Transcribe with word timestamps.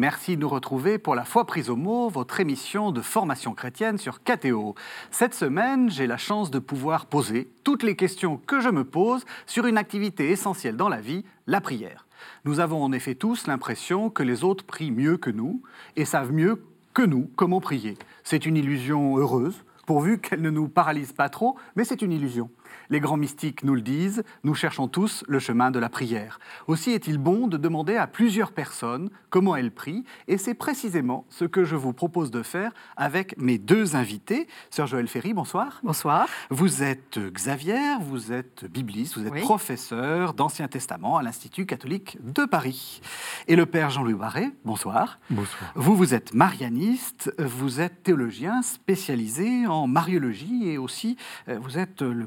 Merci 0.00 0.36
de 0.36 0.40
nous 0.40 0.48
retrouver 0.48 0.96
pour 0.96 1.14
la 1.14 1.26
foi 1.26 1.44
prise 1.44 1.68
au 1.68 1.76
mot, 1.76 2.08
votre 2.08 2.40
émission 2.40 2.90
de 2.90 3.02
formation 3.02 3.52
chrétienne 3.52 3.98
sur 3.98 4.22
KTO. 4.22 4.74
Cette 5.10 5.34
semaine, 5.34 5.90
j'ai 5.90 6.06
la 6.06 6.16
chance 6.16 6.50
de 6.50 6.58
pouvoir 6.58 7.04
poser 7.04 7.50
toutes 7.64 7.82
les 7.82 7.96
questions 7.96 8.38
que 8.38 8.60
je 8.60 8.70
me 8.70 8.84
pose 8.84 9.26
sur 9.44 9.66
une 9.66 9.76
activité 9.76 10.30
essentielle 10.30 10.78
dans 10.78 10.88
la 10.88 11.02
vie, 11.02 11.26
la 11.46 11.60
prière. 11.60 12.06
Nous 12.46 12.60
avons 12.60 12.82
en 12.82 12.92
effet 12.92 13.14
tous 13.14 13.46
l'impression 13.46 14.08
que 14.08 14.22
les 14.22 14.42
autres 14.42 14.64
prient 14.64 14.90
mieux 14.90 15.18
que 15.18 15.28
nous 15.28 15.60
et 15.96 16.06
savent 16.06 16.32
mieux 16.32 16.64
que 16.94 17.02
nous 17.02 17.30
comment 17.36 17.60
prier. 17.60 17.98
C'est 18.24 18.46
une 18.46 18.56
illusion 18.56 19.18
heureuse, 19.18 19.64
pourvu 19.84 20.18
qu'elle 20.18 20.40
ne 20.40 20.48
nous 20.48 20.68
paralyse 20.68 21.12
pas 21.12 21.28
trop, 21.28 21.58
mais 21.76 21.84
c'est 21.84 22.00
une 22.00 22.12
illusion. 22.12 22.48
Les 22.90 22.98
grands 22.98 23.16
mystiques 23.16 23.62
nous 23.62 23.76
le 23.76 23.82
disent, 23.82 24.24
nous 24.42 24.56
cherchons 24.56 24.88
tous 24.88 25.22
le 25.28 25.38
chemin 25.38 25.70
de 25.70 25.78
la 25.78 25.88
prière. 25.88 26.40
Aussi 26.66 26.90
est-il 26.90 27.18
bon 27.18 27.46
de 27.46 27.56
demander 27.56 27.94
à 27.94 28.08
plusieurs 28.08 28.50
personnes 28.50 29.10
comment 29.30 29.54
elles 29.54 29.70
prient, 29.70 30.02
et 30.26 30.38
c'est 30.38 30.54
précisément 30.54 31.24
ce 31.28 31.44
que 31.44 31.62
je 31.62 31.76
vous 31.76 31.92
propose 31.92 32.32
de 32.32 32.42
faire 32.42 32.72
avec 32.96 33.38
mes 33.38 33.58
deux 33.58 33.94
invités. 33.94 34.48
Sœur 34.70 34.88
Joël 34.88 35.06
Ferry, 35.06 35.34
bonsoir. 35.34 35.78
Bonsoir. 35.84 36.26
Vous 36.50 36.82
êtes 36.82 37.20
Xavier, 37.20 37.78
vous 38.00 38.32
êtes 38.32 38.64
bibliste, 38.64 39.16
vous 39.16 39.26
êtes 39.26 39.40
professeur 39.40 40.34
d'Ancien 40.34 40.66
Testament 40.66 41.16
à 41.16 41.22
l'Institut 41.22 41.66
catholique 41.66 42.18
de 42.24 42.44
Paris. 42.44 43.02
Et 43.46 43.54
le 43.54 43.66
Père 43.66 43.90
Jean-Louis 43.90 44.14
Barré, 44.14 44.50
bonsoir. 44.64 45.20
Bonsoir. 45.30 45.70
Vous, 45.76 45.94
vous 45.94 46.12
êtes 46.12 46.34
marianiste, 46.34 47.32
vous 47.38 47.80
êtes 47.80 48.02
théologien 48.02 48.62
spécialisé 48.62 49.68
en 49.68 49.86
mariologie 49.86 50.68
et 50.68 50.76
aussi 50.76 51.16
euh, 51.48 51.56
vous 51.62 51.78
êtes 51.78 52.02
le 52.02 52.26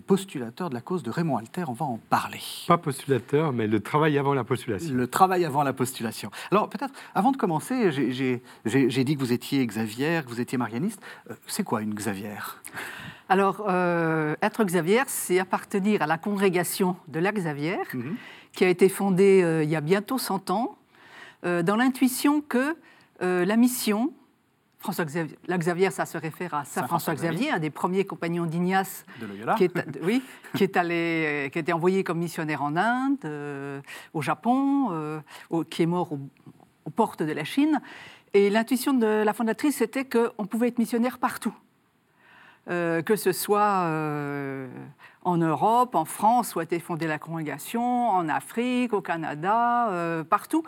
postulateur 0.54 0.70
de 0.70 0.76
la 0.76 0.82
cause 0.82 1.02
de 1.02 1.10
Raymond 1.10 1.38
Alter, 1.38 1.64
on 1.68 1.74
va 1.74 1.86
en 1.86 2.00
parler. 2.10 2.40
Pas 2.68 2.78
postulateur, 2.78 3.54
mais 3.54 3.66
le 3.66 3.80
travail 3.80 4.20
avant 4.20 4.36
la 4.36 4.44
postulation. 4.44 4.94
Le 4.94 5.08
travail 5.08 5.46
avant 5.46 5.64
la 5.64 5.74
postulation. 5.74 6.30
Alors 6.52 6.70
peut-être, 6.70 6.94
avant 7.16 7.32
de 7.32 7.38
commencer, 7.38 7.92
j'ai 7.92 9.04
dit 9.04 9.16
que 9.16 9.20
vous 9.20 9.34
étiez 9.34 9.66
Xavier, 9.66 10.22
que 10.24 10.30
vous 10.30 10.40
étiez 10.40 10.60
marianiste. 10.60 11.02
Euh, 11.32 11.34
c'est 11.48 11.64
quoi 11.64 11.82
une 11.82 11.96
Xavier? 11.96 12.38
Alors, 13.30 13.66
euh, 13.68 14.36
être 14.44 14.64
Xavier, 14.64 15.04
c'est 15.08 15.40
appartenir 15.40 16.04
à 16.04 16.08
la 16.08 16.20
congrégation 16.20 16.98
de 17.08 17.20
la 17.20 17.32
Xavier, 17.32 17.80
mhm. 17.94 18.16
qui 18.52 18.64
a 18.64 18.70
été 18.70 18.90
fondée 18.90 19.42
euh, 19.42 19.64
il 19.64 19.70
y 19.72 19.76
a 19.76 19.82
bientôt 19.82 20.20
100 20.20 20.52
ans, 20.52 20.78
dans 21.44 21.76
l'intuition 21.76 22.40
que 22.40 22.78
la 23.20 23.58
mission 23.58 24.14
François 24.84 25.06
Xavier, 25.06 25.38
la 25.48 25.58
Xavier, 25.58 25.92
ça 25.92 26.06
se 26.06 26.18
réfère 26.18 26.54
à 26.54 26.66
Saint, 26.66 26.86
François, 26.86 27.16
Xavier, 27.16 27.52
un 27.52 27.60
des 27.60 27.70
premiers 27.70 28.04
compagnons 28.04 28.46
d'Ignace, 28.46 29.06
qui, 29.56 29.70
oui, 30.02 30.22
qui, 30.56 30.64
est 30.66 30.76
allé, 30.76 31.50
qui 31.54 31.58
a 31.58 31.62
été 31.62 31.72
envoyé 31.72 32.04
comme 32.04 32.20
missionnaire 32.20 32.62
en 32.62 32.76
Inde, 32.76 33.16
euh, 33.24 33.80
au 34.14 34.22
Japon, 34.22 34.90
euh, 34.92 35.22
qui 35.70 35.84
est 35.84 35.86
mort 35.86 36.12
aux, 36.12 36.90
portes 36.90 37.24
de 37.24 37.32
la 37.32 37.46
Chine. 37.46 37.80
Et 38.34 38.50
l'intuition 38.50 38.94
de 38.94 39.24
la 39.24 39.32
fondatrice, 39.32 39.78
c'était 39.78 40.04
qu'on 40.04 40.46
pouvait 40.46 40.68
être 40.68 40.80
missionnaire 40.80 41.18
partout. 41.18 41.56
Euh, 42.70 43.02
que 43.02 43.16
ce 43.16 43.32
soit 43.32 43.88
en 45.24 45.38
Europe, 45.38 45.96
en 45.96 46.04
France, 46.04 46.56
où 46.56 46.60
a 46.60 46.64
été 46.64 46.82
fondée 46.82 47.08
la 47.08 47.20
congrégation, 47.20 48.10
en 48.10 48.28
Afrique, 48.28 48.92
au 48.92 49.00
Canada, 49.00 50.24
partout. 50.30 50.64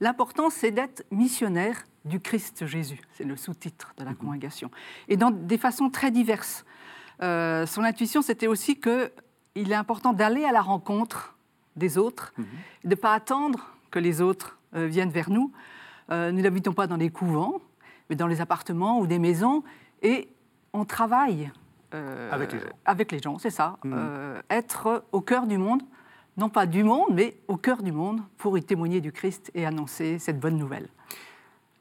L'important, 0.00 0.50
c'est 0.50 0.70
d'être 0.70 1.04
missionnaire 1.10 1.84
du 2.04 2.20
Christ 2.20 2.66
Jésus. 2.66 3.00
C'est 3.12 3.24
le 3.24 3.36
sous-titre 3.36 3.92
de 3.98 4.04
la 4.04 4.10
mhm. 4.10 4.16
congrégation. 4.16 4.70
Et 5.08 5.16
dans 5.16 5.30
des 5.30 5.58
façons 5.58 5.90
très 5.90 6.10
diverses. 6.10 6.64
Euh, 7.22 7.66
son 7.66 7.84
intuition, 7.84 8.22
c'était 8.22 8.46
aussi 8.46 8.80
qu'il 8.80 9.72
est 9.72 9.74
important 9.74 10.14
d'aller 10.14 10.44
à 10.44 10.52
la 10.52 10.62
rencontre 10.62 11.36
des 11.76 11.98
autres, 11.98 12.32
mhm. 12.38 12.46
de 12.84 12.90
ne 12.90 12.94
pas 12.94 13.12
attendre 13.12 13.74
que 13.90 13.98
les 13.98 14.22
autres 14.22 14.58
euh, 14.74 14.86
viennent 14.86 15.10
vers 15.10 15.28
nous. 15.28 15.52
Euh, 16.10 16.32
nous 16.32 16.40
n'habitons 16.40 16.72
pas 16.72 16.86
dans 16.86 16.96
des 16.96 17.10
couvents, 17.10 17.60
mais 18.08 18.16
dans 18.16 18.26
les 18.26 18.40
appartements 18.40 18.98
ou 18.98 19.06
des 19.06 19.18
maisons, 19.18 19.62
et 20.02 20.28
on 20.72 20.84
travaille 20.84 21.50
avec 21.92 22.52
les 23.10 23.18
gens. 23.18 23.32
Gens, 23.32 23.38
c'est 23.38 23.50
ça. 23.50 23.76
Mhm. 23.84 24.42
être 24.48 25.04
au 25.10 25.20
cœur 25.20 25.48
du 25.48 25.58
monde, 25.58 25.82
non 26.36 26.48
pas 26.48 26.66
du 26.66 26.84
monde, 26.84 27.08
mais 27.12 27.36
au 27.48 27.56
cœur 27.56 27.82
du 27.82 27.92
monde, 27.92 28.20
pour 28.38 28.56
y 28.56 28.62
témoigner 28.62 29.00
du 29.00 29.12
Christ 29.12 29.50
et 29.54 29.66
annoncer 29.66 30.18
cette 30.18 30.38
bonne 30.38 30.56
nouvelle. 30.56 30.88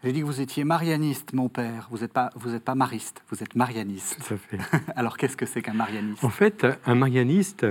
J'ai 0.01 0.13
dit 0.13 0.21
que 0.21 0.25
vous 0.25 0.39
étiez 0.39 0.63
marianiste, 0.63 1.33
mon 1.33 1.49
père. 1.49 1.89
Vous 1.91 1.99
n'êtes 1.99 2.13
pas, 2.13 2.29
vous 2.35 2.55
êtes 2.55 2.63
pas 2.63 2.73
mariste, 2.73 3.21
vous 3.29 3.43
êtes 3.43 3.55
marianiste. 3.55 4.17
Tout 4.25 4.33
à 4.33 4.37
fait. 4.37 4.57
Alors, 4.95 5.17
qu'est-ce 5.17 5.35
que 5.35 5.45
c'est 5.45 5.61
qu'un 5.61 5.73
marianiste? 5.73 6.23
En 6.23 6.29
fait, 6.29 6.65
un 6.85 6.95
marianiste, 6.95 7.65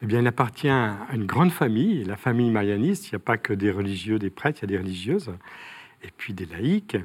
eh 0.00 0.06
bien, 0.06 0.20
il 0.20 0.26
appartient 0.28 0.68
à 0.68 0.96
une 1.12 1.26
grande 1.26 1.50
famille. 1.50 2.04
La 2.04 2.16
famille 2.16 2.50
marianiste, 2.50 3.08
il 3.08 3.14
n'y 3.14 3.16
a 3.16 3.24
pas 3.24 3.36
que 3.36 3.52
des 3.52 3.72
religieux, 3.72 4.20
des 4.20 4.30
prêtres, 4.30 4.60
il 4.62 4.70
y 4.70 4.74
a 4.74 4.78
des 4.78 4.82
religieuses, 4.82 5.32
et 6.04 6.10
puis 6.16 6.34
des 6.34 6.46
laïcs. 6.46 6.96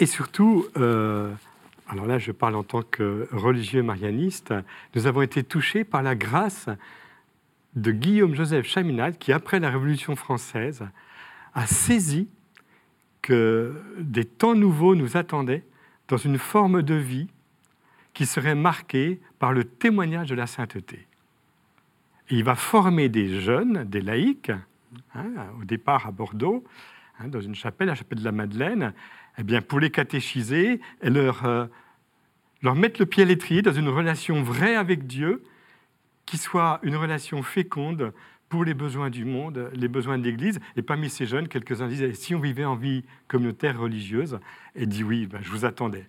Et 0.00 0.06
surtout, 0.06 0.66
euh, 0.76 1.32
alors 1.88 2.06
là, 2.06 2.18
je 2.18 2.32
parle 2.32 2.56
en 2.56 2.64
tant 2.64 2.82
que 2.82 3.28
religieux 3.30 3.84
marianiste, 3.84 4.52
nous 4.96 5.06
avons 5.06 5.22
été 5.22 5.44
touchés 5.44 5.84
par 5.84 6.02
la 6.02 6.16
grâce 6.16 6.66
de 7.76 7.92
Guillaume-Joseph 7.92 8.66
Chaminade, 8.66 9.18
qui, 9.18 9.32
après 9.32 9.60
la 9.60 9.70
Révolution 9.70 10.16
française, 10.16 10.84
a 11.54 11.66
saisi 11.66 12.28
que 13.22 13.80
des 13.98 14.24
temps 14.24 14.54
nouveaux 14.54 14.94
nous 14.94 15.16
attendaient 15.16 15.64
dans 16.08 16.16
une 16.16 16.38
forme 16.38 16.82
de 16.82 16.94
vie 16.94 17.28
qui 18.14 18.26
serait 18.26 18.54
marquée 18.54 19.20
par 19.38 19.52
le 19.52 19.64
témoignage 19.64 20.28
de 20.28 20.34
la 20.34 20.46
sainteté. 20.46 21.06
il 22.30 22.44
va 22.44 22.54
former 22.54 23.08
des 23.08 23.40
jeunes, 23.40 23.84
des 23.84 24.00
laïcs, 24.00 24.52
hein, 25.14 25.26
au 25.60 25.64
départ 25.64 26.06
à 26.06 26.10
Bordeaux, 26.10 26.64
hein, 27.18 27.28
dans 27.28 27.40
une 27.40 27.54
chapelle, 27.54 27.88
la 27.88 27.94
chapelle 27.94 28.18
de 28.18 28.24
la 28.24 28.32
Madeleine, 28.32 28.92
eh 29.38 29.42
bien, 29.42 29.62
pour 29.62 29.80
les 29.80 29.90
catéchiser 29.90 30.80
et 31.02 31.10
leur, 31.10 31.44
euh, 31.44 31.66
leur 32.62 32.74
mettre 32.74 33.00
le 33.00 33.06
pied 33.06 33.22
à 33.22 33.26
l'étrier 33.26 33.62
dans 33.62 33.72
une 33.72 33.88
relation 33.88 34.42
vraie 34.42 34.76
avec 34.76 35.06
Dieu, 35.06 35.42
qui 36.30 36.38
soit 36.38 36.78
une 36.84 36.94
relation 36.94 37.42
féconde 37.42 38.12
pour 38.48 38.64
les 38.64 38.72
besoins 38.72 39.10
du 39.10 39.24
monde, 39.24 39.68
les 39.74 39.88
besoins 39.88 40.16
de 40.16 40.22
l'Église. 40.22 40.60
Et 40.76 40.82
parmi 40.82 41.10
ces 41.10 41.26
jeunes, 41.26 41.48
quelques-uns 41.48 41.88
disaient, 41.88 42.14
si 42.14 42.36
on 42.36 42.38
vivait 42.38 42.64
en 42.64 42.76
vie 42.76 43.02
communautaire 43.26 43.80
religieuse, 43.80 44.38
et 44.76 44.86
dit 44.86 45.02
oui, 45.02 45.26
ben, 45.26 45.40
je 45.42 45.50
vous 45.50 45.64
attendais. 45.64 46.08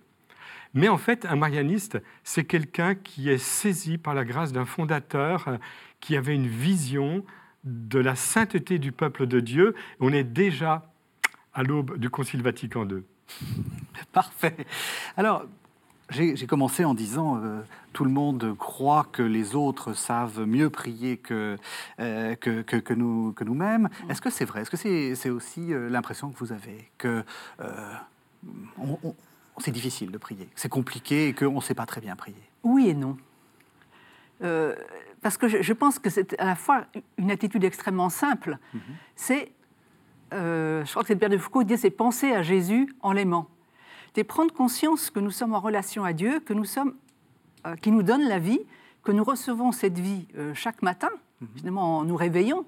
Mais 0.74 0.88
en 0.88 0.96
fait, 0.96 1.26
un 1.26 1.34
marianiste, 1.34 2.00
c'est 2.22 2.44
quelqu'un 2.44 2.94
qui 2.94 3.30
est 3.30 3.38
saisi 3.38 3.98
par 3.98 4.14
la 4.14 4.24
grâce 4.24 4.52
d'un 4.52 4.64
fondateur 4.64 5.48
euh, 5.48 5.56
qui 5.98 6.16
avait 6.16 6.36
une 6.36 6.46
vision 6.46 7.24
de 7.64 7.98
la 7.98 8.14
sainteté 8.14 8.78
du 8.78 8.92
peuple 8.92 9.26
de 9.26 9.40
Dieu. 9.40 9.74
On 9.98 10.12
est 10.12 10.22
déjà 10.22 10.88
à 11.52 11.64
l'aube 11.64 11.98
du 11.98 12.10
Concile 12.10 12.42
Vatican 12.42 12.88
II. 12.88 13.02
Parfait. 14.12 14.54
Alors, 15.16 15.46
j'ai 16.12 16.46
commencé 16.46 16.84
en 16.84 16.94
disant 16.94 17.36
euh, 17.36 17.60
tout 17.92 18.04
le 18.04 18.10
monde 18.10 18.54
croit 18.58 19.06
que 19.10 19.22
les 19.22 19.54
autres 19.54 19.92
savent 19.94 20.44
mieux 20.46 20.70
prier 20.70 21.16
que, 21.16 21.56
euh, 22.00 22.34
que, 22.36 22.62
que, 22.62 22.94
nous, 22.94 23.32
que 23.32 23.44
nous-mêmes. 23.44 23.88
Mm. 24.04 24.10
Est-ce 24.10 24.20
que 24.20 24.30
c'est 24.30 24.44
vrai? 24.44 24.62
Est-ce 24.62 24.70
que 24.70 25.14
c'est 25.16 25.30
aussi 25.30 25.72
euh, 25.72 25.88
l'impression 25.88 26.30
que 26.30 26.38
vous 26.38 26.52
avez 26.52 26.90
que 26.98 27.24
c'est 29.58 29.70
difficile 29.70 30.10
de 30.10 30.18
prier, 30.18 30.48
c'est 30.56 30.68
compliqué 30.68 31.28
et 31.28 31.34
qu'on 31.34 31.52
ne 31.52 31.60
sait 31.60 31.74
pas 31.74 31.86
très 31.86 32.00
bien 32.00 32.16
prier? 32.16 32.42
Oui 32.62 32.88
et 32.88 32.94
non. 32.94 33.16
parce 35.20 35.36
que 35.36 35.46
je, 35.48 35.72
pense 35.72 35.98
que 35.98 36.10
c'est 36.10 36.38
à 36.40 36.46
la 36.46 36.56
fois 36.56 36.86
une 37.16 37.30
attitude 37.30 37.64
extrêmement 37.64 38.08
simple. 38.08 38.58
Mm-hmm. 38.74 38.80
C'est, 39.14 39.52
je 40.32 40.90
crois 40.90 41.02
que 41.02 41.08
c'est 41.08 41.16
Père 41.16 41.28
de 41.28 41.38
Foucault 41.38 41.60
qui 41.60 41.66
dit, 41.66 41.78
c'est 41.78 41.90
penser 41.90 42.32
à 42.32 42.42
Jésus 42.42 42.92
en 43.02 43.12
l'aimant 43.12 43.48
c'est 44.14 44.24
prendre 44.24 44.52
conscience 44.52 45.10
que 45.10 45.20
nous 45.20 45.30
sommes 45.30 45.54
en 45.54 45.60
relation 45.60 46.04
à 46.04 46.12
Dieu, 46.12 46.40
que 46.40 46.52
nous 46.52 46.64
sommes, 46.64 46.94
euh, 47.66 47.76
qui 47.76 47.90
nous 47.90 48.02
donne 48.02 48.22
la 48.22 48.38
vie, 48.38 48.60
que 49.02 49.12
nous 49.12 49.24
recevons 49.24 49.72
cette 49.72 49.98
vie 49.98 50.26
euh, 50.36 50.52
chaque 50.54 50.82
matin, 50.82 51.10
mhm. 51.40 51.48
finalement 51.56 51.98
en 51.98 52.04
nous 52.04 52.16
réveillons, 52.16 52.66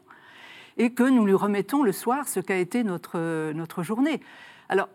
et 0.76 0.90
que 0.90 1.04
nous 1.04 1.24
lui 1.24 1.34
remettons 1.34 1.82
le 1.82 1.92
soir 1.92 2.28
ce 2.28 2.40
qu'a 2.40 2.56
été 2.56 2.82
notre, 2.82 3.52
notre 3.52 3.82
journée. 3.82 4.20
Alors, 4.68 4.88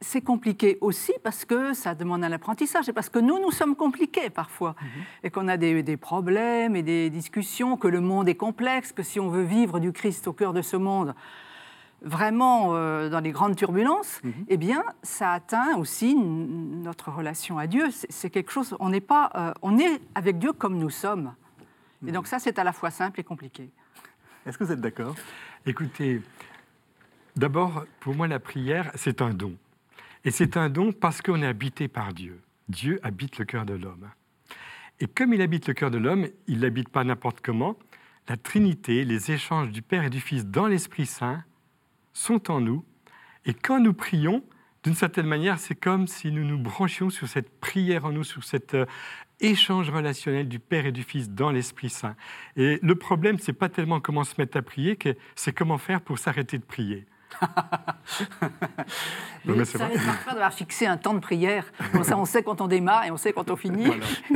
c'est 0.00 0.20
compliqué 0.20 0.76
aussi 0.80 1.12
parce 1.22 1.44
que 1.44 1.72
ça 1.72 1.94
demande 1.94 2.24
un 2.24 2.32
apprentissage 2.32 2.88
et 2.88 2.92
parce 2.92 3.08
que 3.08 3.18
nous, 3.18 3.40
nous 3.40 3.52
sommes 3.52 3.76
compliqués 3.76 4.28
parfois 4.28 4.74
mhm. 4.80 4.88
et 5.22 5.30
qu'on 5.30 5.48
a 5.48 5.56
des, 5.56 5.82
des, 5.82 5.96
problèmes 5.96 6.76
et 6.76 6.82
des 6.82 7.10
discussions, 7.10 7.76
que 7.76 7.88
le 7.88 8.00
monde 8.00 8.28
est 8.28 8.34
complexe, 8.34 8.92
que 8.92 9.02
si 9.02 9.20
on 9.20 9.28
veut 9.28 9.44
vivre 9.44 9.80
du 9.80 9.92
Christ 9.92 10.26
au 10.28 10.32
cœur 10.32 10.52
de 10.52 10.62
ce 10.62 10.76
monde, 10.76 11.14
vraiment 12.04 12.74
euh, 12.74 13.08
dans 13.08 13.20
les 13.20 13.32
grandes 13.32 13.56
turbulences, 13.56 14.20
mhm. 14.22 14.32
eh 14.48 14.56
bien, 14.56 14.84
ça 15.02 15.32
atteint 15.32 15.76
aussi 15.76 16.14
notre 16.14 17.10
relation 17.10 17.58
à 17.58 17.66
Dieu. 17.66 17.86
C'est 18.08 18.30
quelque 18.30 18.52
chose, 18.52 18.76
on 18.78 18.90
n'est 18.90 19.00
pas, 19.00 19.30
euh, 19.34 19.52
on 19.62 19.78
est 19.78 20.00
avec 20.14 20.38
Dieu 20.38 20.52
comme 20.52 20.78
nous 20.78 20.90
sommes. 20.90 21.34
Et 22.06 22.12
donc 22.12 22.26
ça, 22.26 22.38
c'est 22.38 22.58
à 22.58 22.64
la 22.64 22.72
fois 22.72 22.90
simple 22.90 23.20
et 23.20 23.24
compliqué. 23.24 23.70
Est-ce 24.44 24.58
que 24.58 24.64
vous 24.64 24.72
êtes 24.72 24.80
d'accord? 24.80 25.14
Écoutez, 25.64 26.20
d'abord, 27.34 27.86
pour 28.00 28.14
moi, 28.14 28.28
la 28.28 28.38
prière, 28.38 28.90
c'est 28.94 29.22
un 29.22 29.32
don. 29.32 29.56
Et 30.24 30.30
c'est 30.30 30.58
un 30.58 30.68
don 30.68 30.92
parce 30.92 31.22
qu'on 31.22 31.40
est 31.42 31.46
habité 31.46 31.88
par 31.88 32.12
Dieu. 32.12 32.40
Dieu 32.68 33.00
habite 33.02 33.38
le 33.38 33.46
cœur 33.46 33.64
de 33.64 33.74
l'homme. 33.74 34.10
Et 35.00 35.06
comme 35.06 35.32
il 35.32 35.40
habite 35.40 35.66
le 35.66 35.74
cœur 35.74 35.90
de 35.90 35.98
l'homme, 35.98 36.28
il 36.46 36.60
n'habite 36.60 36.90
pas 36.90 37.04
n'importe 37.04 37.40
comment. 37.40 37.76
La 38.28 38.36
Trinité, 38.36 39.04
les 39.04 39.32
échanges 39.32 39.70
du 39.70 39.82
Père 39.82 40.04
et 40.04 40.10
du 40.10 40.20
Fils 40.20 40.46
dans 40.46 40.66
l'Esprit 40.66 41.06
Saint, 41.06 41.42
sont 42.14 42.50
en 42.50 42.60
nous 42.60 42.84
Et 43.44 43.52
quand 43.52 43.80
nous 43.80 43.92
prions, 43.92 44.42
d'une 44.84 44.94
certaine 44.94 45.26
manière, 45.26 45.58
c'est 45.58 45.74
comme 45.74 46.06
si 46.06 46.30
nous 46.30 46.44
nous 46.44 46.58
branchions 46.58 47.10
sur 47.10 47.28
cette 47.28 47.60
prière 47.60 48.06
en 48.06 48.12
nous, 48.12 48.24
sur 48.24 48.44
cet 48.44 48.74
euh, 48.74 48.86
échange 49.40 49.90
relationnel 49.90 50.48
du 50.48 50.58
Père 50.58 50.86
et 50.86 50.92
du 50.92 51.02
Fils 51.02 51.30
dans 51.30 51.50
l'Esprit 51.50 51.90
Saint. 51.90 52.16
Et 52.56 52.78
le 52.82 52.94
problème, 52.94 53.38
c'est 53.38 53.52
pas 53.52 53.68
tellement 53.68 54.00
comment 54.00 54.24
se 54.24 54.34
mettre 54.38 54.56
à 54.56 54.62
prier, 54.62 54.96
que 54.96 55.16
c'est 55.34 55.52
comment 55.52 55.78
faire 55.78 56.00
pour 56.00 56.18
s'arrêter 56.18 56.58
de 56.58 56.64
prier. 56.64 57.06
mais 59.44 59.64
ça 59.64 59.88
parfois 59.88 60.32
d'avoir 60.34 60.54
fixé 60.54 60.86
un 60.86 60.96
temps 60.96 61.14
de 61.14 61.18
prière. 61.18 61.64
Comme 61.92 62.04
ça, 62.04 62.16
on 62.16 62.24
sait 62.24 62.42
quand 62.42 62.60
on 62.60 62.68
démarre 62.68 63.04
et 63.04 63.10
on 63.10 63.16
sait 63.16 63.32
quand 63.32 63.50
on 63.50 63.56
finit. 63.56 63.90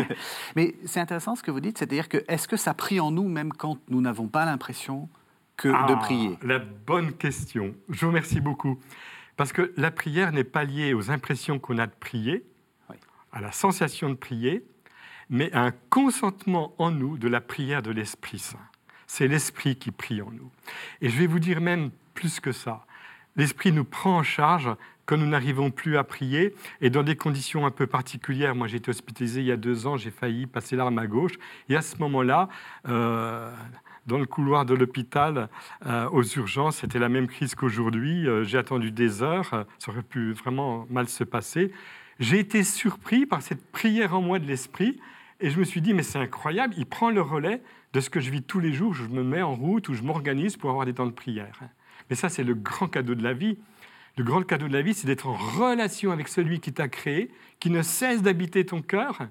mais 0.57 0.75
c'est 0.85 0.99
intéressant 0.99 1.37
ce 1.37 1.43
que 1.43 1.53
vous 1.53 1.61
dites, 1.61 1.79
c'est-à-dire 1.79 2.09
que 2.09 2.25
est-ce 2.27 2.49
que 2.49 2.57
ça 2.57 2.75
prie 2.75 2.99
en 2.99 3.13
nous 3.13 3.29
même 3.29 3.53
quand 3.53 3.79
nous 3.89 4.01
n'avons 4.01 4.27
pas 4.27 4.45
l'impression 4.45 5.09
que 5.59 5.69
de 5.69 5.75
Ah, 5.75 5.97
prier 5.97 6.39
La 6.43 6.59
bonne 6.59 7.13
question. 7.13 7.75
Je 7.91 8.01
vous 8.01 8.07
remercie 8.09 8.41
beaucoup. 8.41 8.79
Parce 9.37 9.53
que 9.53 9.73
la 9.77 9.91
prière 9.91 10.33
n'est 10.33 10.45
pas 10.45 10.65
liée 10.65 10.95
aux 10.95 11.11
impressions 11.11 11.59
qu'on 11.59 11.77
a 11.77 11.87
de 11.87 11.93
prier, 12.01 12.45
Oui. 12.89 12.97
à 13.33 13.41
la 13.43 13.53
sensation 13.53 14.09
de 14.09 14.15
prier, 14.15 14.65
mais 15.29 15.53
à 15.53 15.61
un 15.63 15.73
consentement 15.91 16.75
en 16.79 16.91
nous 16.91 17.19
de 17.19 17.29
la 17.29 17.43
prière 17.43 17.83
de 17.83 17.91
l'Esprit 17.91 18.39
Saint. 18.39 18.59
C'est 19.07 19.29
l'Esprit 19.29 19.77
qui 19.77 19.91
prie 19.91 20.23
en 20.23 20.31
nous. 20.31 20.51
Et 21.03 21.09
je 21.11 21.19
vais 21.19 21.27
vous 21.27 21.39
dire 21.41 21.61
même 21.61 21.91
plus 22.15 22.41
que 22.41 22.53
ça. 22.53 22.85
L'Esprit 23.37 23.73
nous 23.73 23.85
prend 23.85 24.17
en 24.19 24.23
charge 24.23 24.71
quand 25.07 25.17
nous 25.17 25.27
n'arrivons 25.27 25.71
plus 25.71 25.97
à 25.97 26.05
prier 26.05 26.55
et 26.81 26.91
dans 26.91 27.03
des 27.03 27.17
conditions 27.17 27.65
un 27.65 27.71
peu 27.71 27.87
particulières. 27.87 28.55
Moi, 28.55 28.67
j'ai 28.67 28.77
été 28.77 28.91
hospitalisé 28.91 29.41
il 29.41 29.47
y 29.47 29.53
a 29.53 29.57
deux 29.57 29.87
ans, 29.87 29.97
j'ai 29.97 30.11
failli 30.11 30.47
passer 30.47 30.77
l'arme 30.77 30.99
à 30.99 31.07
gauche. 31.07 31.33
Et 31.69 31.77
à 31.77 31.81
ce 31.83 31.97
moment-là, 31.99 32.49
euh, 32.89 33.51
dans 34.09 34.19
le 34.19 34.27
couloir 34.27 34.65
de 34.65 34.75
l'hôpital, 34.75 35.49
euh, 35.87 36.09
aux 36.09 36.25
urgences, 36.25 36.79
c'était 36.79 36.99
la 36.99 37.11
même 37.11 37.29
crise 37.29 37.55
qu'aujourd'hui. 37.55 38.27
Euh, 38.27 38.43
j'ai 38.43 38.59
attendu 38.59 38.91
des 38.91 39.23
heures, 39.23 39.53
euh, 39.53 39.65
ça 39.79 39.93
aurait 39.93 40.03
pu 40.03 40.33
vraiment 40.33 40.87
mal 40.91 41.09
se 41.09 41.25
passer. 41.25 41.71
J'ai 42.19 42.39
été 42.39 42.65
surpris 42.65 43.27
par 43.27 43.43
cette 43.43 43.71
prière 43.71 44.17
en 44.17 44.23
moi 44.23 44.39
de 44.39 44.47
l'Esprit 44.47 44.99
et 45.41 45.51
je 45.51 45.61
me 45.61 45.65
suis 45.65 45.83
dit, 45.83 45.93
mais 45.93 46.03
c'est 46.03 46.19
incroyable, 46.19 46.75
il 46.79 46.87
prend 46.87 47.11
le 47.11 47.21
relais 47.21 47.61
de 47.93 48.01
ce 48.01 48.11
que 48.11 48.19
je 48.19 48.31
vis 48.31 48.43
tous 48.43 48.61
les 48.61 48.73
jours. 48.73 48.95
Je 48.95 49.05
me 49.05 49.23
mets 49.23 49.43
en 49.43 49.55
route 49.55 49.89
ou 49.91 49.95
je 49.95 50.03
m'organise 50.03 50.57
pour 50.57 50.71
avoir 50.71 50.87
des 50.87 50.95
temps 50.95 51.07
de 51.07 51.13
prière. 51.13 51.61
Mais 52.09 52.17
ça, 52.17 52.31
c'est 52.31 52.45
le 52.45 52.55
grand 52.55 52.89
cadeau 52.89 53.15
de 53.15 53.23
la 53.23 53.35
vie. 53.35 53.59
Le 54.17 54.25
grand 54.25 54.43
cadeau 54.43 54.67
de 54.67 54.73
la 54.73 54.83
vie, 54.83 54.95
c'est 54.95 55.07
d'être 55.07 55.29
en 55.29 55.35
relation 55.35 56.11
avec 56.11 56.29
celui 56.29 56.59
qui 56.59 56.73
t'a 56.73 56.89
créé, 56.89 57.31
qui 57.61 57.71
ne 57.71 57.83
cesse 57.83 58.23
d'habiter 58.23 58.65
ton 58.67 58.83
cœur. 58.83 59.29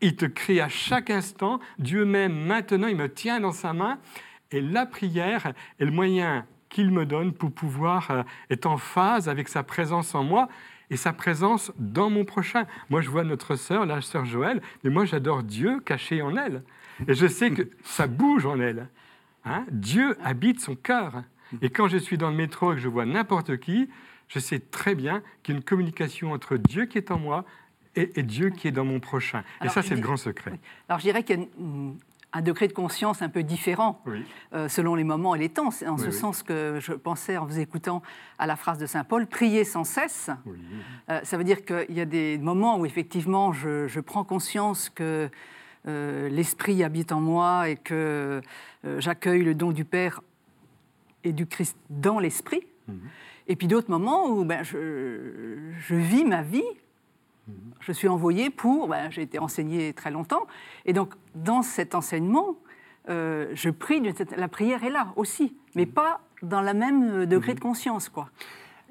Il 0.00 0.16
te 0.16 0.26
crée 0.26 0.60
à 0.60 0.68
chaque 0.68 1.10
instant. 1.10 1.60
Dieu 1.78 2.04
même, 2.04 2.34
maintenant, 2.34 2.88
il 2.88 2.96
me 2.96 3.12
tient 3.12 3.40
dans 3.40 3.52
sa 3.52 3.72
main. 3.72 3.98
Et 4.50 4.60
la 4.60 4.86
prière 4.86 5.52
est 5.80 5.84
le 5.84 5.90
moyen 5.90 6.46
qu'il 6.68 6.90
me 6.90 7.06
donne 7.06 7.32
pour 7.32 7.52
pouvoir 7.52 8.10
euh, 8.10 8.22
être 8.50 8.66
en 8.66 8.76
phase 8.76 9.28
avec 9.28 9.48
sa 9.48 9.62
présence 9.62 10.14
en 10.14 10.24
moi 10.24 10.48
et 10.90 10.96
sa 10.96 11.12
présence 11.12 11.72
dans 11.78 12.10
mon 12.10 12.24
prochain. 12.24 12.66
Moi, 12.90 13.00
je 13.00 13.10
vois 13.10 13.24
notre 13.24 13.56
sœur, 13.56 13.86
la 13.86 14.00
sœur 14.00 14.24
Joël, 14.24 14.60
mais 14.84 14.90
moi, 14.90 15.04
j'adore 15.04 15.42
Dieu 15.42 15.80
caché 15.80 16.22
en 16.22 16.36
elle. 16.36 16.62
Et 17.08 17.14
je 17.14 17.26
sais 17.26 17.50
que 17.50 17.68
ça 17.82 18.06
bouge 18.06 18.46
en 18.46 18.60
elle. 18.60 18.88
Hein 19.44 19.64
Dieu 19.70 20.16
habite 20.22 20.60
son 20.60 20.74
cœur. 20.74 21.22
Et 21.62 21.70
quand 21.70 21.88
je 21.88 21.98
suis 21.98 22.18
dans 22.18 22.30
le 22.30 22.36
métro 22.36 22.72
et 22.72 22.76
que 22.76 22.80
je 22.80 22.88
vois 22.88 23.06
n'importe 23.06 23.58
qui, 23.58 23.88
je 24.28 24.38
sais 24.38 24.58
très 24.58 24.94
bien 24.94 25.22
qu'il 25.42 25.54
y 25.54 25.56
a 25.56 25.58
une 25.58 25.64
communication 25.64 26.32
entre 26.32 26.56
Dieu 26.56 26.86
qui 26.86 26.98
est 26.98 27.10
en 27.10 27.18
moi 27.18 27.44
et, 27.96 28.20
et 28.20 28.22
Dieu 28.22 28.50
qui 28.50 28.68
est 28.68 28.72
dans 28.72 28.84
mon 28.84 29.00
prochain. 29.00 29.42
et 29.64 29.68
ça, 29.68 29.82
c'est 29.82 29.94
le 29.94 30.00
grand 30.00 30.16
secret. 30.16 30.52
Oui. 30.52 30.58
Alors 30.88 30.98
je 31.00 31.04
dirais 31.04 31.22
qu'il 31.22 31.40
y 31.40 31.42
a 31.42 31.46
un 32.32 32.42
degré 32.42 32.68
de 32.68 32.72
conscience 32.74 33.22
un 33.22 33.28
peu 33.30 33.42
différent 33.42 34.02
Oui. 34.04 34.22
euh, 34.52 34.68
selon 34.68 34.94
les 34.94 35.04
moments 35.04 35.34
et 35.34 35.38
les 35.38 35.48
temps. 35.48 35.70
C'est 35.70 35.86
en 35.88 35.94
Oui, 35.94 36.00
ce 36.02 36.06
oui. 36.06 36.12
sens 36.12 36.42
que 36.42 36.78
je 36.80 36.92
pensais, 36.92 37.36
en 37.38 37.46
vous 37.46 37.58
écoutant, 37.58 38.02
à 38.38 38.46
la 38.46 38.56
phrase 38.56 38.76
de 38.78 38.84
Saint 38.86 39.04
Paul, 39.04 39.26
prier 39.26 39.64
sans 39.64 39.84
cesse. 39.84 40.28
Euh, 41.08 41.20
ça 41.22 41.38
veut 41.38 41.44
dire 41.44 41.64
qu'il 41.64 41.96
y 41.96 42.00
a 42.00 42.04
des 42.04 42.36
moments 42.38 42.78
où 42.78 42.84
effectivement 42.84 43.52
je, 43.52 43.86
je 43.86 44.00
prends 44.00 44.24
conscience 44.24 44.90
que 44.90 45.30
euh, 45.88 46.28
l'Esprit 46.28 46.82
habite 46.84 47.12
en 47.12 47.20
moi 47.20 47.68
et 47.70 47.76
que 47.76 48.42
j'accueille 48.98 49.42
le 49.44 49.54
don 49.54 49.72
du 49.72 49.84
Père 49.84 50.20
et 51.24 51.32
du 51.32 51.46
Christ 51.46 51.76
dans 51.90 52.18
l'Esprit. 52.18 52.62
Mhm. 52.88 53.00
Et 53.48 53.56
puis 53.56 53.68
d'autres 53.68 53.90
moments 53.90 54.26
où 54.28 54.44
ben, 54.44 54.62
je, 54.62 55.70
je 55.78 55.94
vis 55.94 56.24
ma 56.24 56.42
vie. 56.42 56.62
Je 57.80 57.92
suis 57.92 58.08
envoyée 58.08 58.50
pour, 58.50 58.88
ben, 58.88 59.10
j'ai 59.10 59.22
été 59.22 59.38
enseignée 59.38 59.92
très 59.92 60.10
longtemps, 60.10 60.46
et 60.84 60.92
donc 60.92 61.14
dans 61.34 61.62
cet 61.62 61.94
enseignement, 61.94 62.56
euh, 63.08 63.46
je 63.54 63.70
prie, 63.70 64.02
la 64.36 64.48
prière 64.48 64.82
est 64.84 64.90
là 64.90 65.12
aussi, 65.16 65.56
mais 65.76 65.86
pas 65.86 66.20
dans 66.42 66.60
la 66.60 66.74
même 66.74 67.02
euh, 67.22 67.26
degré 67.26 67.54
de 67.54 67.60
conscience, 67.60 68.08
quoi. 68.08 68.28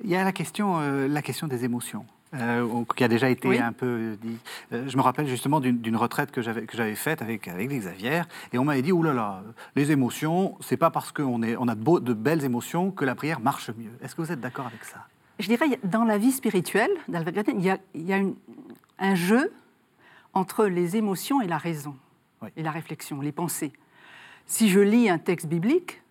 Il 0.04 0.10
y 0.10 0.16
a 0.16 0.24
la 0.24 0.32
question, 0.32 0.80
euh, 0.80 1.08
la 1.08 1.22
question 1.22 1.48
des 1.48 1.64
émotions. 1.66 2.06
euh, 2.34 2.68
qui 2.98 3.04
a 3.04 3.08
déjà 3.08 3.30
été 3.30 3.48
Oui. 3.48 3.60
un 3.60 3.72
peu 3.72 4.18
dit. 4.22 4.38
Euh, 4.74 4.84
je 4.90 4.98
me 4.98 5.02
rappelle 5.02 5.26
justement 5.28 5.62
d'une 5.62 5.96
retraite 5.96 6.32
que 6.32 6.42
j'avais 6.42 6.96
faite 6.96 7.22
avec 7.22 7.48
avec 7.48 7.70
les 7.70 7.78
Xavier, 7.80 8.24
et 8.52 8.58
on 8.58 8.66
m'avait 8.66 8.82
dit 8.82 8.92
oulala, 8.92 9.16
là 9.16 9.42
là, 9.46 9.54
les 9.76 9.92
émotions, 9.92 10.58
c'est 10.60 10.76
pas 10.76 10.90
parce 10.90 11.14
qu'on 11.14 11.42
on 11.44 11.68
a 11.70 11.76
de, 11.76 11.82
beaux- 11.82 12.02
de 12.02 12.14
belles 12.14 12.44
émotions 12.44 12.92
que 12.92 13.06
la 13.06 13.16
prière 13.16 13.40
marche 13.40 13.70
mieux. 13.78 13.92
Est-ce 14.02 14.16
que 14.16 14.22
vous 14.22 14.32
êtes 14.34 14.42
d'accord 14.42 14.66
avec 14.68 14.84
ça? 14.84 15.06
Je 15.40 15.48
dirais, 15.48 15.80
dans 15.84 16.06
la 16.06 16.18
vie 16.18 16.32
spirituelle, 16.32 16.92
dans 17.08 17.20
la 17.24 17.30
vie 17.32 17.42
il 17.48 17.62
y 17.62 17.70
a, 17.70 17.78
il 17.94 18.04
y 18.08 18.14
a 18.14 18.18
une- 18.18 18.36
un 19.00 19.16
jeu 19.16 19.52
entre 20.34 20.66
les 20.66 20.96
émotions 20.96 21.42
et 21.42 21.48
la 21.48 21.58
raison, 21.58 21.96
Oui. 22.42 22.50
et 22.56 22.64
la 22.64 22.72
réflexion, 22.72 23.20
les 23.22 23.32
pensées. 23.34 23.74
Si 24.46 24.70
je 24.70 24.80
lis 24.80 25.10
un 25.10 25.18
texte 25.18 25.48
biblique, 25.48 26.02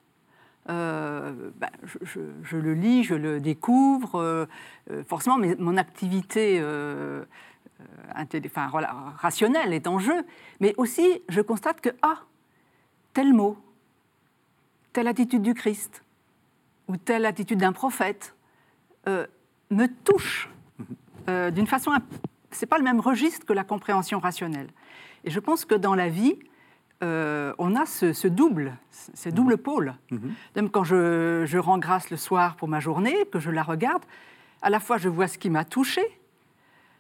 euh, 0.69 1.51
ben, 1.57 1.71
je, 1.85 1.99
je- 2.03 2.21
je 2.43 2.57
le 2.57 2.75
lis, 2.75 3.05
je 3.05 3.15
le 3.15 3.41
découvre, 3.41 4.17
euh, 4.17 4.47
euh, 4.91 5.05
forcément, 5.05 5.37
mais 5.39 5.55
mon 5.59 5.77
activité 5.77 6.59
euh, 6.61 7.25
enfin, 8.15 8.71
rationnelle 9.17 9.73
est 9.73 9.87
en 9.87 9.99
jeu, 9.99 10.25
mais 10.61 10.75
aussi 10.77 11.23
je 11.29 11.41
constate 11.41 11.81
que, 11.81 11.91
ah, 12.03 12.19
tel 13.15 13.33
mot, 13.33 13.57
telle 14.93 15.07
attitude 15.09 15.43
du 15.43 15.55
Christ, 15.55 16.03
ou 16.89 16.97
telle 16.97 17.25
attitude 17.27 17.59
d'un 17.59 17.73
prophète, 17.73 18.35
euh, 19.09 19.27
me 19.71 19.87
touche 19.87 20.49
euh, 21.29 21.51
d'une 21.51 21.67
façon. 21.67 21.91
un- 21.93 22.03
C'est 22.51 22.67
pas 22.67 22.79
le 22.79 22.85
même 22.85 23.01
registre 23.01 23.45
que 23.47 23.53
la 23.53 23.65
compréhension 23.65 24.19
rationnelle. 24.21 24.69
Et 25.25 25.31
je 25.31 25.41
pense 25.41 25.65
que 25.65 25.75
dans 25.75 25.95
la 25.95 26.09
vie, 26.09 26.37
euh, 27.03 27.53
on 27.59 27.75
a 27.75 27.85
ce, 27.87 28.13
ce 28.13 28.29
double, 28.29 28.77
ce 28.91 29.29
double 29.29 29.57
pôle. 29.59 29.95
Même 30.55 30.71
quand 30.71 30.85
je, 30.85 31.45
je 31.47 31.59
rends 31.59 31.79
grâce 31.79 32.11
le 32.11 32.17
soir 32.17 32.57
pour 32.57 32.69
ma 32.69 32.81
journée, 32.81 33.17
que 33.33 33.41
je 33.41 33.51
la 33.51 33.63
regarde, 33.63 34.05
à 34.63 34.71
la 34.71 34.81
fois 34.81 34.99
je 34.99 35.09
vois 35.09 35.27
ce 35.29 35.37
qui 35.39 35.51
m'a 35.51 35.65
touché, 35.65 36.03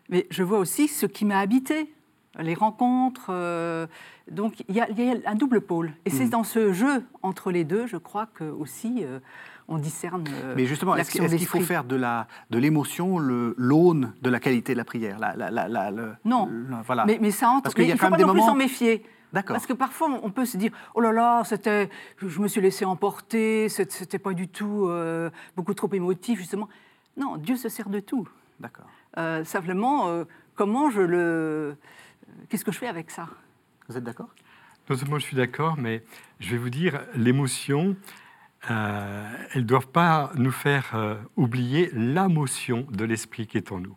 mais 0.08 0.26
je 0.30 0.42
vois 0.42 0.58
aussi 0.58 0.88
ce 0.88 1.06
qui 1.06 1.24
m'a 1.24 1.38
habité, 1.38 1.92
les 2.38 2.54
rencontres. 2.54 3.26
euh, 3.30 3.86
donc 4.30 4.64
il 4.68 4.74
y, 4.74 4.80
a- 4.80 4.88
il 4.90 5.00
y 5.00 5.10
a 5.10 5.30
un 5.30 5.34
double 5.36 5.60
pôle. 5.60 5.92
Et 6.04 6.10
c'est 6.10 6.28
dans 6.28 6.44
ce 6.44 6.72
jeu 6.72 7.04
entre 7.22 7.50
les 7.52 7.64
deux, 7.64 7.86
je 7.86 7.96
crois 7.96 8.26
que 8.26 8.44
aussi 8.44 9.04
euh, 9.04 9.20
on 9.68 9.78
discerne. 9.78 10.24
euh, 10.28 10.54
Mais 10.56 10.66
justement, 10.66 10.94
est-ce 10.96 11.10
qu'il 11.10 11.46
faut 11.46 11.60
faire 11.60 11.84
de 11.84 11.96
la 11.96 12.26
de 12.50 12.58
l'émotion 12.58 13.18
le 13.18 13.54
l'aune 13.58 14.12
de 14.22 14.30
la 14.30 14.40
qualité 14.40 14.72
de 14.72 14.78
la 14.78 14.84
prière 14.84 15.18
la, 15.18 15.34
la- 15.36 15.50
la- 15.50 15.68
la- 15.68 15.90
le- 15.90 16.14
Non. 16.24 16.48
voilà. 16.86 17.04
Mais, 17.06 17.18
mais 17.20 17.30
ça 17.30 17.48
entre. 17.48 17.62
Parce 17.64 17.74
qu'il 17.74 17.86
y 17.86 17.92
a 17.92 17.94
quand 17.94 17.98
faut 17.98 18.04
même 18.06 18.10
pas 18.12 18.16
des 18.18 18.24
non 18.24 18.32
plus 18.32 18.40
moments- 18.40 18.52
s'en 18.52 18.56
méfier. 18.58 19.04
D'accord. 19.32 19.54
Parce 19.54 19.66
que 19.66 19.72
parfois, 19.72 20.08
on 20.22 20.30
peut 20.30 20.44
se 20.44 20.56
dire 20.56 20.70
Oh 20.94 21.00
là 21.00 21.10
là, 21.10 21.42
c'était, 21.44 21.90
je 22.18 22.38
me 22.40 22.46
suis 22.46 22.60
laissé 22.60 22.84
emporter, 22.84 23.68
c'était 23.68 24.18
pas 24.20 24.32
du 24.32 24.46
tout 24.46 24.86
euh, 24.88 25.28
beaucoup 25.56 25.74
trop 25.74 25.92
émotif, 25.92 26.38
justement. 26.38 26.68
Non, 27.16 27.36
Dieu 27.36 27.56
se 27.56 27.68
sert 27.68 27.88
de 27.88 27.98
tout. 27.98 28.28
D'accord. 28.60 28.86
Euh, 29.18 29.42
simplement, 29.44 30.06
euh, 30.08 30.24
comment 30.54 30.88
je 30.90 31.00
le. 31.00 31.76
Qu'est-ce 32.48 32.64
que 32.64 32.70
je 32.72 32.78
fais 32.78 32.86
avec 32.86 33.10
ça? 33.10 33.26
Vous 33.88 33.96
êtes 33.96 34.04
d'accord? 34.04 34.28
Non 34.88 34.96
seulement 34.96 35.18
je 35.18 35.24
suis 35.24 35.36
d'accord, 35.36 35.76
mais 35.78 36.04
je 36.40 36.50
vais 36.50 36.58
vous 36.58 36.70
dire, 36.70 37.00
l'émotion, 37.16 37.96
euh, 38.70 39.30
elles 39.52 39.62
ne 39.62 39.66
doivent 39.66 39.88
pas 39.88 40.32
nous 40.36 40.52
faire 40.52 40.92
euh, 40.94 41.16
oublier 41.36 41.90
la 41.92 42.28
motion 42.28 42.86
de 42.90 43.04
l'esprit 43.04 43.46
qui 43.46 43.58
est 43.58 43.72
en 43.72 43.80
nous. 43.80 43.96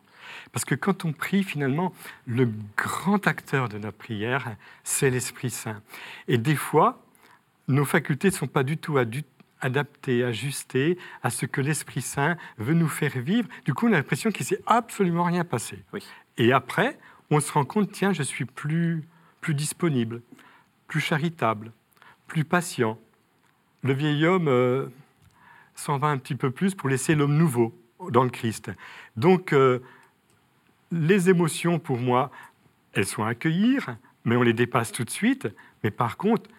Parce 0.51 0.65
que 0.65 0.75
quand 0.75 1.05
on 1.05 1.13
prie, 1.13 1.43
finalement, 1.43 1.93
le 2.25 2.49
grand 2.75 3.27
acteur 3.27 3.69
de 3.69 3.77
notre 3.77 3.97
prière, 3.97 4.55
c'est 4.83 5.09
l'Esprit 5.09 5.49
Saint. 5.49 5.81
Et 6.27 6.37
des 6.37 6.55
fois, 6.55 7.03
nos 7.67 7.85
facultés 7.85 8.29
ne 8.29 8.33
sont 8.33 8.47
pas 8.47 8.63
du 8.63 8.77
tout 8.77 8.97
adaptées, 9.61 10.23
ajustées 10.23 10.97
à 11.23 11.29
ce 11.29 11.45
que 11.45 11.61
l'Esprit 11.61 12.01
Saint 12.01 12.37
veut 12.57 12.73
nous 12.73 12.87
faire 12.87 13.17
vivre. 13.19 13.47
Du 13.65 13.73
coup, 13.73 13.87
on 13.87 13.93
a 13.93 13.97
l'impression 13.97 14.31
qu'il 14.31 14.43
ne 14.43 14.47
s'est 14.47 14.63
absolument 14.65 15.23
rien 15.23 15.43
passé. 15.43 15.83
Oui. 15.93 16.03
Et 16.37 16.53
après, 16.53 16.97
on 17.29 17.39
se 17.39 17.51
rend 17.51 17.65
compte, 17.65 17.91
tiens, 17.91 18.13
je 18.13 18.23
suis 18.23 18.45
plus, 18.45 19.03
plus 19.41 19.53
disponible, 19.53 20.21
plus 20.87 21.01
charitable, 21.01 21.71
plus 22.27 22.45
patient. 22.45 22.97
Le 23.87 23.93
vieil 23.93 24.25
homme 24.25 24.49
euh, 24.49 24.87
s'en 25.73 25.97
va 25.97 26.07
un 26.07 26.17
petit 26.17 26.35
peu 26.35 26.51
plus 26.51 26.75
pour 26.75 26.89
laisser 26.89 27.15
l'homme 27.15 27.37
nouveau 27.37 27.73
dans 28.09 28.25
le 28.25 28.29
Christ. 28.29 28.69
Donc, 29.15 29.53
euh, 29.53 29.79
les 30.91 31.29
émotions, 31.29 31.79
pour 31.79 31.97
moi, 31.97 32.29
elles 32.91 33.05
sont 33.05 33.23
à 33.23 33.29
accueillir, 33.29 33.95
mais 34.25 34.35
on 34.35 34.41
les 34.41 34.51
dépasse 34.51 34.91
tout 34.91 35.05
de 35.05 35.09
suite. 35.09 35.47
Mais 35.85 35.91
par 35.91 36.17
contre, 36.17 36.49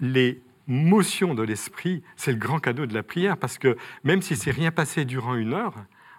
les 0.00 0.42
motion 0.66 1.34
de 1.34 1.44
l'esprit, 1.44 2.02
c'est 2.16 2.32
le 2.32 2.38
grand 2.38 2.58
cadeau 2.58 2.86
de 2.86 2.94
la 2.94 3.04
prière, 3.04 3.36
parce 3.36 3.58
que 3.58 3.76
même 4.02 4.20
si 4.20 4.34
c'est 4.34 4.50
rien 4.50 4.72
passé 4.72 5.04
durant 5.04 5.36
une 5.36 5.54
heure, 5.54 5.76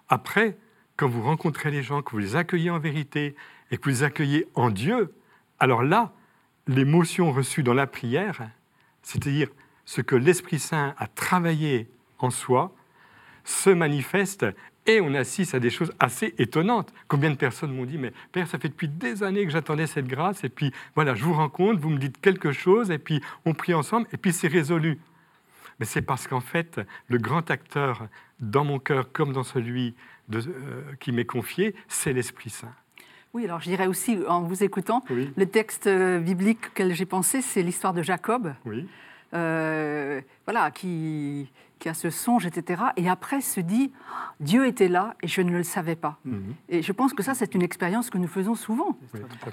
après, 0.08 0.56
quand 0.96 1.08
vous 1.08 1.20
rencontrez 1.20 1.70
les 1.70 1.82
gens, 1.82 2.00
que 2.00 2.12
vous 2.12 2.18
les 2.18 2.36
accueillez 2.36 2.70
en 2.70 2.78
vérité 2.78 3.36
et 3.70 3.76
que 3.76 3.82
vous 3.82 3.90
les 3.90 4.02
accueillez 4.02 4.46
en 4.54 4.70
Dieu, 4.70 5.12
alors 5.58 5.82
là, 5.82 6.14
l'émotion 6.66 7.32
reçue 7.32 7.62
dans 7.62 7.74
la 7.74 7.86
prière, 7.86 8.48
c'est-à-dire 9.02 9.48
ce 9.88 10.02
que 10.02 10.16
l'Esprit 10.16 10.58
Saint 10.58 10.94
a 10.98 11.06
travaillé 11.06 11.88
en 12.18 12.28
soi, 12.28 12.74
se 13.42 13.70
manifeste 13.70 14.44
et 14.84 15.00
on 15.00 15.14
assiste 15.14 15.54
à 15.54 15.60
des 15.60 15.70
choses 15.70 15.94
assez 15.98 16.34
étonnantes. 16.36 16.92
Combien 17.08 17.30
de 17.30 17.36
personnes 17.36 17.74
m'ont 17.74 17.86
dit, 17.86 17.96
mais 17.96 18.12
Père, 18.30 18.46
ça 18.46 18.58
fait 18.58 18.68
depuis 18.68 18.88
des 18.88 19.22
années 19.22 19.46
que 19.46 19.50
j'attendais 19.50 19.86
cette 19.86 20.06
grâce, 20.06 20.44
et 20.44 20.50
puis 20.50 20.74
voilà, 20.94 21.14
je 21.14 21.24
vous 21.24 21.32
rencontre, 21.32 21.80
vous 21.80 21.88
me 21.88 21.96
dites 21.96 22.20
quelque 22.20 22.52
chose, 22.52 22.90
et 22.90 22.98
puis 22.98 23.22
on 23.46 23.54
prie 23.54 23.72
ensemble, 23.72 24.06
et 24.12 24.18
puis 24.18 24.30
c'est 24.34 24.48
résolu. 24.48 24.98
Mais 25.80 25.86
c'est 25.86 26.02
parce 26.02 26.26
qu'en 26.26 26.40
fait, 26.40 26.82
le 27.08 27.16
grand 27.16 27.50
acteur 27.50 28.08
dans 28.40 28.64
mon 28.64 28.78
cœur, 28.78 29.10
comme 29.10 29.32
dans 29.32 29.42
celui 29.42 29.94
de, 30.28 30.40
euh, 30.40 30.82
qui 31.00 31.12
m'est 31.12 31.24
confié, 31.24 31.74
c'est 31.88 32.12
l'Esprit 32.12 32.50
Saint. 32.50 32.74
Oui, 33.32 33.46
alors 33.46 33.60
je 33.60 33.70
dirais 33.70 33.86
aussi, 33.86 34.18
en 34.28 34.42
vous 34.42 34.62
écoutant, 34.62 35.02
le 35.08 35.46
texte 35.46 35.86
euh, 35.86 36.18
biblique 36.18 36.66
auquel 36.72 36.92
j'ai 36.92 37.06
pensé, 37.06 37.40
c'est 37.40 37.62
l'histoire 37.62 37.94
de 37.94 38.02
Jacob. 38.02 38.52
Oui. 38.66 38.86
Euh, 39.34 40.20
voilà, 40.46 40.70
qui, 40.70 41.50
qui 41.78 41.88
a 41.88 41.94
ce 41.94 42.10
songe, 42.10 42.46
etc. 42.46 42.82
Et 42.96 43.08
après 43.08 43.40
se 43.40 43.60
dit, 43.60 43.92
Dieu 44.40 44.66
était 44.66 44.88
là 44.88 45.14
et 45.22 45.28
je 45.28 45.40
ne 45.40 45.50
le 45.50 45.62
savais 45.62 45.96
pas. 45.96 46.18
Mhm. 46.24 46.54
Et 46.68 46.82
je 46.82 46.92
pense 46.92 47.12
que 47.12 47.22
ça, 47.22 47.34
c'est 47.34 47.54
une 47.54 47.62
expérience 47.62 48.10
que 48.10 48.18
nous 48.18 48.28
faisons 48.28 48.54
souvent. 48.54 48.96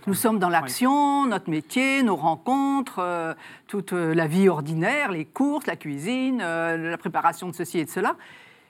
nous 0.08 0.14
sommes 0.14 0.40
dans 0.40 0.50
l'action, 0.50 1.26
notre 1.28 1.50
métier, 1.50 2.04
nos 2.04 2.16
rencontres, 2.16 3.00
euh, 3.00 3.34
toute 3.68 3.94
euh, 3.94 4.14
la 4.14 4.28
vie 4.28 4.50
ordinaire, 4.50 5.12
les 5.12 5.26
courses, 5.26 5.66
la 5.68 5.76
cuisine, 5.76 6.42
euh, 6.42 6.92
la 6.92 6.98
préparation 6.98 7.48
de 7.48 7.54
ceci 7.54 7.80
et 7.80 7.86
de 7.86 7.90
cela. 7.90 8.16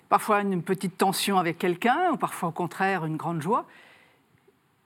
Parfois 0.09 0.41
une 0.41 0.61
petite 0.61 0.97
tension 0.97 1.37
avec 1.37 1.57
quelqu'un, 1.57 2.11
ou 2.13 2.17
parfois 2.17 2.49
au 2.49 2.51
contraire 2.51 3.05
une 3.05 3.17
grande 3.17 3.41
joie. 3.41 3.65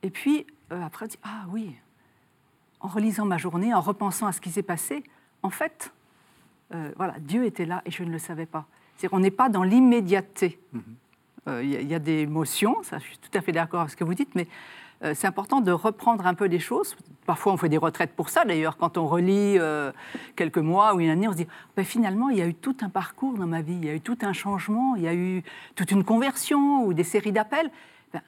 Et 0.02 0.10
puis 0.10 0.48
après, 0.70 1.08
dit, 1.08 1.20
ah 1.24 1.46
oui, 1.50 1.76
en 2.80 2.88
relisant 2.88 3.26
ma 3.26 3.38
journée, 3.38 3.74
en 3.74 3.82
repensant 3.82 4.28
à 4.28 4.32
ce 4.32 4.40
qui 4.40 4.50
s'est 4.50 4.64
passé, 4.64 5.04
en 5.42 5.50
fait, 5.50 5.92
euh, 6.74 6.92
voilà, 6.98 7.16
Dieu 7.20 7.46
était 7.46 7.66
là 7.66 7.82
et 7.86 7.92
je 7.92 8.04
ne 8.04 8.12
le 8.12 8.20
savais 8.20 8.46
pas. 8.46 8.66
Qu'on 9.10 9.20
n'est 9.20 9.32
pas 9.32 9.50
dans 9.50 9.64
l'immédiateté. 9.64 10.60
Mhm. 10.74 10.84
Euh, 11.48 11.64
il 11.64 11.90
y, 11.90 11.96
a 11.96 12.00
des 12.00 12.20
émotions, 12.20 12.84
ça, 12.84 13.00
je 13.00 13.06
suis 13.06 13.18
tout 13.18 13.36
à 13.36 13.42
fait 13.42 13.54
d'accord 13.54 13.80
avec 13.80 13.92
ce 13.92 13.96
que 13.96 14.04
vous 14.04 14.14
dites, 14.14 14.36
mais 14.36 14.46
euh, 15.04 15.14
c'est 15.16 15.26
important 15.26 15.62
de 15.62 15.72
reprendre 15.72 16.28
un 16.28 16.34
peu 16.34 16.50
des 16.50 16.60
choses. 16.60 16.98
Parfois, 17.26 17.54
on 17.54 17.58
fait 17.58 17.70
des 17.70 17.78
retraites 17.78 18.12
pour 18.14 18.30
ça, 18.30 18.44
d'ailleurs. 18.44 18.76
Quand 18.76 18.98
on 18.98 19.08
relit 19.08 19.58
quelques 20.36 20.58
mois 20.58 20.94
ou 20.94 21.00
une 21.00 21.10
année, 21.10 21.28
on 21.28 21.32
se 21.32 21.38
dit 21.38 21.48
ben, 21.78 21.86
finalement, 21.86 22.30
il 22.30 22.38
y 22.38 22.42
a 22.42 22.48
eu 22.48 22.54
tout 22.54 22.76
un 22.82 22.90
parcours 22.90 23.38
dans 23.38 23.48
ma 23.48 23.62
vie, 23.62 23.76
il 23.76 23.86
y 23.86 23.90
a 23.90 23.96
eu 23.96 24.02
tout 24.02 24.18
un 24.22 24.34
changement, 24.34 24.96
il 24.98 25.04
y 25.04 25.08
a 25.08 25.14
eu 25.14 25.44
toute 25.76 25.92
une 25.92 26.04
conversion 26.04 26.84
ou 26.84 26.94
des 26.94 27.06
séries 27.06 27.32
d'appels. 27.32 27.72
Ben, 28.12 28.22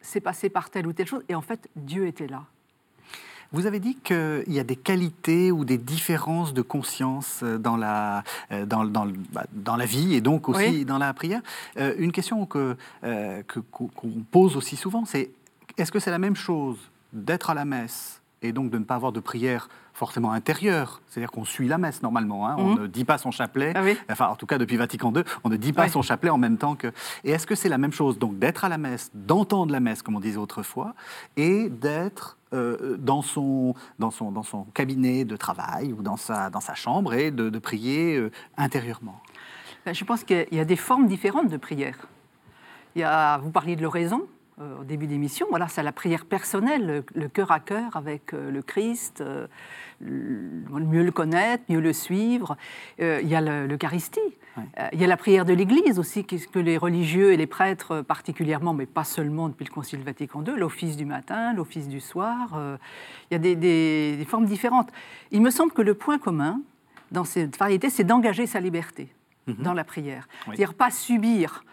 c'est 0.00 0.20
passé 0.20 0.48
par 0.48 0.70
telle 0.70 0.86
ou 0.86 0.94
telle 0.94 1.06
chose, 1.06 1.24
et 1.28 1.34
en 1.34 1.42
fait, 1.42 1.68
Dieu 1.76 2.06
était 2.06 2.26
là. 2.26 2.46
Vous 3.54 3.66
avez 3.66 3.78
dit 3.78 3.94
qu'il 4.02 4.42
y 4.48 4.58
a 4.58 4.64
des 4.64 4.74
qualités 4.74 5.52
ou 5.52 5.64
des 5.64 5.78
différences 5.78 6.54
de 6.54 6.60
conscience 6.60 7.38
euh, 7.44 7.56
dans 7.56 7.76
la, 7.76 8.24
euh, 8.50 8.66
dans, 8.66 8.84
dans, 8.84 9.06
bah, 9.32 9.44
dans 9.52 9.76
la 9.76 9.86
vie 9.86 10.16
et 10.16 10.20
donc 10.20 10.48
aussi 10.48 10.84
dans 10.84 10.98
la 10.98 11.14
prière. 11.14 11.40
Euh, 11.76 11.94
une 11.96 12.10
question 12.10 12.46
que, 12.46 12.76
qu'on 13.70 14.24
pose 14.32 14.56
aussi 14.56 14.74
souvent, 14.74 15.04
c'est 15.04 15.30
est-ce 15.78 15.92
que 15.92 16.00
c'est 16.00 16.10
la 16.10 16.18
même 16.18 16.34
chose 16.34 16.78
d'être 17.12 17.48
à 17.48 17.54
la 17.54 17.64
messe 17.64 18.20
et 18.42 18.50
donc 18.50 18.70
de 18.70 18.78
ne 18.78 18.84
pas 18.84 18.96
avoir 18.96 19.12
de 19.12 19.20
prière 19.20 19.68
forcément 19.94 20.32
intérieure, 20.32 21.00
c'est-à-dire 21.08 21.30
qu'on 21.30 21.44
suit 21.44 21.68
la 21.68 21.78
messe 21.78 22.02
normalement, 22.02 22.48
hein. 22.48 22.56
on 22.58 22.74
mhm. 22.74 22.82
ne 22.82 22.86
dit 22.88 23.04
pas 23.04 23.16
son 23.16 23.30
chapelet, 23.30 23.72
ah 23.76 23.82
enfin 24.10 24.26
en 24.26 24.34
tout 24.34 24.44
cas 24.44 24.58
depuis 24.58 24.76
Vatican 24.76 25.12
II, 25.14 25.22
on 25.44 25.48
ne 25.48 25.56
dit 25.56 25.72
pas 25.72 25.88
son 25.88 26.02
chapelet 26.02 26.30
en 26.30 26.38
même 26.38 26.58
temps 26.58 26.74
que... 26.74 26.88
Et 27.22 27.30
est-ce 27.30 27.46
que 27.46 27.54
c'est 27.54 27.68
la 27.68 27.78
même 27.78 27.92
chose 27.92 28.18
donc 28.18 28.38
d'être 28.38 28.64
à 28.64 28.68
la 28.68 28.76
messe, 28.76 29.12
d'entendre 29.14 29.72
la 29.72 29.78
messe 29.78 30.02
comme 30.02 30.16
on 30.16 30.20
disait 30.20 30.36
autrefois, 30.36 30.94
et 31.36 31.68
d'être 31.68 32.36
euh, 32.52 32.96
dans, 32.98 33.22
son, 33.22 33.74
dans, 34.00 34.10
son, 34.10 34.32
dans 34.32 34.42
son 34.42 34.64
cabinet 34.74 35.24
de 35.24 35.36
travail 35.36 35.92
ou 35.92 36.02
dans 36.02 36.16
sa, 36.16 36.50
dans 36.50 36.60
sa 36.60 36.74
chambre 36.74 37.14
et 37.14 37.30
de, 37.30 37.58
prier 37.58 38.16
euh, 38.16 38.32
intérieurement? 38.56 39.20
Ben, 39.86 39.94
Je 39.94 40.04
pense 40.04 40.24
qu'il 40.24 40.46
y 40.50 40.58
a 40.58 40.64
des 40.64 40.76
formes 40.76 41.06
différentes 41.06 41.48
de 41.48 41.56
prière. 41.56 42.08
Il 42.96 43.00
y 43.00 43.04
a, 43.04 43.38
vous 43.38 43.50
parliez 43.50 43.76
de 43.76 43.82
l'oraison, 43.82 44.26
euh, 44.60 44.82
au 44.82 44.84
début 44.84 45.08
d'émission. 45.08 45.48
Voilà, 45.50 45.66
c'est 45.66 45.82
la 45.82 45.90
prière 45.90 46.24
personnelle, 46.24 47.02
le, 47.12 47.28
cœur 47.28 47.50
à 47.50 47.58
cœur 47.58 47.96
avec 47.96 48.32
euh, 48.32 48.52
le 48.52 48.62
Christ, 48.62 49.20
euh, 49.20 49.48
mieux 50.00 51.02
le 51.02 51.10
connaître, 51.10 51.64
mieux 51.68 51.80
le 51.80 51.92
suivre. 51.92 52.56
il 53.00 53.26
y 53.26 53.34
a 53.34 53.40
l'Eucharistie. 53.40 54.20
il 54.92 55.00
y 55.00 55.02
a 55.02 55.08
la 55.08 55.16
prière 55.16 55.44
de 55.44 55.52
l'Église 55.52 55.98
aussi, 55.98 56.24
que 56.24 56.58
les 56.60 56.78
religieux 56.78 57.32
et 57.32 57.36
les 57.36 57.48
prêtres 57.48 58.02
particulièrement, 58.02 58.74
mais 58.74 58.86
pas 58.86 59.02
seulement 59.02 59.48
depuis 59.48 59.64
le 59.64 59.70
Concile 59.70 60.04
Vatican 60.04 60.44
II, 60.44 60.54
l'office 60.56 60.96
du 60.96 61.04
matin, 61.04 61.52
l'office 61.52 61.88
du 61.88 61.98
soir. 61.98 62.56
il 63.32 63.34
y 63.34 63.52
a 63.52 63.56
des, 63.56 64.24
formes 64.28 64.46
différentes. 64.46 64.90
Il 65.32 65.42
me 65.42 65.50
semble 65.50 65.72
que 65.72 65.82
le 65.82 65.94
point 65.94 66.18
commun 66.18 66.60
dans 67.10 67.24
cette 67.24 67.58
variété, 67.58 67.90
c'est 67.90 68.04
d'engager 68.04 68.46
sa 68.46 68.60
liberté 68.60 69.08
mhm. 69.48 69.56
dans 69.64 69.74
la 69.74 69.82
prière. 69.82 70.28
C'est-à-dire 70.44 70.74
pas 70.74 70.92
subir. 70.92 71.64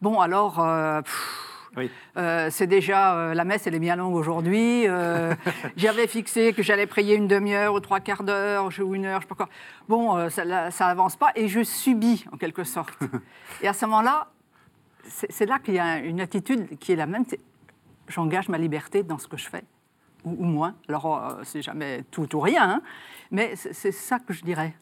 Bon, 0.00 0.20
alors... 0.20 0.58
Euh, 0.60 1.02
c'est 2.50 2.66
déjà, 2.66 3.16
euh, 3.16 3.34
la 3.34 3.44
messe, 3.44 3.66
elle 3.66 3.74
est 3.74 3.80
bien 3.80 3.96
longue 3.96 4.14
aujourd'hui. 4.14 4.86
Euh, 4.86 5.34
j'avais 5.76 6.06
fixé 6.06 6.52
que 6.52 6.62
j'allais 6.62 6.86
prier 6.86 7.14
une 7.14 7.28
demi-heure 7.28 7.74
ou 7.74 7.80
trois 7.80 8.00
quarts 8.00 8.22
d'heure 8.22 8.70
ou 8.80 8.94
une 8.94 9.06
heure, 9.06 9.20
je 9.20 9.26
sais 9.26 9.28
pas 9.28 9.34
quoi. 9.34 9.48
Bon, 9.88 10.28
ça 10.30 10.44
n'avance 10.44 11.16
pas 11.16 11.32
et 11.34 11.48
je 11.48 11.62
subis 11.62 12.24
en 12.32 12.36
quelque 12.36 12.64
sorte. 12.64 12.98
et 13.62 13.68
à 13.68 13.72
ce 13.72 13.86
moment-là, 13.86 14.28
c'est 15.04 15.46
là 15.46 15.58
qu'il 15.58 15.74
y 15.74 15.78
a 15.78 15.98
une 15.98 16.20
attitude 16.20 16.78
qui 16.78 16.92
est 16.92 16.96
la 16.96 17.06
même. 17.06 17.24
J'engage 18.08 18.48
ma 18.48 18.58
liberté 18.58 19.02
dans 19.02 19.18
ce 19.18 19.28
que 19.28 19.36
je 19.36 19.48
fais, 19.48 19.64
ou, 20.24 20.44
moins. 20.44 20.74
Alors, 20.88 21.38
c'est 21.44 21.62
jamais 21.62 22.04
tout 22.10 22.34
ou 22.36 22.40
rien, 22.40 22.68
hein, 22.68 22.82
mais 23.30 23.54
c'est 23.54 23.92
ça 23.92 24.18
que 24.18 24.32
je 24.32 24.42
dirais. 24.42 24.74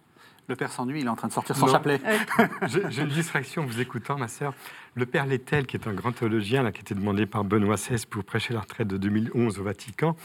Le 0.48 0.56
père 0.56 0.72
s'ennuie, 0.72 1.00
il 1.00 1.06
est 1.06 1.10
en 1.10 1.14
train 1.14 1.28
de 1.28 1.32
sortir 1.32 1.54
son 1.54 1.66
chapelet. 1.66 2.00
J'ai 2.68 3.02
une 3.02 3.08
distraction 3.08 3.62
en 3.62 3.66
vous 3.66 3.80
écoutant, 3.82 4.16
ma 4.16 4.28
sœur. 4.28 4.54
Le 4.98 5.06
père 5.06 5.26
Lettel, 5.26 5.64
qui 5.64 5.76
est 5.76 5.86
un 5.86 5.92
grand 5.92 6.10
théologien, 6.10 6.64
là, 6.64 6.72
qui 6.72 6.80
était 6.80 6.96
demandé 6.96 7.24
par 7.24 7.44
Benoît 7.44 7.76
XVI 7.76 8.04
pour 8.04 8.24
prêcher 8.24 8.52
la 8.52 8.58
retraite 8.58 8.88
de 8.88 8.96
2011 8.96 9.60
au 9.60 9.62
Vatican, 9.62 10.16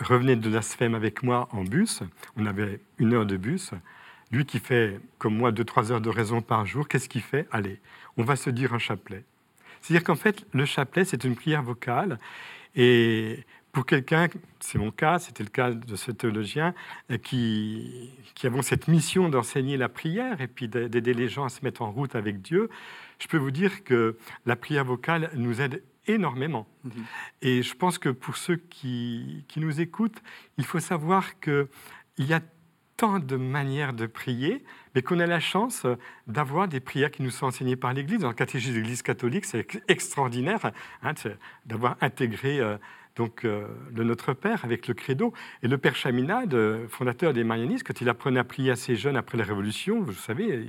revenait 0.00 0.34
de 0.34 0.50
la 0.50 0.60
SFEM 0.60 0.96
avec 0.96 1.22
moi 1.22 1.48
en 1.52 1.62
bus. 1.62 2.02
On 2.36 2.44
avait 2.44 2.80
une 2.98 3.14
heure 3.14 3.26
de 3.26 3.36
bus. 3.36 3.70
Lui 4.32 4.44
qui 4.44 4.58
fait, 4.58 4.98
comme 5.18 5.36
moi, 5.36 5.52
deux, 5.52 5.62
trois 5.62 5.92
heures 5.92 6.00
de 6.00 6.10
raison 6.10 6.42
par 6.42 6.66
jour, 6.66 6.88
qu'est-ce 6.88 7.08
qu'il 7.08 7.20
fait? 7.20 7.46
Allez, 7.52 7.78
on 8.16 8.24
va 8.24 8.34
se 8.34 8.50
dire 8.50 8.74
un 8.74 8.80
chapelet. 8.80 9.22
C'est-à-dire 9.82 10.02
qu'en 10.02 10.16
fait, 10.16 10.44
le 10.52 10.64
chapelet, 10.64 11.04
c'est 11.04 11.22
une 11.22 11.36
prière 11.36 11.62
vocale. 11.62 12.18
Et 12.74 13.44
pour 13.70 13.86
quelqu'un, 13.86 14.26
c'est 14.58 14.78
mon 14.78 14.90
cas, 14.90 15.20
c'était 15.20 15.44
le 15.44 15.50
cas 15.50 15.70
de 15.70 15.94
ce 15.94 16.10
théologien, 16.10 16.74
euh, 17.12 17.18
qui, 17.18 18.10
qui 18.34 18.48
avons 18.48 18.62
cette 18.62 18.88
mission 18.88 19.28
d'enseigner 19.28 19.76
la 19.76 19.88
prière 19.88 20.40
et 20.40 20.48
puis 20.48 20.66
d'aider 20.66 21.14
les 21.14 21.28
gens 21.28 21.44
à 21.44 21.50
se 21.50 21.64
mettre 21.64 21.82
en 21.82 21.92
route 21.92 22.16
avec 22.16 22.42
Dieu, 22.42 22.68
je 23.18 23.26
peux 23.26 23.36
vous 23.36 23.50
dire 23.50 23.84
que 23.84 24.16
la 24.46 24.56
prière 24.56 24.84
vocale 24.84 25.30
nous 25.34 25.60
aide 25.60 25.82
énormément. 26.06 26.66
Mhm. 26.84 26.92
Et 27.42 27.62
je 27.62 27.74
pense 27.74 27.98
que 27.98 28.08
pour 28.08 28.36
ceux 28.36 28.56
qui, 28.56 29.44
qui 29.48 29.60
nous 29.60 29.80
écoutent, 29.80 30.22
il 30.56 30.64
faut 30.64 30.80
savoir 30.80 31.38
qu'il 31.40 31.68
y 32.18 32.32
a 32.32 32.40
tant 32.96 33.20
de 33.20 33.36
manières 33.36 33.92
de 33.92 34.06
prier, 34.06 34.64
mais 34.94 35.02
qu'on 35.02 35.20
a 35.20 35.26
la 35.26 35.38
chance 35.38 35.86
d'avoir 36.26 36.66
des 36.66 36.80
prières 36.80 37.12
qui 37.12 37.22
nous 37.22 37.30
sont 37.30 37.46
enseignées 37.46 37.76
par 37.76 37.92
l'Église. 37.92 38.18
Dans 38.18 38.28
le 38.28 38.34
catéchisme 38.34 38.72
de 38.72 38.78
l'Église 38.80 39.02
catholique, 39.02 39.44
c'est 39.44 39.66
extraordinaire 39.86 40.72
hein, 41.02 41.12
d'avoir 41.64 41.96
intégré 42.00 42.58
euh, 42.58 42.76
donc 43.14 43.44
euh, 43.44 43.68
le 43.94 44.02
Notre 44.02 44.32
Père 44.32 44.64
avec 44.64 44.88
le 44.88 44.94
credo. 44.94 45.32
Et 45.62 45.68
le 45.68 45.78
Père 45.78 45.94
Chaminade, 45.94 46.56
fondateur 46.88 47.32
des 47.32 47.44
Marianistes, 47.44 47.86
quand 47.86 48.00
il 48.00 48.08
apprenait 48.08 48.40
à 48.40 48.44
prier 48.44 48.72
à 48.72 48.76
ses 48.76 48.96
jeunes 48.96 49.16
après 49.16 49.38
la 49.38 49.44
Révolution, 49.44 50.00
vous 50.00 50.12
savez, 50.12 50.66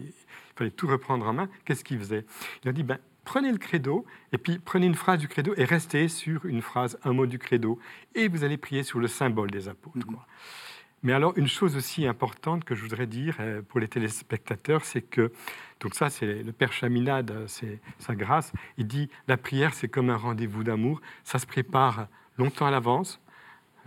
fallait 0.59 0.71
tout 0.71 0.87
reprendre 0.87 1.27
en 1.27 1.33
main, 1.33 1.49
qu'est-ce 1.65 1.83
qu'il 1.83 1.97
faisait? 1.97 2.25
Il 2.63 2.69
a 2.69 2.73
dit, 2.73 2.83
ben, 2.83 2.99
prenez 3.23 3.51
le 3.51 3.57
credo, 3.57 4.05
et 4.33 4.37
puis 4.37 4.59
prenez 4.59 4.85
une 4.85 4.95
phrase 4.95 5.19
du 5.19 5.27
credo 5.27 5.53
et 5.57 5.63
restez 5.63 6.07
sur 6.07 6.45
une 6.45 6.61
phrase, 6.61 6.99
un 7.03 7.13
mot 7.13 7.25
du 7.25 7.39
credo, 7.39 7.79
et 8.15 8.27
vous 8.27 8.43
allez 8.43 8.57
prier 8.57 8.83
sur 8.83 8.99
le 8.99 9.07
symbole 9.07 9.51
des 9.51 9.69
apôtres. 9.69 9.97
Mhm. 9.97 10.17
Mais 11.01 11.13
alors, 11.13 11.37
une 11.37 11.47
chose 11.47 11.77
aussi 11.77 12.05
importante 12.05 12.65
que 12.65 12.75
je 12.75 12.81
voudrais 12.81 13.07
dire 13.07 13.37
euh, 13.39 13.61
pour 13.61 13.79
les 13.79 13.87
téléspectateurs, 13.87 14.83
c'est 14.83 15.01
que, 15.01 15.31
donc 15.79 15.95
ça, 15.95 16.09
c'est 16.09 16.43
le 16.43 16.51
Père 16.51 16.73
Chaminade, 16.73 17.45
c'est 17.47 17.79
sa 17.99 18.15
grâce, 18.15 18.51
il 18.77 18.85
dit, 18.85 19.09
la 19.29 19.37
prière, 19.37 19.73
c'est 19.73 19.87
comme 19.87 20.09
un 20.09 20.17
rendez-vous 20.17 20.65
d'amour, 20.65 20.99
ça 21.23 21.39
se 21.39 21.45
prépare 21.45 22.07
longtemps 22.37 22.65
à 22.65 22.71
l'avance. 22.71 23.21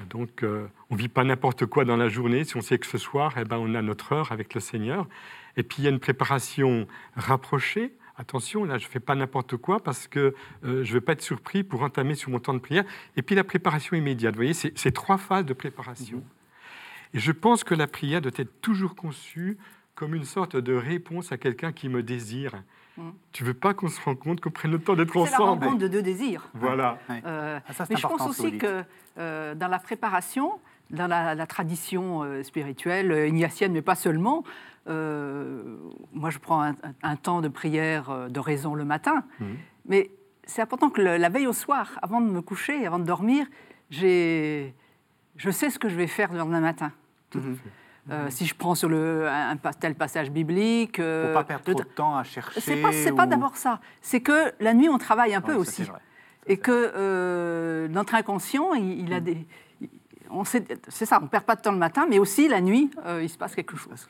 Donc, 0.08 0.42
euh, 0.42 0.66
on 0.88 0.94
ne 0.94 0.98
vit 0.98 1.08
pas 1.08 1.22
n'importe 1.22 1.66
quoi 1.66 1.84
dans 1.84 1.96
la 1.96 2.08
journée. 2.08 2.44
Si 2.44 2.56
on 2.56 2.60
sait 2.60 2.78
que 2.78 2.86
ce 2.86 2.98
soir, 2.98 3.34
eh 3.36 3.44
ben, 3.44 3.58
on 3.58 3.74
a 3.74 3.82
notre 3.82 4.12
heure 4.12 4.32
avec 4.32 4.54
le 4.54 4.60
Seigneur. 4.60 5.06
Et 5.56 5.62
puis, 5.62 5.82
il 5.82 5.84
y 5.84 5.86
a 5.88 5.90
une 5.90 6.00
préparation 6.00 6.86
rapprochée. 7.16 7.94
Attention, 8.16 8.64
là, 8.64 8.78
je 8.78 8.86
ne 8.86 8.90
fais 8.90 9.00
pas 9.00 9.14
n'importe 9.14 9.56
quoi 9.56 9.82
parce 9.82 10.06
que 10.06 10.34
euh, 10.64 10.84
je 10.84 10.88
ne 10.90 10.94
veux 10.94 11.00
pas 11.00 11.12
être 11.12 11.22
surpris 11.22 11.64
pour 11.64 11.82
entamer 11.82 12.14
sur 12.14 12.30
mon 12.30 12.38
temps 12.38 12.54
de 12.54 12.58
prière. 12.58 12.84
Et 13.16 13.22
puis, 13.22 13.34
la 13.34 13.44
préparation 13.44 13.96
immédiate. 13.96 14.34
Vous 14.34 14.38
voyez, 14.38 14.54
c'est 14.54 14.92
trois 14.92 15.18
phases 15.18 15.46
de 15.46 15.54
préparation. 15.54 16.22
Et 17.14 17.18
je 17.18 17.32
pense 17.32 17.64
que 17.64 17.74
la 17.74 17.86
prière 17.86 18.20
doit 18.20 18.32
être 18.36 18.60
toujours 18.60 18.94
conçue 18.94 19.58
comme 19.94 20.14
une 20.14 20.24
sorte 20.24 20.56
de 20.56 20.74
réponse 20.74 21.32
à 21.32 21.36
quelqu'un 21.36 21.72
qui 21.72 21.88
me 21.88 22.02
désire. 22.02 22.62
Mm. 22.96 23.10
Tu 23.32 23.44
veux 23.44 23.54
pas 23.54 23.74
qu'on 23.74 23.88
se 23.88 24.00
rende 24.00 24.18
compte 24.18 24.40
qu'on 24.40 24.50
prenne 24.50 24.72
le 24.72 24.78
temps 24.78 24.94
d'être 24.94 25.16
ensemble 25.16 25.30
C'est 25.30 25.38
la 25.38 25.46
rencontre 25.46 25.78
de 25.78 25.88
deux 25.88 26.02
désirs. 26.02 26.48
Voilà. 26.54 26.98
Euh, 27.10 27.58
ah, 27.66 27.84
mais 27.88 27.96
je 27.96 28.06
pense 28.06 28.26
aussi 28.26 28.58
que 28.58 28.82
euh, 29.18 29.54
dans 29.54 29.68
la 29.68 29.78
préparation, 29.78 30.60
dans 30.90 31.06
la, 31.06 31.46
tradition 31.46 32.22
euh, 32.22 32.42
spirituelle 32.42 33.28
ignatienne, 33.28 33.72
mais 33.72 33.82
pas 33.82 33.94
seulement, 33.94 34.44
moi 34.86 36.30
je 36.30 36.38
prends 36.38 36.62
un, 37.02 37.16
temps 37.16 37.40
de 37.40 37.48
prière 37.48 38.28
de 38.28 38.40
raison 38.40 38.74
le 38.74 38.84
matin, 38.84 39.24
mm. 39.40 39.44
mais 39.86 40.10
c'est 40.44 40.62
important 40.62 40.90
que 40.90 41.00
la 41.00 41.28
veille 41.28 41.46
au 41.46 41.52
soir, 41.52 41.98
avant 42.02 42.20
de 42.20 42.26
me 42.26 42.40
coucher, 42.40 42.86
avant 42.86 42.98
de 42.98 43.04
dormir, 43.04 43.46
j'ai, 43.90 44.74
je 45.36 45.50
sais 45.50 45.70
ce 45.70 45.78
que 45.78 45.88
je 45.88 45.96
vais 45.96 46.06
faire 46.06 46.32
le 46.32 46.38
lendemain 46.38 46.60
matin. 46.60 46.92
Euh, 48.10 48.26
si 48.30 48.46
je 48.46 48.54
prends 48.54 48.74
sur 48.74 48.88
le, 48.88 49.28
un, 49.28 49.56
tel 49.78 49.94
passage 49.94 50.30
biblique. 50.30 50.98
ne 50.98 51.04
euh, 51.04 51.34
pas 51.34 51.44
perdre 51.44 51.64
trop 51.64 51.74
de 51.74 51.84
temps 51.84 52.16
à 52.16 52.24
chercher. 52.24 52.60
C'est 52.60 52.82
pas, 52.82 52.90
pas 53.16 53.26
d'abord 53.26 53.56
ça. 53.56 53.80
C'est 54.00 54.20
que 54.20 54.52
la 54.58 54.74
nuit, 54.74 54.88
on 54.88 54.98
travaille 54.98 55.34
un 55.34 55.40
peu 55.40 55.54
aussi. 55.54 55.84
Et 56.48 56.56
que 56.56 56.72
euh, 56.72 57.86
notre 57.86 58.16
inconscient, 58.16 58.74
il, 58.74 59.12
a 59.12 59.20
mm. 59.20 59.24
des. 59.24 59.46
C'est 60.44 61.06
ça, 61.06 61.18
on 61.20 61.24
ne 61.24 61.28
perd 61.28 61.44
pas 61.44 61.56
de 61.56 61.60
temps 61.60 61.72
le 61.72 61.78
matin, 61.78 62.06
mais 62.08 62.18
aussi 62.18 62.48
la 62.48 62.60
nuit, 62.60 62.90
il 63.20 63.28
se 63.28 63.36
passe 63.36 63.54
quelque 63.54 63.76
chose. 63.76 64.08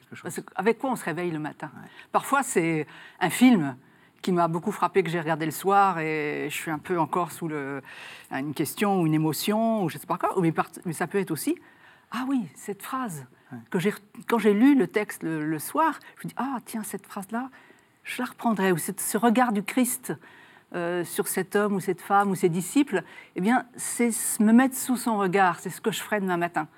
avec 0.54 0.78
quoi 0.78 0.90
on 0.90 0.96
se 0.96 1.04
réveille 1.04 1.30
le 1.30 1.38
matin? 1.38 1.70
Parfois, 2.12 2.42
c'est 2.42 2.86
un 3.20 3.30
film 3.30 3.76
qui 4.22 4.32
m'a 4.32 4.48
beaucoup 4.48 4.70
frappé 4.70 5.02
que 5.02 5.10
j'ai 5.10 5.20
regardé 5.20 5.44
le 5.44 5.52
soir 5.52 5.98
et 5.98 6.46
je 6.48 6.54
suis 6.54 6.70
un 6.70 6.78
peu 6.78 6.98
encore 6.98 7.32
sous 7.32 7.48
le, 7.48 7.82
une 8.30 8.54
question 8.54 9.00
ou 9.00 9.06
une 9.06 9.14
émotion 9.14 9.82
ou 9.82 9.88
je 9.88 9.96
ne 9.96 10.00
sais 10.00 10.06
pas 10.06 10.16
quoi. 10.16 10.34
mais 10.84 10.92
ça 10.92 11.06
peut 11.08 11.18
être 11.18 11.32
aussi 11.32 11.56
ah 12.12 12.24
oui, 12.28 12.46
cette 12.54 12.82
phrase 12.82 13.26
que 13.70 13.78
quand 14.28 14.38
j'ai 14.38 14.52
lu 14.52 14.74
le 14.74 14.86
texte 14.86 15.22
le, 15.22 15.58
soir, 15.58 15.98
je 16.18 16.26
me 16.26 16.28
dis 16.28 16.34
ah 16.38 16.58
tiens 16.64 16.82
cette 16.82 17.06
phrase 17.06 17.30
là, 17.30 17.50
je 18.04 18.20
la 18.20 18.28
reprendrai 18.28 18.70
ou 18.70 18.78
ce 18.78 19.16
regard 19.16 19.52
du 19.52 19.62
Christ 19.62 20.12
euh, 20.74 21.04
sur 21.04 21.28
cet 21.28 21.56
homme 21.56 21.74
ou 21.74 21.80
cette 21.80 22.00
femme 22.00 22.30
ou 22.30 22.34
ses 22.34 22.48
disciples, 22.48 23.02
eh 23.36 23.40
bien 23.40 23.66
c'est 23.76 24.10
me 24.40 24.52
mettre 24.52 24.76
sous 24.76 24.96
son 24.96 25.18
regard, 25.18 25.60
c'est 25.60 25.70
ce 25.70 25.80
que 25.80 25.90
je 25.90 26.00
ferai 26.00 26.20
demain 26.20 26.36
matin. 26.36 26.68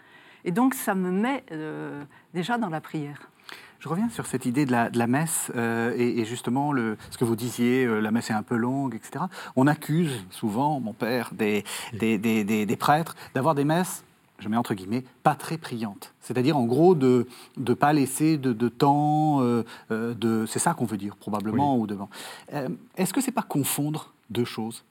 Et 0.44 0.50
donc 0.50 0.74
ça 0.74 0.94
me 0.94 1.10
met 1.10 1.44
euh, 1.52 2.04
déjà 2.32 2.58
dans 2.58 2.68
la 2.68 2.80
prière. 2.80 3.30
Je 3.78 3.88
reviens 3.88 4.08
sur 4.08 4.26
cette 4.26 4.46
idée 4.46 4.64
de 4.64 4.72
la, 4.72 5.06
messe 5.06 5.52
euh, 5.54 5.94
et, 5.96 6.24
justement 6.24 6.72
ce 6.72 7.18
que 7.18 7.24
vous 7.24 7.36
disiez, 7.36 7.86
la 8.00 8.10
messe 8.10 8.30
est 8.30 8.34
un 8.34 8.42
peu 8.42 8.56
longue, 8.56 8.94
etc. 8.94 9.26
On 9.56 9.66
accuse 9.66 10.24
souvent, 10.30 10.80
mon 10.80 10.94
père, 10.94 11.30
des, 11.32 11.64
des 11.92 12.76
prêtres 12.78 13.14
d'avoir 13.34 13.54
des 13.54 13.64
messes 13.64 14.02
je 14.44 14.48
mets 14.48 14.56
entre 14.56 14.74
guillemets, 14.74 15.04
pas 15.22 15.34
très 15.34 15.58
priante. 15.58 16.14
C'est-à-dire, 16.20 16.56
en 16.56 16.66
gros, 16.66 16.94
de 16.94 17.26
ne 17.56 17.74
pas 17.74 17.92
laisser 17.92 18.36
de, 18.36 18.68
temps, 18.68 19.40
euh, 19.40 19.64
euh, 19.90 20.14
de, 20.14 20.44
c'est 20.46 20.58
ça 20.58 20.74
qu'on 20.74 20.84
veut 20.84 20.98
dire, 20.98 21.16
probablement, 21.16 21.78
ou 21.78 21.86
devant. 21.86 22.10
Euh, 22.52 22.68
est-ce 22.96 23.12
que 23.12 23.20
c'est 23.20 23.32
pas 23.32 23.42
confondre 23.42 24.12
deux 24.30 24.44
choses 24.44 24.84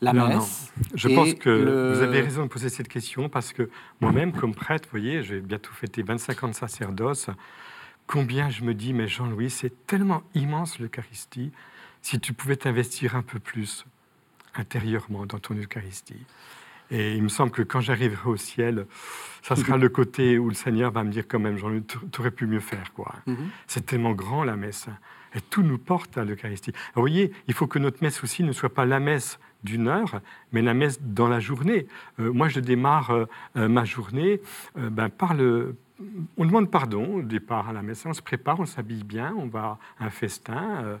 La 0.00 0.12
messe 0.12 0.72
Je 0.94 1.08
pense 1.08 1.34
que 1.34 1.94
vous 1.94 2.02
avez 2.02 2.20
raison 2.20 2.44
de 2.44 2.48
poser 2.48 2.68
cette 2.68 2.88
question, 2.88 3.28
parce 3.28 3.52
que 3.52 3.68
moi-même, 4.00 4.32
comme 4.32 4.54
prêtre, 4.54 4.88
vous 4.90 4.98
voyez, 4.98 5.22
j'ai 5.22 5.40
bientôt 5.40 5.72
fêté 5.72 6.02
25 6.02 6.44
ans 6.44 6.48
de 6.48 6.54
sacerdoce, 6.54 7.30
combien 8.06 8.48
je 8.48 8.62
me 8.62 8.74
dis, 8.74 8.92
mais 8.92 9.08
Jean-Louis, 9.08 9.50
c'est 9.50 9.86
tellement 9.86 10.22
immense 10.34 10.78
l'Eucharistie, 10.78 11.50
si 12.00 12.20
tu 12.20 12.32
pouvais 12.32 12.56
t'investir 12.56 13.16
un 13.16 13.22
peu 13.22 13.38
plus 13.38 13.86
intérieurement 14.54 15.26
dans 15.26 15.38
ton 15.38 15.54
Eucharistie. 15.54 16.26
Et 16.94 17.16
il 17.16 17.24
me 17.24 17.28
semble 17.28 17.50
que 17.50 17.62
quand 17.62 17.80
j'arriverai 17.80 18.28
au 18.28 18.36
ciel, 18.36 18.86
ça 19.42 19.56
sera 19.56 19.76
le 19.76 19.88
côté 19.88 20.38
où 20.38 20.48
le 20.48 20.54
Seigneur 20.54 20.92
va 20.92 21.02
me 21.02 21.10
dire 21.10 21.24
quand 21.26 21.40
même, 21.40 21.58
Jean-Luc, 21.58 21.88
tu 21.88 22.20
aurais 22.20 22.30
pu 22.30 22.46
mieux 22.46 22.60
faire. 22.60 22.92
quoi. 22.94 23.16
Mhm. 23.26 23.48
C'est 23.66 23.84
tellement 23.84 24.12
grand 24.12 24.44
la 24.44 24.54
messe. 24.54 24.86
Et 25.34 25.40
tout 25.40 25.62
nous 25.62 25.78
porte 25.78 26.16
à 26.16 26.24
l'Eucharistie. 26.24 26.70
Vous 26.94 27.02
voyez, 27.02 27.32
il 27.48 27.54
faut 27.54 27.66
que 27.66 27.80
notre 27.80 28.00
messe 28.00 28.22
aussi 28.22 28.44
ne 28.44 28.52
soit 28.52 28.72
pas 28.72 28.86
la 28.86 29.00
messe 29.00 29.40
d'une 29.64 29.88
heure, 29.88 30.20
mais 30.52 30.62
la 30.62 30.72
messe 30.72 31.02
dans 31.02 31.26
la 31.26 31.40
journée. 31.40 31.88
Euh, 32.20 32.32
moi, 32.32 32.48
je 32.48 32.60
démarre 32.60 33.10
euh, 33.10 33.24
euh, 33.56 33.68
ma 33.68 33.84
journée 33.84 34.40
ben, 34.76 35.08
par 35.08 35.34
le... 35.34 35.76
On 36.36 36.44
demande 36.44 36.70
pardon 36.70 37.16
au 37.16 37.22
départ 37.22 37.68
à 37.68 37.72
la 37.72 37.82
messe, 37.82 38.06
on 38.06 38.12
se 38.12 38.22
prépare, 38.22 38.60
on 38.60 38.66
s'habille 38.66 39.04
bien, 39.04 39.34
on 39.36 39.46
va 39.46 39.78
à 39.98 40.06
un 40.06 40.10
festin. 40.10 40.98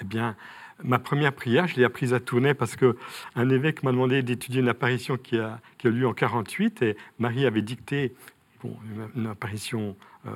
eh 0.00 0.04
bien, 0.04 0.36
ma 0.84 0.98
première 0.98 1.32
prière, 1.32 1.66
je 1.66 1.76
l'ai 1.76 1.84
apprise 1.84 2.14
à 2.14 2.20
Tournai 2.20 2.54
parce 2.54 2.76
qu'un 2.76 3.48
évêque 3.50 3.82
m'a 3.82 3.92
demandé 3.92 4.22
d'étudier 4.22 4.60
une 4.60 4.68
apparition 4.68 5.16
qui 5.16 5.38
a, 5.38 5.60
qui 5.78 5.86
a 5.86 5.90
lieu 5.90 6.06
en 6.06 6.14
48 6.14 6.82
et 6.82 6.96
Marie 7.18 7.46
avait 7.46 7.62
dicté 7.62 8.14
une, 9.16 9.26
apparition 9.26 9.96
euh, 10.26 10.30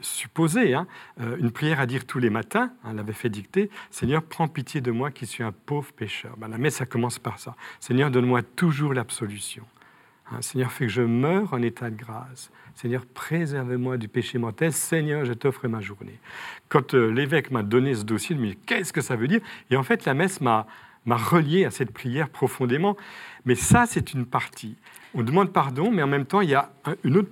supposée, 0.00 0.74
hein, 0.74 0.86
euh, 1.20 1.36
une 1.38 1.52
prière 1.52 1.80
à 1.80 1.86
dire 1.86 2.04
tous 2.04 2.18
les 2.18 2.30
matins. 2.30 2.72
elle 2.88 2.98
avait 2.98 3.12
fait 3.12 3.28
dicter 3.28 3.70
Seigneur, 3.90 4.22
prends 4.22 4.48
pitié 4.48 4.80
de 4.80 4.90
moi 4.90 5.10
qui 5.10 5.26
suis 5.26 5.42
un 5.42 5.52
pauvre 5.52 5.92
pécheur. 5.92 6.36
Ben, 6.36 6.48
la 6.48 6.58
messe, 6.58 6.76
ça 6.76 6.86
commence 6.86 7.18
par 7.18 7.38
ça. 7.38 7.54
Seigneur, 7.78 8.10
donne-moi 8.10 8.42
toujours 8.42 8.92
l'absolution. 8.92 9.64
Hein, 10.32 10.42
Seigneur, 10.42 10.70
fais 10.70 10.86
que 10.86 10.92
je 10.92 11.02
meure 11.02 11.52
en 11.52 11.62
état 11.62 11.90
de 11.90 11.96
grâce. 11.96 12.50
Seigneur, 12.74 13.04
préserve-moi 13.06 13.96
du 13.96 14.08
péché 14.08 14.38
mortel. 14.38 14.72
Seigneur, 14.72 15.24
je 15.24 15.32
t'offre 15.32 15.66
ma 15.68 15.80
journée. 15.80 16.18
Quand 16.68 16.94
euh, 16.94 17.10
l'évêque 17.10 17.50
m'a 17.50 17.62
donné 17.62 17.94
ce 17.94 18.04
dossier, 18.04 18.36
je 18.36 18.40
me 18.40 18.46
dit 18.48 18.58
qu'est-ce 18.66 18.92
que 18.92 19.00
ça 19.00 19.16
veut 19.16 19.28
dire? 19.28 19.40
Et 19.70 19.76
en 19.76 19.82
fait, 19.82 20.04
la 20.04 20.14
messe 20.14 20.40
m'a 20.40 20.66
relié 21.06 21.64
à 21.64 21.70
cette 21.70 21.90
prière 21.92 22.28
profondément. 22.28 22.96
Mais 23.44 23.54
ça, 23.54 23.86
c'est 23.86 24.14
une 24.14 24.24
partie. 24.24 24.76
On 25.14 25.22
demande 25.22 25.52
pardon, 25.52 25.90
mais 25.90 26.02
en 26.02 26.06
même 26.06 26.26
temps, 26.26 26.40
il 26.40 26.50
y 26.50 26.54
a 26.54 26.70
une 27.02 27.16
autre, 27.16 27.30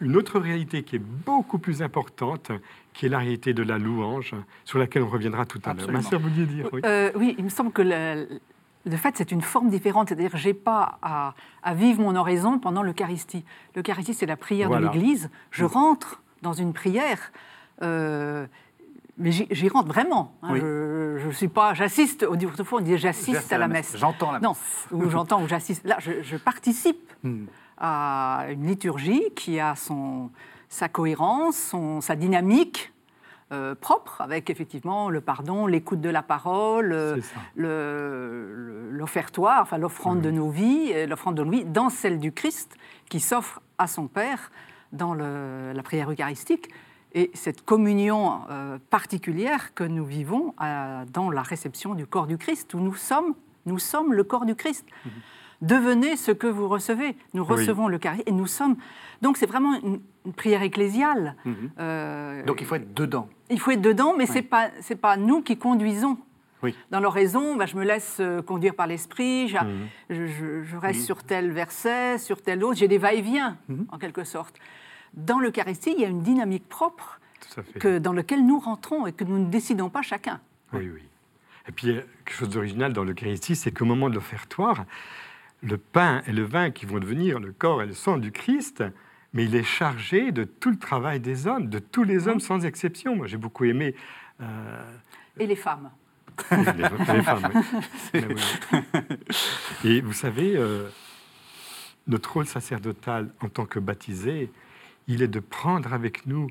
une 0.00 0.16
autre 0.16 0.40
réalité 0.40 0.82
qui 0.82 0.96
est 0.96 1.02
beaucoup 1.26 1.58
plus 1.58 1.82
importante, 1.82 2.50
qui 2.94 3.06
est 3.06 3.08
la 3.08 3.18
réalité 3.18 3.52
de 3.52 3.62
la 3.62 3.76
louange, 3.78 4.34
sur 4.64 4.78
laquelle 4.78 5.02
on 5.02 5.08
reviendra 5.08 5.44
tout 5.44 5.60
à 5.64 5.74
l'heure. 5.74 5.90
Ma 5.92 6.02
sœur, 6.02 6.20
vouliez 6.20 6.46
dire 6.46 6.68
oui. 6.72 6.80
Euh, 6.84 7.10
oui, 7.14 7.34
il 7.36 7.44
me 7.44 7.50
semble 7.50 7.72
que 7.72 7.82
de 8.84 8.96
fait, 8.96 9.16
c'est 9.16 9.30
une 9.32 9.42
forme 9.42 9.70
différente. 9.70 10.08
C'est-à-dire, 10.08 10.36
j'ai 10.36 10.54
pas 10.54 10.98
à, 11.02 11.34
vivre 11.74 12.00
mon 12.00 12.16
oraison 12.16 12.58
pendant 12.58 12.82
l'Eucharistie. 12.82 13.44
L'Eucharistie, 13.74 14.14
c'est 14.14 14.26
la 14.26 14.36
prière 14.36 14.70
de 14.70 14.76
l'Église. 14.76 15.30
Je 15.50 15.64
rentre 15.64 16.22
dans 16.42 16.52
une 16.52 16.72
prière. 16.72 17.32
Euh, 17.82 18.46
mais 19.18 19.30
j'y 19.30 19.68
rentre 19.68 19.88
vraiment. 19.88 20.34
Hein. 20.42 20.56
Je, 20.56 21.18
je, 21.18 21.30
suis 21.30 21.48
pas, 21.48 21.74
j'assiste. 21.74 22.24
Autrefois, 22.24 22.80
on 22.80 22.82
disait 22.82 22.98
j'assiste 22.98 23.52
à 23.52 23.58
la 23.58 23.68
messe. 23.68 23.96
J'entends 23.96 24.32
la 24.32 24.40
messe. 24.40 24.88
Non, 24.90 24.98
ou 24.98 25.10
j'entends 25.10 25.42
ou 25.42 25.48
j'assiste. 25.48 25.84
Là, 25.84 25.98
je, 26.00 26.36
participe 26.36 27.12
hmm. 27.22 27.44
à 27.78 28.46
une 28.50 28.66
liturgie 28.66 29.24
qui 29.36 29.60
a 29.60 29.76
son, 29.76 30.30
sa 30.68 30.88
cohérence, 30.88 31.56
son, 31.56 32.00
sa 32.00 32.16
dynamique, 32.16 32.91
euh, 33.52 33.74
propre, 33.74 34.22
avec 34.22 34.48
effectivement 34.48 35.10
le 35.10 35.20
pardon, 35.20 35.66
l'écoute 35.66 36.00
de 36.00 36.08
la 36.08 36.22
parole, 36.22 36.94
euh, 36.94 38.88
l'offertoire, 38.90 39.60
enfin 39.60 39.76
l'offrande 39.76 40.22
de 40.22 40.30
nos 40.30 40.48
vies, 40.48 40.90
euh, 40.94 41.06
l'offrande 41.06 41.34
de 41.34 41.42
vie 41.42 41.66
dans 41.66 41.90
celle 41.90 42.18
du 42.18 42.32
Christ 42.32 42.74
qui 43.10 43.20
s'offre 43.20 43.60
à 43.76 43.88
son 43.88 44.06
Père 44.06 44.50
dans 44.92 45.12
la 45.12 45.82
prière 45.82 46.10
eucharistique. 46.10 46.70
Et 47.12 47.30
cette 47.34 47.62
communion 47.62 48.40
particulière 48.88 49.74
que 49.74 49.84
nous 49.84 50.04
vivons 50.04 50.54
dans 51.12 51.30
la 51.30 51.42
réception 51.42 51.94
du 51.94 52.06
corps 52.06 52.26
du 52.26 52.38
Christ, 52.38 52.72
où 52.72 52.78
nous 52.78 52.94
sommes, 52.94 53.34
nous 53.66 53.78
sommes 53.78 54.14
le 54.14 54.24
corps 54.24 54.46
du 54.46 54.54
Christ. 54.54 54.86
Mhm. 55.04 55.12
Devenez 55.62 56.16
ce 56.16 56.30
que 56.30 56.46
vous 56.46 56.68
recevez. 56.68 57.16
Nous 57.34 57.44
recevons 57.44 57.88
le 57.88 57.98
Christ 57.98 58.22
et 58.26 58.32
nous 58.32 58.46
sommes. 58.46 58.76
Donc 59.20 59.36
c'est 59.36 59.46
vraiment 59.46 59.74
une, 59.74 60.00
prière 60.36 60.62
ecclésiale. 60.62 61.36
Mhm. 61.44 62.44
Donc 62.46 62.60
il 62.60 62.66
faut 62.66 62.76
être 62.76 62.94
dedans. 62.94 63.28
Il 63.52 63.60
faut 63.60 63.70
être 63.70 63.82
dedans, 63.82 64.14
mais 64.16 64.26
ce 64.26 64.34
n'est 64.34 64.42
pas, 64.42 64.70
pas 65.00 65.16
nous 65.16 65.42
qui 65.42 65.58
conduisons. 65.58 66.18
Oui. 66.62 66.74
Dans 66.90 67.00
l'oraison, 67.00 67.56
bah, 67.56 67.66
je 67.66 67.76
me 67.76 67.84
laisse 67.84 68.18
euh, 68.20 68.40
conduire 68.40 68.74
par 68.74 68.86
l'esprit, 68.86 69.52
mhm. 69.52 69.88
je, 70.10 70.76
reste 70.76 71.02
sur 71.02 71.22
tel 71.22 71.50
verset, 71.50 72.18
sur 72.18 72.40
tel 72.40 72.62
autre, 72.64 72.78
j'ai 72.78 72.88
des 72.88 72.98
va-et-vient, 72.98 73.58
mhm. 73.68 73.86
en 73.90 73.98
quelque 73.98 74.24
sorte. 74.24 74.56
Dans 75.14 75.38
l'Eucharistie, 75.38 75.92
il 75.96 76.00
y 76.00 76.04
a 76.04 76.08
une 76.08 76.22
dynamique 76.22 76.68
propre 76.68 77.20
que, 77.78 77.98
dans 77.98 78.12
laquelle 78.12 78.46
nous 78.46 78.58
rentrons 78.58 79.06
et 79.06 79.12
que 79.12 79.24
nous 79.24 79.38
ne 79.38 79.50
décidons 79.50 79.90
pas 79.90 80.02
chacun. 80.02 80.40
Oui, 80.72 80.88
oui. 80.92 81.02
Et 81.68 81.72
puis, 81.72 81.98
quelque 82.24 82.36
chose 82.36 82.48
d'original 82.48 82.92
dans 82.92 83.04
l'Eucharistie, 83.04 83.56
c'est 83.56 83.72
qu'au 83.72 83.84
moment 83.84 84.08
de 84.08 84.14
l'offertoire, 84.14 84.84
le 85.62 85.76
pain 85.76 86.22
et 86.26 86.32
le 86.32 86.44
vin 86.44 86.70
qui 86.70 86.86
vont 86.86 86.98
devenir 86.98 87.40
le 87.40 87.52
corps 87.52 87.82
et 87.82 87.86
le 87.86 87.92
sang 87.92 88.16
du 88.16 88.32
Christ 88.32 88.82
mais 89.32 89.44
il 89.44 89.54
est 89.54 89.62
chargé 89.62 90.32
de 90.32 90.44
tout 90.44 90.70
le 90.70 90.78
travail 90.78 91.20
des 91.20 91.46
hommes, 91.46 91.68
de 91.68 91.78
tous 91.78 92.04
les 92.04 92.28
hommes 92.28 92.40
sans 92.40 92.64
exception. 92.64 93.16
Moi, 93.16 93.26
j'ai 93.26 93.36
beaucoup 93.36 93.64
aimé. 93.64 93.94
Euh, 94.40 94.92
Et 95.38 95.46
les 95.46 95.56
femmes. 95.56 95.90
les, 96.50 97.22
femmes, 97.22 97.52
Et 99.84 100.00
vous 100.00 100.12
savez, 100.14 100.56
euh, 100.56 100.88
notre 102.06 102.32
rôle 102.32 102.46
sacerdotal 102.46 103.32
en 103.40 103.48
tant 103.48 103.66
que 103.66 103.78
baptisé, 103.78 104.50
il 105.08 105.22
est 105.22 105.28
de 105.28 105.40
prendre 105.40 105.92
avec 105.92 106.26
nous 106.26 106.48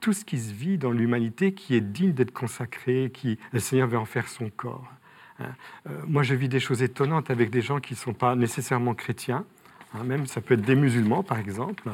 tout 0.00 0.12
ce 0.12 0.24
qui 0.24 0.38
se 0.38 0.52
vit 0.52 0.78
dans 0.78 0.90
l'humanité 0.90 1.54
qui 1.54 1.74
est 1.76 1.80
digne 1.80 2.12
d'être 2.12 2.32
consacré, 2.32 3.10
qui 3.14 3.38
le 3.52 3.60
Seigneur 3.60 3.88
veut 3.88 3.98
en 3.98 4.04
faire 4.04 4.28
son 4.28 4.50
corps. 4.50 4.90
Hein. 5.38 5.54
Euh, 5.88 6.02
moi, 6.06 6.22
je 6.22 6.34
vis 6.34 6.48
des 6.48 6.60
choses 6.60 6.82
étonnantes 6.82 7.30
avec 7.30 7.50
des 7.50 7.62
gens 7.62 7.80
qui 7.80 7.94
ne 7.94 7.98
sont 7.98 8.14
pas 8.14 8.34
nécessairement 8.34 8.94
chrétiens, 8.94 9.44
hein, 9.94 10.04
même 10.04 10.26
ça 10.26 10.40
peut 10.40 10.54
être 10.54 10.62
des 10.62 10.74
musulmans, 10.74 11.22
par 11.22 11.38
exemple, 11.38 11.90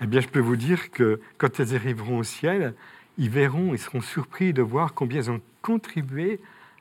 eh 0.00 0.06
bien, 0.06 0.20
je 0.20 0.28
peux 0.28 0.40
vous 0.40 0.56
dire 0.56 0.90
que 0.90 1.20
quand 1.38 1.58
elles 1.60 1.74
arriveront 1.74 2.18
au 2.18 2.22
ciel, 2.22 2.74
ils 3.16 3.30
verront, 3.30 3.74
ils 3.74 3.78
seront 3.78 4.00
surpris 4.00 4.52
de 4.52 4.62
voir 4.62 4.94
combien 4.94 5.20
ils 5.20 5.30
ont 5.30 5.40
contribué 5.60 6.40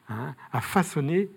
hein, 0.10 0.36
à 0.54 0.62
façonner 0.62 1.30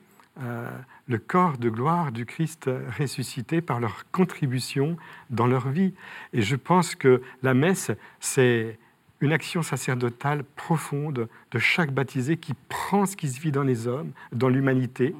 euh, 0.43 0.71
le 1.09 1.19
corps 1.19 1.59
de 1.59 1.71
gloire 1.71 2.13
du 2.13 2.27
Christ 2.27 2.71
ressuscité 2.99 3.61
par 3.61 3.81
leur 3.81 4.05
contribution 4.13 4.97
dans 5.31 5.47
leur 5.47 5.69
vie. 5.69 5.95
Et 6.33 6.43
je 6.43 6.55
pense 6.55 6.95
que 6.95 7.23
la 7.43 7.55
messe, 7.55 7.91
c'est 8.21 8.79
une 9.21 9.33
action 9.33 9.63
sacerdotale 9.63 10.45
profonde 10.45 11.29
de 11.51 11.59
chaque 11.59 11.93
baptisé 11.93 12.37
qui 12.37 12.55
prend 12.69 13.07
ce 13.07 13.17
qui 13.17 13.29
se 13.29 13.41
vit 13.41 13.53
dans 13.53 13.63
les 13.63 13.87
hommes, 13.87 14.13
dans 14.33 14.49
l'humanité, 14.49 15.15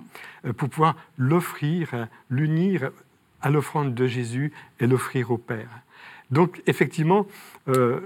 euh, 0.45 0.53
pour 0.53 0.69
pouvoir 0.69 0.97
l'offrir, 1.19 2.07
l'unir 2.31 2.91
à 3.43 3.51
l'offrande 3.51 3.95
de 3.95 4.07
Jésus 4.07 4.53
et 4.79 4.87
l'offrir 4.87 5.31
au 5.31 5.39
Père. 5.39 5.83
Donc 6.31 6.63
effectivement, 6.67 7.27
euh, 7.69 8.01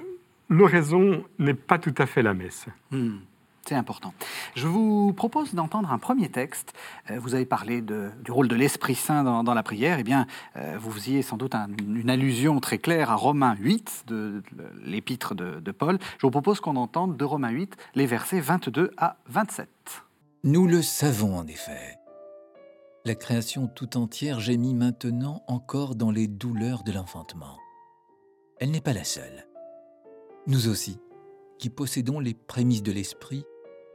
l'oraison 0.49 1.25
n'est 1.38 1.55
pas 1.55 1.79
tout 1.79 1.94
à 1.99 2.07
fait 2.07 2.23
la 2.23 2.35
messe. 2.35 2.66
Hmm. 2.90 3.18
C'est 3.66 3.75
important. 3.75 4.12
Je 4.55 4.66
vous 4.66 5.14
propose 5.14 5.55
d'entendre 5.55 5.90
un 5.90 5.97
premier 5.97 6.29
texte. 6.29 6.75
Euh, 7.11 7.18
vous 7.18 7.35
avez 7.35 7.47
parlé 7.47 7.81
du 7.81 8.31
rôle 8.31 8.47
de 8.47 8.55
l'Esprit 8.55 8.94
Saint 8.94 9.42
dans, 9.42 9.55
la 9.55 9.62
prière. 9.62 9.99
Eh 9.99 10.03
bien, 10.03 10.27
euh, 10.57 10.77
vous 10.79 10.90
faisiez 10.90 11.23
sans 11.23 11.38
doute 11.38 11.55
une 11.55 12.11
allusion 12.11 12.61
très 12.61 12.77
claire 12.77 13.11
à 13.11 13.14
Romains 13.14 13.57
8, 13.59 14.05
de, 14.07 14.42
l'épître 14.85 15.35
de, 15.35 15.61
de, 15.61 15.73
Paul. 15.73 15.99
Je 16.18 16.27
vous 16.27 16.31
propose 16.31 16.61
qu'on 16.61 16.77
entende 16.77 17.16
de 17.16 17.25
Romains 17.25 17.51
8 17.51 17.75
les 17.94 18.05
versets 18.05 18.40
22 18.40 18.90
à 18.99 19.16
27. 19.29 19.68
Nous 20.44 20.66
le 20.66 20.83
savons 20.83 21.38
en 21.38 21.47
effet. 21.47 22.04
La 23.07 23.14
création 23.14 23.67
tout 23.67 23.99
entière 23.99 24.40
gémit 24.40 24.73
maintenant 24.73 25.43
encore 25.47 25.95
dans 25.95 26.11
les 26.11 26.27
douleurs 26.27 26.85
de 26.85 26.93
l'enfantement. 26.93 27.59
Elle 28.59 28.71
n'est 28.71 28.81
pas 28.81 28.95
la 28.95 29.05
seule. 29.05 29.47
Nous 30.47 30.69
aussi, 30.69 30.99
qui 31.59 31.69
possédons 31.69 32.19
les 32.19 32.33
prémices 32.33 32.83
de 32.83 32.93
l'Esprit, 32.93 33.45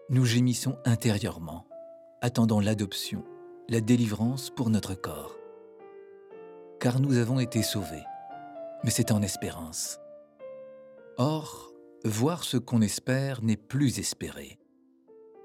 nous 0.09 0.25
gémissons 0.25 0.77
intérieurement, 0.85 1.65
attendant 2.21 2.59
l'adoption, 2.59 3.25
la 3.67 3.81
délivrance 3.81 4.51
pour 4.51 4.69
notre 4.69 4.93
corps. 4.93 5.35
Car 6.79 6.99
nous 6.99 7.17
avons 7.17 7.39
été 7.39 7.63
sauvés, 7.63 8.05
mais 8.83 8.91
c'est 8.91 9.11
en 9.11 9.23
espérance. 9.23 9.99
Or, 11.17 11.73
voir 12.05 12.43
ce 12.43 12.57
qu'on 12.57 12.83
espère 12.83 13.41
n'est 13.41 13.57
plus 13.57 13.97
espérer. 13.97 14.59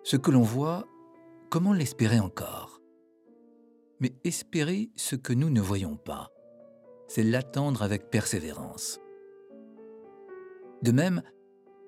Ce 0.03 0.19
que 0.19 0.31
l'on 0.31 0.43
voit, 0.43 0.87
comment 1.49 1.73
l'espérer 1.73 2.21
encore? 2.21 2.84
Mais 4.05 4.13
espérer 4.23 4.91
ce 4.97 5.17
que 5.17 5.33
nous 5.33 5.49
ne 5.49 5.63
voyons 5.63 5.97
pas, 5.97 6.31
c'est 7.09 7.23
l'attendre 7.23 7.83
avec 7.83 8.11
persévérance. 8.11 9.01
De 10.83 10.93
même, 10.93 11.23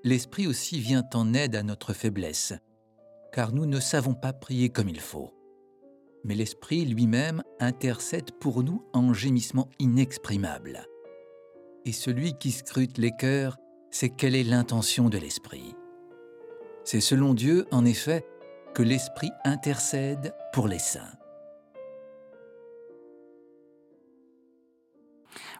l'Esprit 0.02 0.46
aussi 0.46 0.80
vient 0.80 1.04
en 1.12 1.34
aide 1.34 1.54
à 1.54 1.62
notre 1.62 1.92
faiblesse, 1.92 2.54
car 3.34 3.52
nous 3.52 3.66
ne 3.66 3.80
savons 3.80 4.14
pas 4.14 4.32
prier 4.32 4.70
comme 4.70 4.88
il 4.88 5.00
faut. 5.00 5.34
Mais 6.24 6.34
l'Esprit 6.34 6.86
lui-même 6.86 7.42
intercède 7.60 8.32
pour 8.40 8.62
nous 8.62 8.82
en 8.94 9.12
gémissement 9.12 9.68
inexprimable. 9.78 10.86
Et 11.84 11.92
celui 11.92 12.32
qui 12.38 12.50
scrute 12.50 12.96
les 12.96 13.14
cœurs 13.14 13.58
sait 13.90 14.08
quelle 14.08 14.36
est 14.36 14.42
l'intention 14.42 15.10
de 15.10 15.18
l'Esprit. 15.18 15.74
C'est 16.82 17.02
selon 17.02 17.34
Dieu, 17.34 17.66
en 17.72 17.84
effet, 17.84 18.24
que 18.74 18.82
l'Esprit 18.82 19.32
intercède 19.44 20.34
pour 20.54 20.66
les 20.66 20.78
saints. 20.78 21.15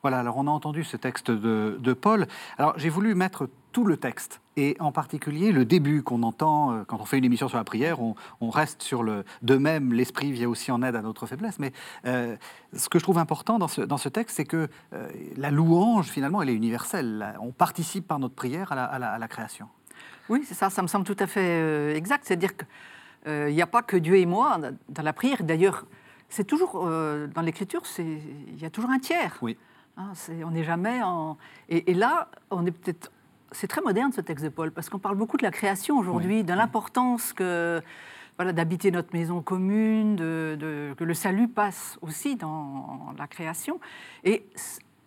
Voilà, 0.06 0.20
alors 0.20 0.36
on 0.36 0.46
a 0.46 0.50
entendu 0.52 0.84
ce 0.84 0.96
texte 0.96 1.32
de, 1.32 1.92
Paul. 1.92 2.28
Alors 2.58 2.78
j'ai 2.78 2.90
voulu 2.90 3.16
mettre 3.16 3.48
tout 3.72 3.84
le 3.84 3.96
texte, 3.96 4.40
et 4.56 4.76
en 4.78 4.92
particulier 4.92 5.50
le 5.50 5.64
début 5.64 6.04
qu'on 6.04 6.22
entend 6.22 6.70
euh, 6.70 6.84
quand 6.86 7.00
on 7.00 7.04
fait 7.04 7.18
une 7.18 7.24
émission 7.24 7.48
sur 7.48 7.58
la 7.58 7.64
prière, 7.64 7.98
on, 8.00 8.14
reste 8.50 8.82
sur 8.82 9.02
le... 9.02 9.24
De 9.42 9.56
même, 9.56 9.92
l'Esprit 9.92 10.30
vient 10.30 10.48
aussi 10.48 10.70
en 10.70 10.80
aide 10.84 10.94
à 10.94 11.02
notre 11.02 11.26
faiblesse, 11.26 11.58
mais 11.58 11.72
euh, 12.04 12.36
ce 12.72 12.88
que 12.88 13.00
je 13.00 13.02
trouve 13.02 13.18
important 13.18 13.58
dans 13.58 13.66
ce, 13.66 13.80
dans 13.80 13.96
ce 13.96 14.08
texte, 14.08 14.36
c'est 14.36 14.44
que 14.44 14.68
euh, 14.92 15.08
la 15.36 15.50
louange, 15.50 16.06
finalement, 16.06 16.40
elle 16.40 16.50
est 16.50 16.54
universelle. 16.54 17.34
On 17.40 17.50
participe 17.50 18.06
par 18.06 18.20
notre 18.20 18.36
prière 18.36 18.70
à 18.70 18.76
la, 18.76 18.84
à 18.84 19.18
la, 19.18 19.26
création. 19.26 19.66
Oui, 20.28 20.44
c'est 20.46 20.54
ça, 20.54 20.70
ça 20.70 20.82
me 20.82 20.86
semble 20.86 21.04
tout 21.04 21.16
à 21.18 21.26
fait 21.26 21.96
exact. 21.96 22.26
C'est-à-dire 22.26 22.52
qu'il 22.56 23.52
n'y 23.52 23.60
a 23.60 23.66
pas 23.66 23.82
que 23.82 23.96
Dieu 23.96 24.18
et 24.18 24.26
moi 24.26 24.60
dans 24.88 25.02
la 25.02 25.12
prière. 25.12 25.42
D'ailleurs, 25.42 25.84
c'est 26.28 26.44
toujours, 26.44 26.84
dans 26.84 27.42
l'Écriture, 27.42 27.82
il 27.98 28.62
y 28.62 28.64
a 28.64 28.70
toujours 28.70 28.90
un 28.90 29.00
tiers. 29.00 29.36
Oui. 29.42 29.58
Hein, 29.96 30.12
on 30.44 30.50
n'est 30.50 30.64
jamais 30.64 31.02
en. 31.02 31.36
Et, 31.68 31.94
là, 31.94 32.28
on 32.50 32.66
est 32.66 32.70
peut-être. 32.70 33.10
C'est 33.52 33.68
très 33.68 33.80
moderne 33.80 34.12
ce 34.12 34.20
texte 34.20 34.44
de 34.44 34.50
Paul, 34.50 34.70
parce 34.72 34.88
qu'on 34.88 34.98
parle 34.98 35.16
beaucoup 35.16 35.36
de 35.36 35.42
la 35.42 35.50
création 35.50 35.98
aujourd'hui, 35.98 36.44
de 36.44 36.52
l'importance 36.52 37.32
que 37.32 37.80
voilà, 38.36 38.52
d'habiter 38.52 38.90
notre 38.90 39.14
maison 39.14 39.40
commune, 39.40 40.16
de, 40.16 40.94
que 40.96 41.04
le 41.04 41.14
salut 41.14 41.48
passe 41.48 41.98
aussi 42.02 42.36
dans 42.36 43.14
la 43.16 43.26
création. 43.26 43.80
Et 44.24 44.46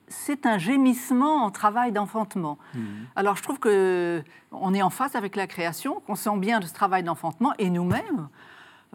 c'est 0.08 0.48
un 0.48 0.58
gémissement 0.58 1.44
en 1.44 1.52
travail 1.52 1.92
d'enfantement. 1.92 2.58
Mmh. 2.74 2.80
Alors 3.16 3.36
je 3.36 3.44
trouve 3.44 3.60
que 3.60 4.24
on 4.52 4.74
est 4.74 4.82
en 4.82 4.90
face 4.90 5.16
avec 5.16 5.36
la 5.36 5.46
création, 5.46 6.02
qu'on 6.08 6.16
sent 6.16 6.38
bien 6.38 6.60
de 6.60 6.66
ce 6.66 6.74
travail 6.74 7.04
d'enfantement, 7.04 7.54
et 7.60 7.70
nous-mêmes, 7.70 8.30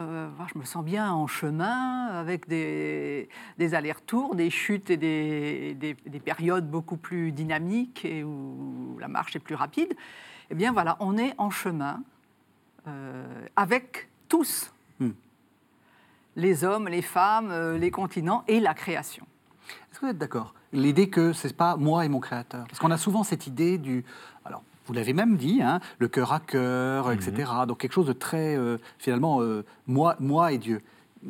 euh, 0.01 0.29
je 0.53 0.59
me 0.59 0.65
sens 0.65 0.85
bien 0.85 1.13
en 1.13 1.27
chemin, 1.29 2.07
avec 2.07 2.49
des, 2.49 3.29
allers-retours, 3.59 4.35
des 4.35 4.51
chutes 4.51 4.91
et 4.91 4.97
des, 4.97 6.21
périodes 6.25 6.69
beaucoup 6.69 6.97
plus 6.97 7.31
dynamiques 7.31 8.05
et 8.05 8.25
où 8.25 8.97
la 8.99 9.09
marche 9.09 9.37
est 9.37 9.41
plus 9.41 9.55
rapide. 9.55 9.95
Eh 10.51 10.55
bien 10.55 10.73
voilà, 10.73 10.97
on 11.01 11.17
est 11.17 11.35
en 11.39 11.51
chemin 11.51 12.03
euh, 12.89 13.47
avec 13.55 14.09
tous, 14.29 14.73
hmm. 14.99 15.11
les 16.37 16.65
hommes, 16.65 16.89
les 16.89 17.03
femmes, 17.03 17.51
euh, 17.51 17.79
les 17.79 17.91
continents 17.91 18.43
et 18.49 18.59
la 18.59 18.75
création. 18.75 19.27
Est-ce 19.91 20.01
que 20.01 20.07
vous 20.07 20.11
êtes 20.11 20.19
d'accord? 20.19 20.55
L'idée 20.73 21.09
que 21.09 21.33
ce 21.33 21.47
n'est 21.47 21.55
pas 21.55 21.77
moi 21.77 22.05
et 22.05 22.09
mon 22.09 22.21
créateur? 22.21 22.67
Parce 22.67 22.81
qu'on 22.81 22.91
a 22.91 22.99
souvent 22.99 23.23
cette 23.23 23.47
idée 23.47 23.79
du... 23.79 24.05
Alors, 24.45 24.63
vous 24.87 24.93
l'avez 24.93 25.13
même 25.13 25.37
dit, 25.37 25.63
hein, 25.63 25.81
le 25.99 26.09
cœur 26.09 26.33
à 26.33 26.41
cœur, 26.41 27.11
etc. 27.11 27.51
Mhm. 27.61 27.67
Donc 27.67 27.79
quelque 27.81 27.93
chose 27.93 28.07
de 28.07 28.13
très, 28.13 28.57
euh, 28.57 28.79
finalement, 28.99 29.41
euh, 29.41 29.65
moi, 29.87 30.17
moi 30.21 30.53
et 30.53 30.59
Dieu. 30.59 30.81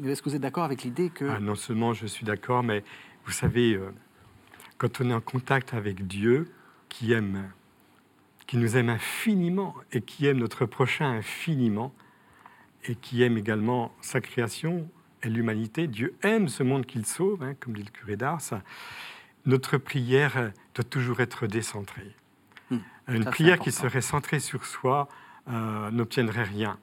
Est-ce 0.05 0.23
que 0.23 0.29
vous 0.29 0.35
êtes 0.35 0.43
d'accord 0.43 0.65
avec 0.65 0.83
l'idée 0.83 1.11
que... 1.11 1.25
Ah, 1.25 1.39
non 1.41 1.55
seulement 1.55 1.93
je 1.93 2.07
suis 2.07 2.25
d'accord, 2.25 2.65
mais 2.65 2.83
vous 3.25 3.33
savez, 3.33 3.75
euh, 3.75 3.91
quand 4.77 5.01
on 5.01 5.11
est 5.11 5.15
en 5.15 5.21
contact 5.21 5.73
avec 5.73 6.07
Dieu, 6.07 6.51
qui 6.89 7.13
aime, 7.13 7.51
qui 8.47 8.57
nous 8.57 8.77
aime 8.77 8.89
infiniment 8.89 9.75
et 9.93 10.01
qui 10.01 10.27
aime 10.27 10.39
notre 10.39 10.67
prochain 10.67 11.11
infiniment, 11.11 11.93
et 12.87 12.97
qui 12.97 13.23
aime 13.23 13.39
également 13.39 13.93
sa 14.01 14.21
création 14.21 14.89
et 15.23 15.29
l'humanité, 15.29 15.87
Dieu 15.87 16.15
aime 16.23 16.49
ce 16.49 16.63
monde 16.63 16.85
qu'il 16.85 17.07
sauve, 17.07 17.43
hein, 17.43 17.55
comme 17.59 17.75
dit 17.75 17.83
le 17.83 17.91
curé 17.91 18.17
d'Ars, 18.17 18.43
notre 19.47 19.79
prière 19.79 20.53
doit 20.75 20.85
toujours 20.85 21.21
être 21.21 21.47
décentrée. 21.47 22.15
Une 23.09 23.25
prière 23.25 23.59
qui 23.59 23.73
serait 23.73 24.01
centrée 24.01 24.41
sur 24.41 24.65
soi 24.65 25.09
euh, 25.51 25.91
n'obtiendrait 25.91 26.45
rien. 26.45 26.79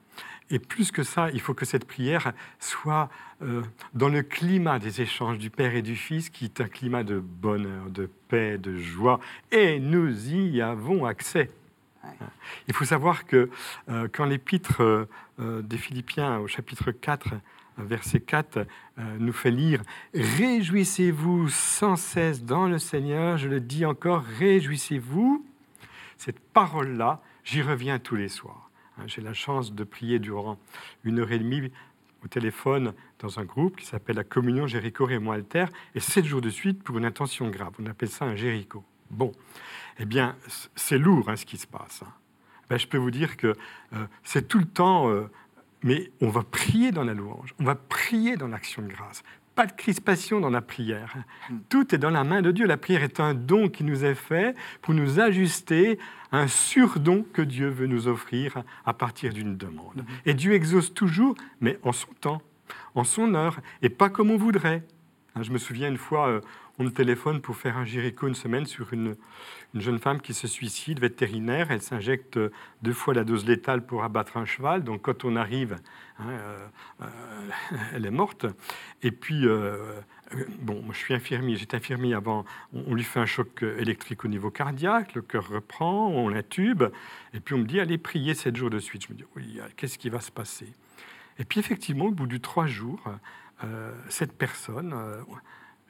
Et 0.50 0.58
plus 0.58 0.92
que 0.92 1.02
ça, 1.02 1.30
il 1.30 1.40
faut 1.40 1.54
que 1.54 1.64
cette 1.64 1.84
prière 1.84 2.32
soit 2.60 3.08
euh, 3.42 3.62
dans 3.94 4.08
le 4.08 4.22
climat 4.22 4.78
des 4.78 5.00
échanges 5.00 5.38
du 5.38 5.50
Père 5.50 5.74
et 5.74 5.82
du 5.82 5.96
Fils, 5.96 6.30
qui 6.30 6.44
est 6.44 6.60
un 6.60 6.68
climat 6.68 7.02
de 7.02 7.18
bonheur, 7.18 7.90
de 7.90 8.08
paix, 8.28 8.58
de 8.58 8.76
joie. 8.76 9.18
Et 9.50 9.80
nous 9.80 10.32
y 10.32 10.60
avons 10.60 11.06
accès. 11.06 11.50
Il 12.68 12.74
faut 12.74 12.84
savoir 12.84 13.26
que 13.26 13.48
euh, 13.88 14.08
quand 14.12 14.24
l'épître 14.24 15.08
des 15.38 15.78
Philippiens 15.78 16.38
au 16.38 16.46
chapitre 16.46 16.92
4, 16.92 17.30
verset 17.78 18.20
4, 18.20 18.64
nous 19.18 19.32
fait 19.32 19.50
lire 19.50 19.82
Réjouissez-vous 20.14 21.48
sans 21.48 21.96
cesse 21.96 22.44
dans 22.44 22.68
le 22.68 22.78
Seigneur, 22.78 23.38
je 23.38 23.48
le 23.48 23.60
dis 23.60 23.84
encore, 23.84 24.22
réjouissez-vous 24.38 25.44
cette 26.22 26.38
parole-là, 26.38 27.20
j'y 27.42 27.62
reviens 27.62 27.98
tous 27.98 28.14
les 28.14 28.28
soirs. 28.28 28.70
Hein, 28.96 29.02
j'ai 29.06 29.22
la 29.22 29.34
chance 29.34 29.72
de 29.72 29.82
prier 29.82 30.20
durant 30.20 30.56
une 31.02 31.18
heure 31.18 31.32
et 31.32 31.38
demie 31.38 31.72
au 32.24 32.28
téléphone 32.28 32.94
dans 33.18 33.40
un 33.40 33.44
groupe 33.44 33.76
qui 33.76 33.86
s'appelle 33.86 34.14
la 34.14 34.24
Communion 34.24 34.68
Jéricho 34.68 35.04
Raymond 35.04 35.32
Alter, 35.32 35.64
et 35.96 36.00
sept 36.00 36.24
jours 36.24 36.40
de 36.40 36.50
suite 36.50 36.84
pour 36.84 36.96
une 36.96 37.04
intention 37.04 37.50
grave. 37.50 37.72
On 37.80 37.86
appelle 37.86 38.08
ça 38.08 38.24
un 38.24 38.36
Jéricho. 38.36 38.84
Bon, 39.10 39.32
eh 39.98 40.04
bien, 40.04 40.36
c'est 40.76 40.98
lourd 40.98 41.28
hein, 41.28 41.34
ce 41.34 41.44
qui 41.44 41.58
se 41.58 41.66
passe. 41.66 42.02
Hein. 42.06 42.12
Ben, 42.70 42.78
je 42.78 42.86
peux 42.86 42.98
vous 42.98 43.10
dire 43.10 43.36
que 43.36 43.56
euh, 43.92 44.06
c'est 44.22 44.46
tout 44.46 44.60
le 44.60 44.66
temps, 44.66 45.10
euh, 45.10 45.28
mais 45.82 46.12
on 46.20 46.28
va 46.28 46.44
prier 46.44 46.92
dans 46.92 47.02
la 47.02 47.14
louange, 47.14 47.52
on 47.58 47.64
va 47.64 47.74
prier 47.74 48.36
dans 48.36 48.46
l'action 48.46 48.82
de 48.82 48.88
grâce, 48.88 49.24
pas 49.54 49.66
de 49.66 49.72
crispation 49.72 50.40
dans 50.40 50.50
la 50.50 50.62
prière. 50.62 51.14
Hmm. 51.50 51.58
Tout 51.68 51.94
est 51.94 51.98
dans 51.98 52.10
la 52.10 52.24
main 52.24 52.42
de 52.42 52.50
Dieu. 52.50 52.66
La 52.66 52.76
prière 52.76 53.02
est 53.02 53.20
un 53.20 53.34
don 53.34 53.68
qui 53.68 53.84
nous 53.84 54.04
est 54.04 54.14
fait 54.14 54.56
pour 54.80 54.94
nous 54.94 55.20
ajuster 55.20 55.98
à 56.30 56.38
un 56.38 56.48
surdon 56.48 57.24
que 57.32 57.42
Dieu 57.42 57.68
veut 57.68 57.86
nous 57.86 58.08
offrir 58.08 58.62
à 58.84 58.94
partir 58.94 59.32
d'une 59.32 59.56
demande. 59.56 59.98
Hmm. 59.98 60.04
Et 60.26 60.34
Dieu 60.34 60.52
exauce 60.52 60.94
toujours, 60.94 61.34
mais 61.60 61.78
en 61.82 61.92
son 61.92 62.12
temps, 62.20 62.42
en 62.94 63.04
son 63.04 63.34
heure, 63.34 63.60
et 63.82 63.88
pas 63.88 64.08
comme 64.08 64.30
on 64.30 64.38
voudrait. 64.38 64.82
Hein, 65.34 65.42
je 65.42 65.50
me 65.50 65.58
souviens 65.58 65.88
une 65.88 65.98
fois, 65.98 66.28
euh, 66.28 66.40
on 66.78 66.84
me 66.84 66.90
téléphone 66.90 67.40
pour 67.40 67.56
faire 67.56 67.76
un 67.76 67.84
gyréco 67.84 68.26
une 68.26 68.34
semaine 68.34 68.66
sur 68.66 68.92
une, 68.92 69.16
une 69.74 69.80
jeune 69.80 69.98
femme 69.98 70.20
qui 70.20 70.34
se 70.34 70.46
suicide, 70.46 71.00
vétérinaire. 71.00 71.70
Elle 71.70 71.82
s'injecte 71.82 72.38
deux 72.82 72.92
fois 72.92 73.14
la 73.14 73.24
dose 73.24 73.46
létale 73.46 73.84
pour 73.84 74.04
abattre 74.04 74.36
un 74.36 74.44
cheval. 74.44 74.82
Donc 74.82 75.02
quand 75.02 75.24
on 75.24 75.36
arrive, 75.36 75.78
hein, 76.18 76.28
euh, 76.28 76.66
euh, 77.02 77.06
elle 77.94 78.06
est 78.06 78.10
morte. 78.10 78.46
Et 79.02 79.10
puis, 79.10 79.46
euh, 79.46 80.00
bon, 80.60 80.82
moi 80.82 80.94
je 80.94 80.98
suis 80.98 81.14
infirmier, 81.14 81.56
j'étais 81.56 81.76
infirmier 81.76 82.14
avant. 82.14 82.44
On, 82.72 82.94
lui 82.94 83.04
fait 83.04 83.20
un 83.20 83.26
choc 83.26 83.62
électrique 83.62 84.24
au 84.24 84.28
niveau 84.28 84.50
cardiaque, 84.50 85.14
le 85.14 85.22
cœur 85.22 85.48
reprend, 85.48 86.08
on 86.08 86.28
l'intube. 86.28 86.84
Et 87.34 87.40
puis 87.40 87.54
on 87.54 87.58
me 87.58 87.64
dit, 87.64 87.80
allez 87.80 87.98
prier 87.98 88.34
sept 88.34 88.56
jours 88.56 88.70
de 88.70 88.78
suite. 88.78 89.06
Je 89.06 89.12
me 89.12 89.18
dis, 89.18 89.24
oui, 89.36 89.60
qu'est-ce 89.76 89.98
qui 89.98 90.08
va 90.08 90.20
se 90.20 90.30
passer? 90.30 90.72
Et 91.38 91.44
puis 91.44 91.60
effectivement, 91.60 92.06
au 92.06 92.12
bout 92.12 92.26
de 92.26 92.36
trois 92.36 92.66
jours, 92.66 93.02
cette 94.08 94.36
personne 94.36 94.92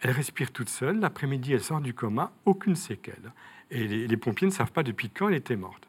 elle 0.03 0.11
respire 0.11 0.53
toute 0.53 0.69
seule. 0.69 0.99
L'après-midi, 0.99 1.53
elle 1.53 1.63
sort 1.63 1.81
du 1.81 1.95
coma, 1.95 2.33
aucune 2.45 2.77
séquelle. 2.77 3.33
Et 3.71 3.87
les, 3.87 4.17
pompiers 4.17 4.47
ne 4.47 4.53
savent 4.53 4.73
pas 4.73 4.83
depuis 4.83 5.09
quand 5.09 5.29
elle 5.29 5.37
était 5.37 5.57
morte. 5.57 5.89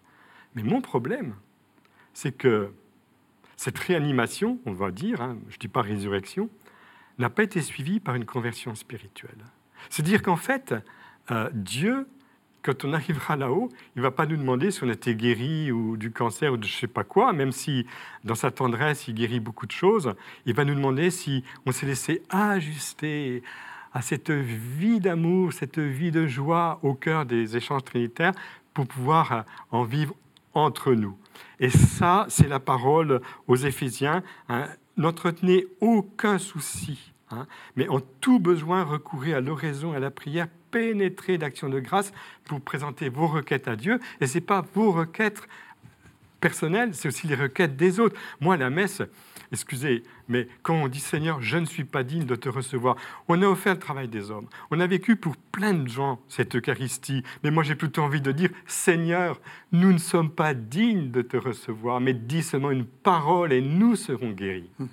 Mais 0.55 0.63
mon 0.63 0.79
problème, 0.79 1.35
c'est 2.13 2.31
que 2.31 2.71
cette 3.57 3.77
réanimation, 3.77 4.59
on 4.65 4.71
va 4.71 4.91
dire, 4.91 5.21
hein, 5.21 5.37
je 5.49 5.55
ne 5.55 5.59
dis 5.59 5.67
pas 5.67 5.81
résurrection, 5.81 6.49
n'a 7.17 7.29
pas 7.29 7.43
été 7.43 7.61
suivie 7.61 7.99
par 7.99 8.15
une 8.15 8.25
conversion 8.25 8.73
spirituelle. 8.75 9.45
C'est-à-dire 9.89 10.21
qu'en 10.21 10.37
fait, 10.37 10.73
euh, 11.31 11.49
Dieu, 11.53 12.07
quand 12.61 12.85
on 12.85 12.93
arrivera 12.93 13.35
là-haut, 13.35 13.69
il 13.95 13.99
ne 13.99 14.03
va 14.03 14.11
pas 14.11 14.25
nous 14.25 14.37
demander 14.37 14.71
si 14.71 14.83
on 14.83 14.89
été 14.89 15.15
guéri 15.15 15.71
ou 15.71 15.97
du 15.97 16.11
cancer 16.11 16.53
ou 16.53 16.57
de 16.57 16.65
je 16.65 16.73
ne 16.73 16.79
sais 16.79 16.87
pas 16.87 17.03
quoi, 17.03 17.33
même 17.33 17.51
si 17.51 17.85
dans 18.23 18.35
sa 18.35 18.51
tendresse, 18.51 19.07
il 19.07 19.15
guérit 19.15 19.41
beaucoup 19.41 19.65
de 19.65 19.71
choses. 19.71 20.13
Il 20.45 20.53
va 20.53 20.63
nous 20.63 20.75
demander 20.75 21.09
si 21.09 21.43
on 21.65 21.71
s'est 21.71 21.85
laissé 21.85 22.23
ajuster 22.29 23.43
à 23.93 24.01
cette 24.01 24.31
vie 24.31 24.99
d'amour, 24.99 25.53
cette 25.53 25.79
vie 25.79 26.11
de 26.11 26.25
joie 26.27 26.79
au 26.81 26.93
cœur 26.93 27.25
des 27.25 27.55
échanges 27.55 27.83
trinitaires 27.83 28.33
pour 28.73 28.87
pouvoir 28.87 29.31
euh, 29.31 29.41
en 29.71 29.83
vivre 29.83 30.15
entre 30.53 30.93
nous. 30.93 31.17
Et 31.59 31.69
ça, 31.69 32.25
c'est 32.29 32.47
la 32.47 32.59
parole 32.59 33.21
aux 33.47 33.55
Éphésiens. 33.55 34.23
Hein. 34.49 34.67
N'entretenez 34.97 35.65
aucun 35.79 36.37
souci, 36.37 37.13
hein, 37.31 37.47
mais 37.75 37.87
en 37.87 37.99
tout 37.99 38.39
besoin, 38.39 38.83
recourez 38.83 39.33
à 39.33 39.41
l'oraison 39.41 39.93
à 39.93 39.99
la 39.99 40.11
prière, 40.11 40.47
pénétrez 40.71 41.37
d'action 41.37 41.69
de 41.69 41.79
grâce 41.79 42.11
pour 42.45 42.61
présenter 42.61 43.09
vos 43.09 43.27
requêtes 43.27 43.67
à 43.67 43.75
Dieu. 43.75 43.99
Et 44.21 44.27
ce 44.27 44.35
n'est 44.35 44.41
pas 44.41 44.65
vos 44.73 44.91
requêtes 44.91 45.41
personnelles, 46.41 46.93
c'est 46.93 47.07
aussi 47.07 47.27
les 47.27 47.35
requêtes 47.35 47.77
des 47.77 47.99
autres. 47.99 48.19
Moi, 48.41 48.57
la 48.57 48.69
messe, 48.69 49.01
excusez, 49.51 50.03
mais 50.27 50.47
quand 50.61 50.75
on 50.75 50.87
dit 50.87 50.99
Seigneur, 50.99 51.41
je 51.41 51.57
ne 51.57 51.65
suis 51.65 51.83
pas 51.83 52.03
digne 52.03 52.25
de 52.25 52.35
te 52.35 52.49
recevoir, 52.49 52.95
on 53.27 53.41
a 53.41 53.45
offert 53.45 53.73
le 53.73 53.79
travail 53.79 54.07
des 54.07 54.31
hommes. 54.31 54.47
On 54.71 54.79
a 54.79 54.87
vécu 54.87 55.15
pour 55.15 55.35
plein 55.37 55.73
de 55.73 55.87
gens 55.87 56.19
cette 56.27 56.55
Eucharistie. 56.55 57.23
Mais 57.43 57.51
moi, 57.51 57.63
j'ai 57.63 57.75
plutôt 57.75 58.01
envie 58.01 58.21
de 58.21 58.31
dire 58.31 58.49
Seigneur, 58.65 59.39
nous 59.71 59.91
ne 59.91 59.97
sommes 59.97 60.29
pas 60.29 60.53
dignes 60.53 61.11
de 61.11 61.21
te 61.21 61.37
recevoir, 61.37 61.99
mais 61.99 62.13
dis 62.13 62.43
seulement 62.43 62.71
une 62.71 62.85
parole 62.85 63.53
et 63.53 63.61
nous 63.61 63.95
serons 63.95 64.31
guéris. 64.31 64.69
Mhm. 64.79 64.89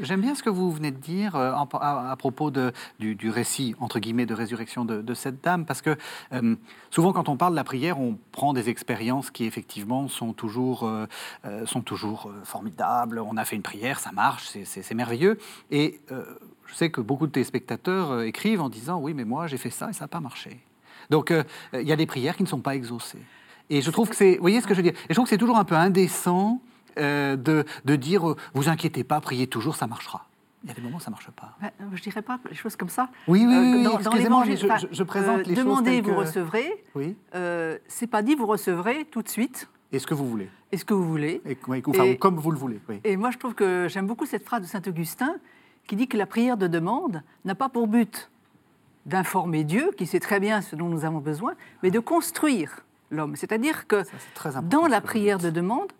J'aime 0.00 0.20
bien 0.20 0.34
ce 0.34 0.42
que 0.42 0.50
vous 0.50 0.72
venez 0.72 0.90
de 0.90 0.98
dire 0.98 1.36
euh, 1.36 1.52
à, 1.52 2.16
propos 2.18 2.50
du, 2.50 3.30
récit, 3.30 3.76
entre 3.78 4.00
guillemets, 4.00 4.26
de 4.26 4.34
résurrection 4.34 4.84
de, 4.84 5.14
cette 5.14 5.42
dame, 5.42 5.64
parce 5.64 5.82
que 5.82 5.96
euh, 6.32 6.56
souvent 6.90 7.12
quand 7.12 7.28
on 7.28 7.36
parle 7.36 7.52
de 7.52 7.56
la 7.56 7.64
prière, 7.64 8.00
on 8.00 8.18
prend 8.32 8.52
des 8.52 8.68
expériences 8.68 9.30
qui 9.30 9.44
effectivement 9.44 10.08
sont 10.08 10.32
toujours, 10.32 10.84
euh, 10.84 11.06
sont 11.66 11.82
toujours 11.82 12.32
formidables. 12.42 13.20
On 13.20 13.36
a 13.36 13.44
fait 13.44 13.54
une 13.54 13.62
prière, 13.62 14.00
ça 14.00 14.10
marche, 14.10 14.48
merveilleux. 14.94 15.38
Et 15.70 16.00
euh, 16.10 16.24
je 16.66 16.74
sais 16.74 16.90
que 16.90 17.00
beaucoup 17.00 17.26
de 17.26 17.32
téléspectateurs 17.32 18.10
euh, 18.10 18.22
écrivent 18.22 18.60
en 18.60 18.68
disant 18.68 18.98
oui, 19.00 19.14
mais 19.14 19.24
moi 19.24 19.46
j'ai 19.46 19.58
fait 19.58 19.70
ça 19.70 19.90
et 19.90 19.92
ça 19.92 20.04
n'a 20.04 20.08
pas 20.08 20.20
marché. 20.20 20.60
Donc 21.10 21.30
euh, 21.30 21.44
il 21.72 21.86
y 21.86 21.92
a 21.92 21.96
des 21.96 22.06
prières 22.06 22.36
qui 22.36 22.42
ne 22.42 22.48
sont 22.48 22.60
pas 22.60 22.74
exaucées. 22.74 23.22
Et 23.70 23.80
je 23.80 23.90
trouve 23.90 24.08
que 24.10 24.16
c'est, 24.16 24.36
vous 24.36 24.42
voyez 24.42 24.60
ce 24.60 24.66
que 24.66 24.74
je 24.74 24.80
veux 24.80 24.90
dire? 24.90 24.98
Et 25.04 25.10
je 25.10 25.14
trouve 25.14 25.24
que 25.24 25.30
c'est 25.30 25.38
toujours 25.38 25.56
un 25.56 25.64
peu 25.64 25.74
indécent 25.74 26.60
de, 26.96 27.36
de, 27.84 27.96
dire 27.96 28.36
vous 28.54 28.68
inquiétez 28.68 29.02
pas, 29.02 29.20
priez 29.20 29.48
toujours, 29.48 29.74
ça 29.74 29.88
marchera. 29.88 30.28
Il 30.62 30.68
y 30.68 30.70
a 30.70 30.74
des 30.74 30.80
moments 30.80 30.98
où 30.98 31.00
ça 31.00 31.10
ne 31.10 31.14
marche 31.14 31.28
pas. 31.30 31.56
je 31.78 31.84
ne 31.84 32.00
dirais 32.00 32.22
pas 32.22 32.38
les 32.48 32.54
choses 32.54 32.76
comme 32.76 32.88
ça. 32.88 33.08
Oui, 33.26 33.44
oui, 33.46 33.56
oui. 33.56 33.82
dans, 33.82 33.98
je, 34.00 34.86
je, 34.92 35.02
présente 35.02 35.46
les 35.46 35.56
choses. 35.56 35.64
Demandez, 35.64 36.00
vous 36.02 36.14
recevrez. 36.14 36.84
Oui. 36.94 37.16
c'est 37.88 38.06
pas 38.06 38.22
dit, 38.22 38.34
vous 38.34 38.46
recevrez 38.46 39.06
tout 39.06 39.22
de 39.22 39.28
suite. 39.28 39.68
Est-ce 39.94 40.06
que 40.06 40.14
vous 40.14 40.28
voulez 40.28 40.50
Est-ce 40.72 40.84
que 40.84 40.92
vous 40.92 41.08
voulez 41.08 41.40
et, 41.46 41.56
enfin, 41.86 42.14
Comme 42.14 42.36
vous 42.36 42.50
le 42.50 42.58
voulez. 42.58 42.80
Et 43.04 43.16
moi, 43.16 43.30
je 43.30 43.38
trouve 43.38 43.54
que 43.54 43.86
j'aime 43.88 44.06
beaucoup 44.06 44.26
cette 44.26 44.44
phrase 44.44 44.62
de 44.62 44.66
saint 44.66 44.82
Augustin 44.86 45.36
qui 45.86 45.96
dit 45.96 46.08
que 46.08 46.16
la 46.16 46.26
prière 46.26 46.56
de 46.56 46.66
demande 46.66 47.22
n'a 47.44 47.54
pas 47.54 47.68
pour 47.68 47.86
but 47.86 48.30
d'informer 49.06 49.64
Dieu, 49.64 49.90
qui 49.96 50.06
sait 50.06 50.20
très 50.20 50.40
bien 50.40 50.62
ce 50.62 50.76
dont 50.76 50.88
nous 50.88 51.04
avons 51.04 51.18
besoin, 51.18 51.54
mais 51.82 51.90
de 51.90 52.00
construire 52.00 52.84
l'homme. 53.10 53.36
C'est-à-dire 53.36 53.86
que 53.86 54.02
dans 54.62 54.86
la 54.86 55.00
prière 55.00 55.38
de 55.38 55.50
demande, 55.50 55.92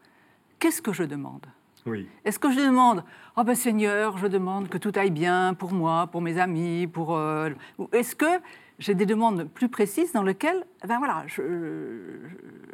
qu'est-ce 0.59 0.83
que 0.83 0.93
je 0.93 1.05
demande? 1.05 1.47
Oui. 1.87 2.09
Est-ce 2.25 2.39
que 2.39 2.51
je 2.51 2.61
demande, 2.61 3.05
oh 3.37 3.45
ben 3.45 3.55
Seigneur, 3.55 4.17
je 4.17 4.27
demande 4.27 4.71
que 4.71 4.79
tout 4.79 4.93
aille 4.97 5.11
bien 5.11 5.53
pour 5.53 5.73
moi, 5.73 6.07
pour 6.07 6.23
mes 6.23 6.39
amis, 6.39 6.87
pour... 6.87 7.15
Euh, 7.15 7.51
est-ce 7.93 8.17
que 8.17 8.41
j'ai 8.79 8.95
des 8.95 9.07
demandes 9.07 9.49
plus 9.49 9.69
précises 9.69 10.13
dans 10.13 10.23
lesquelles, 10.23 10.65
ben 10.87 10.99
voilà, 10.99 11.25
je, 11.27 11.43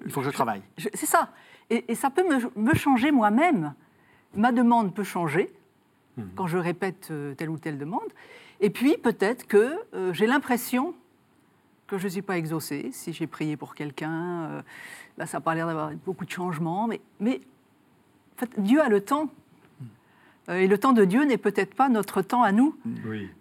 il 0.04 0.10
faut 0.10 0.20
que 0.20 0.26
je, 0.26 0.32
travaille. 0.32 0.62
C'est 0.76 1.06
ça. 1.06 1.30
Et, 1.68 1.94
ça 1.94 2.10
peut 2.10 2.24
me, 2.56 2.74
changer 2.74 3.10
moi-même. 3.10 3.74
Ma 4.34 4.52
demande 4.52 4.94
peut 4.94 5.04
changer 5.04 5.52
mhm. 6.16 6.30
quand 6.36 6.46
je 6.46 6.58
répète 6.58 7.08
euh, 7.10 7.34
telle 7.34 7.50
ou 7.50 7.58
telle 7.58 7.78
demande. 7.78 8.08
Et 8.60 8.70
puis 8.70 8.96
peut-être 8.96 9.46
que 9.46 9.74
euh, 9.94 10.12
j'ai 10.12 10.26
l'impression 10.26 10.94
que 11.86 11.98
je 11.98 12.04
ne 12.04 12.10
suis 12.10 12.22
pas 12.22 12.38
exaucée. 12.38 12.90
Si 12.92 13.12
j'ai 13.12 13.26
prié 13.26 13.56
pour 13.56 13.74
quelqu'un, 13.74 14.44
euh, 14.44 14.62
ben, 15.18 15.26
ça 15.26 15.38
n'a 15.38 15.40
pas 15.42 15.54
l'air 15.54 15.66
d'avoir 15.66 15.90
beaucoup 16.04 16.24
de 16.24 16.30
changements. 16.30 16.86
Mais, 16.86 17.00
mais 17.18 17.40
en 18.36 18.40
fait, 18.40 18.60
Dieu 18.60 18.80
a 18.80 18.88
le 18.88 19.00
temps 19.00 19.28
et 20.58 20.66
le 20.66 20.78
temps 20.78 20.92
de 20.92 21.04
Dieu 21.04 21.24
n'est 21.24 21.38
peut-être 21.38 21.74
pas 21.74 21.88
notre 21.88 22.22
temps 22.22 22.42
à 22.42 22.52
nous. 22.52 22.76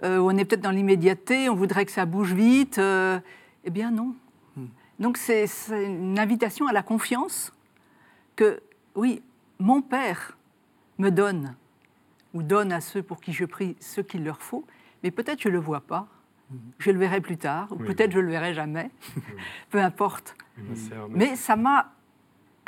Euh, 0.03 0.19
on 0.19 0.31
est 0.31 0.45
peut-être 0.45 0.61
dans 0.61 0.71
l'immédiateté, 0.71 1.49
on 1.49 1.55
voudrait 1.55 1.85
que 1.85 1.91
ça 1.91 2.05
bouge 2.05 2.33
vite. 2.33 2.77
Euh, 2.77 3.19
eh 3.63 3.69
bien 3.69 3.91
non. 3.91 4.15
Hmm. 4.55 4.67
Donc 4.99 5.17
c'est 5.17 5.45
une 5.71 6.19
invitation 6.19 6.67
à 6.67 6.73
la 6.73 6.83
confiance 6.83 7.53
que, 8.35 8.61
oui, 8.95 9.21
mon 9.59 9.81
Père 9.81 10.37
me 10.97 11.09
donne, 11.09 11.55
ou 12.33 12.43
donne 12.43 12.71
à 12.71 12.81
ceux 12.81 13.01
pour 13.01 13.21
qui 13.21 13.33
je 13.33 13.45
prie 13.45 13.75
ce 13.79 14.01
qu'il 14.01 14.23
leur 14.23 14.41
faut, 14.41 14.65
mais 15.03 15.11
peut-être 15.11 15.41
je 15.41 15.49
ne 15.49 15.53
le 15.53 15.59
vois 15.59 15.81
pas. 15.81 16.07
Hmm. 16.51 16.57
Je 16.77 16.91
le 16.91 16.99
verrai 16.99 17.21
plus 17.21 17.37
tard, 17.37 17.69
ou 17.71 17.77
peut-être 17.77 18.11
je 18.11 18.19
le 18.19 18.29
verrai 18.29 18.53
jamais. 18.53 18.91
Peu 19.69 19.79
importe. 19.79 20.35
Mais 21.09 21.35
ça 21.35 21.55
m'a 21.55 21.93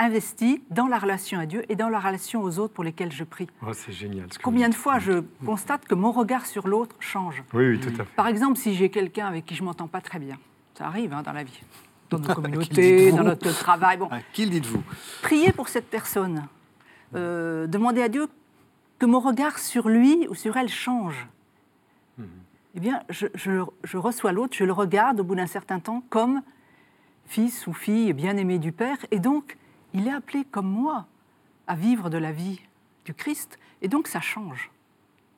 investi 0.02 0.64
dans 0.72 0.88
la 0.88 0.98
relation 0.98 1.40
à 1.40 1.46
Dieu 1.46 1.64
et 1.70 1.76
dans 1.76 1.90
la 1.90 2.00
relation 2.00 2.42
aux 2.42 2.58
autres 2.58 2.74
pour 2.74 2.84
lesquels 2.84 3.12
je 3.12 3.24
prie. 3.24 3.48
Oh, 3.66 3.72
c'est 3.74 3.92
génial. 3.92 4.28
Combien 4.44 4.68
de 4.68 4.74
fois 4.74 4.98
je 4.98 5.24
constate 5.46 5.86
que 5.86 5.94
mon 5.94 6.12
regard 6.12 6.48
sur 6.48 6.68
l'autre 6.68 6.96
change 7.00 7.44
Oui, 7.54 7.70
oui, 7.70 7.80
tout 7.80 7.90
à 7.90 8.04
fait. 8.04 8.16
Par 8.16 8.28
exemple, 8.28 8.58
si 8.58 8.74
j'ai 8.74 8.90
quelqu'un 8.90 9.28
avec 9.28 9.46
qui 9.46 9.56
je 9.56 9.64
m'entends 9.64 9.88
pas 9.88 10.02
très 10.02 10.18
bien, 10.18 10.40
ça 10.74 10.88
arrive 10.88 11.14
hein, 11.14 11.22
dans 11.22 11.34
la 11.34 11.44
vie, 11.44 11.62
dans 12.10 12.18
nos 12.18 12.34
communautés, 12.34 13.12
dans 13.12 13.24
notre 13.24 13.52
travail. 13.52 13.98
Bon. 13.98 14.10
qui 14.34 14.46
le 14.46 14.52
dites-vous 14.52 14.82
Priez 15.22 15.52
pour 15.52 15.70
cette 15.70 15.90
personne. 15.90 16.48
Euh, 17.14 17.68
demandez 17.68 18.02
à 18.02 18.10
Dieu 18.10 18.28
que 18.98 19.06
mon 19.06 19.20
regard 19.20 19.60
sur 19.60 19.88
lui 19.88 20.28
ou 20.30 20.36
sur 20.36 20.58
elle 20.58 20.70
change. 20.70 21.28
Mhm. 22.18 22.26
Eh 22.76 22.80
bien, 22.80 23.04
je, 23.10 23.28
je 23.36 23.98
reçois 23.98 24.32
l'autre, 24.32 24.56
je 24.58 24.64
le 24.64 24.74
regarde 24.74 25.20
au 25.20 25.24
bout 25.24 25.36
d'un 25.36 25.48
certain 25.48 25.80
temps 25.80 26.04
comme 26.10 26.42
fils 27.28 27.68
ou 27.68 27.74
fille 27.74 28.14
bien-aimé 28.14 28.58
du 28.58 28.72
Père, 28.72 28.98
et 29.12 29.20
donc 29.20 29.58
il 29.94 30.08
est 30.08 30.14
appelé 30.14 30.46
comme 30.46 30.70
moi 30.70 31.06
à 31.68 31.76
vivre 31.76 32.10
de 32.10 32.18
la 32.18 32.32
vie 32.32 32.62
du 33.06 33.14
Christ, 33.14 33.58
et 33.82 33.88
donc 33.88 34.08
ça 34.08 34.22
change. 34.22 34.72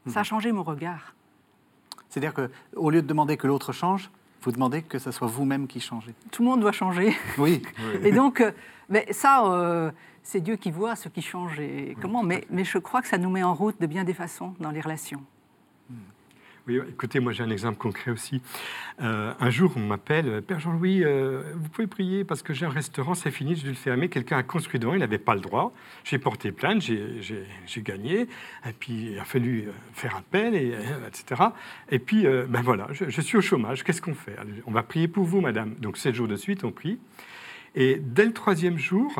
Ça 0.08 0.20
a 0.20 0.22
mhm. 0.22 0.26
changé 0.26 0.52
mon 0.52 0.64
regard. 0.64 1.16
C'est-à-dire 2.10 2.34
qu'au 2.34 2.90
lieu 2.90 3.02
de 3.02 3.08
demander 3.08 3.38
que 3.38 3.48
l'autre 3.48 3.72
change, 3.72 4.12
vous 4.42 4.52
demandez 4.52 4.82
que 4.82 5.00
ce 5.00 5.12
soit 5.12 5.28
vous-même 5.28 5.68
qui 5.68 5.80
changez. 5.80 6.14
Tout 6.32 6.44
le 6.44 6.50
monde 6.50 6.60
doit 6.60 6.74
changer. 6.74 7.16
Oui. 7.38 7.62
et 8.04 8.12
donc, 8.12 8.42
euh, 8.42 8.52
mais 8.90 9.08
ça, 9.12 9.46
euh, 9.46 9.92
c'est 10.22 10.42
Dieu 10.42 10.58
qui 10.58 10.70
voit 10.70 10.96
ce 10.96 11.08
qui 11.08 11.22
change 11.22 11.60
et 11.60 11.96
comment. 12.02 12.24
Mais, 12.24 12.46
mais 12.50 12.66
je 12.66 12.78
crois 12.78 13.02
que 13.02 13.08
ça 13.08 13.18
nous 13.18 13.30
met 13.30 13.44
en 13.44 13.54
route 13.54 13.80
de 13.80 13.88
bien 13.88 14.04
des 14.04 14.14
façons 14.14 14.54
dans 14.60 14.72
les 14.72 14.82
relations. 14.82 15.24
Oui, 16.66 16.80
écoutez, 16.88 17.20
moi 17.20 17.34
j'ai 17.34 17.44
un 17.44 17.50
exemple 17.50 17.78
concret 17.78 18.10
aussi. 18.10 18.42
Euh, 19.02 19.34
un 19.38 19.50
jour, 19.50 19.74
on 19.76 19.82
m'appelle, 19.82 20.42
Père 20.42 20.62
Jean-Louis, 20.62 21.04
euh, 21.04 21.44
vous 21.56 21.68
pouvez 21.68 21.88
prier 21.88 22.24
parce 22.24 22.42
que 22.42 22.54
j'ai 22.54 22.66
un 22.66 22.70
restaurant, 22.70 23.16
c'est 23.16 23.32
fini, 23.32 23.58
je 23.58 23.64
vais 23.64 23.70
le 23.70 23.76
fermer. 23.76 24.08
Quelqu'un 24.08 24.38
a 24.38 24.44
construit 24.44 24.80
devant, 24.80 24.94
il 24.94 25.02
n'avait 25.02 25.18
pas 25.18 25.36
le 25.36 25.42
droit. 25.42 25.74
J'ai 26.06 26.20
porté 26.20 26.54
plainte, 26.54 26.82
j'ai 26.82 27.82
gagné, 27.82 28.30
et 28.66 28.74
puis 28.80 29.10
il 29.12 29.20
a 29.20 29.26
fallu 29.26 29.66
euh, 29.68 29.72
faire 29.92 30.16
appel, 30.16 30.56
et, 30.56 30.74
etc. 31.06 31.50
Et 31.92 32.00
puis, 32.00 32.24
ben 32.24 32.62
voilà, 32.62 32.88
je, 32.92 33.22
suis 33.22 33.38
au 33.38 33.42
chômage, 33.42 33.84
qu'est-ce 33.84 34.02
qu'on 34.02 34.16
fait? 34.16 34.38
On 34.66 34.72
va 34.72 34.84
prier 34.84 35.10
pour 35.10 35.26
vous, 35.26 35.42
madame. 35.42 35.76
Donc 35.82 35.98
sept 35.98 36.16
jours 36.16 36.30
de 36.30 36.38
suite, 36.38 36.64
on 36.64 36.72
prie. 36.72 36.98
Et 37.76 38.00
dès 38.00 38.24
le 38.24 38.32
troisième 38.32 38.78
jour, 38.78 39.12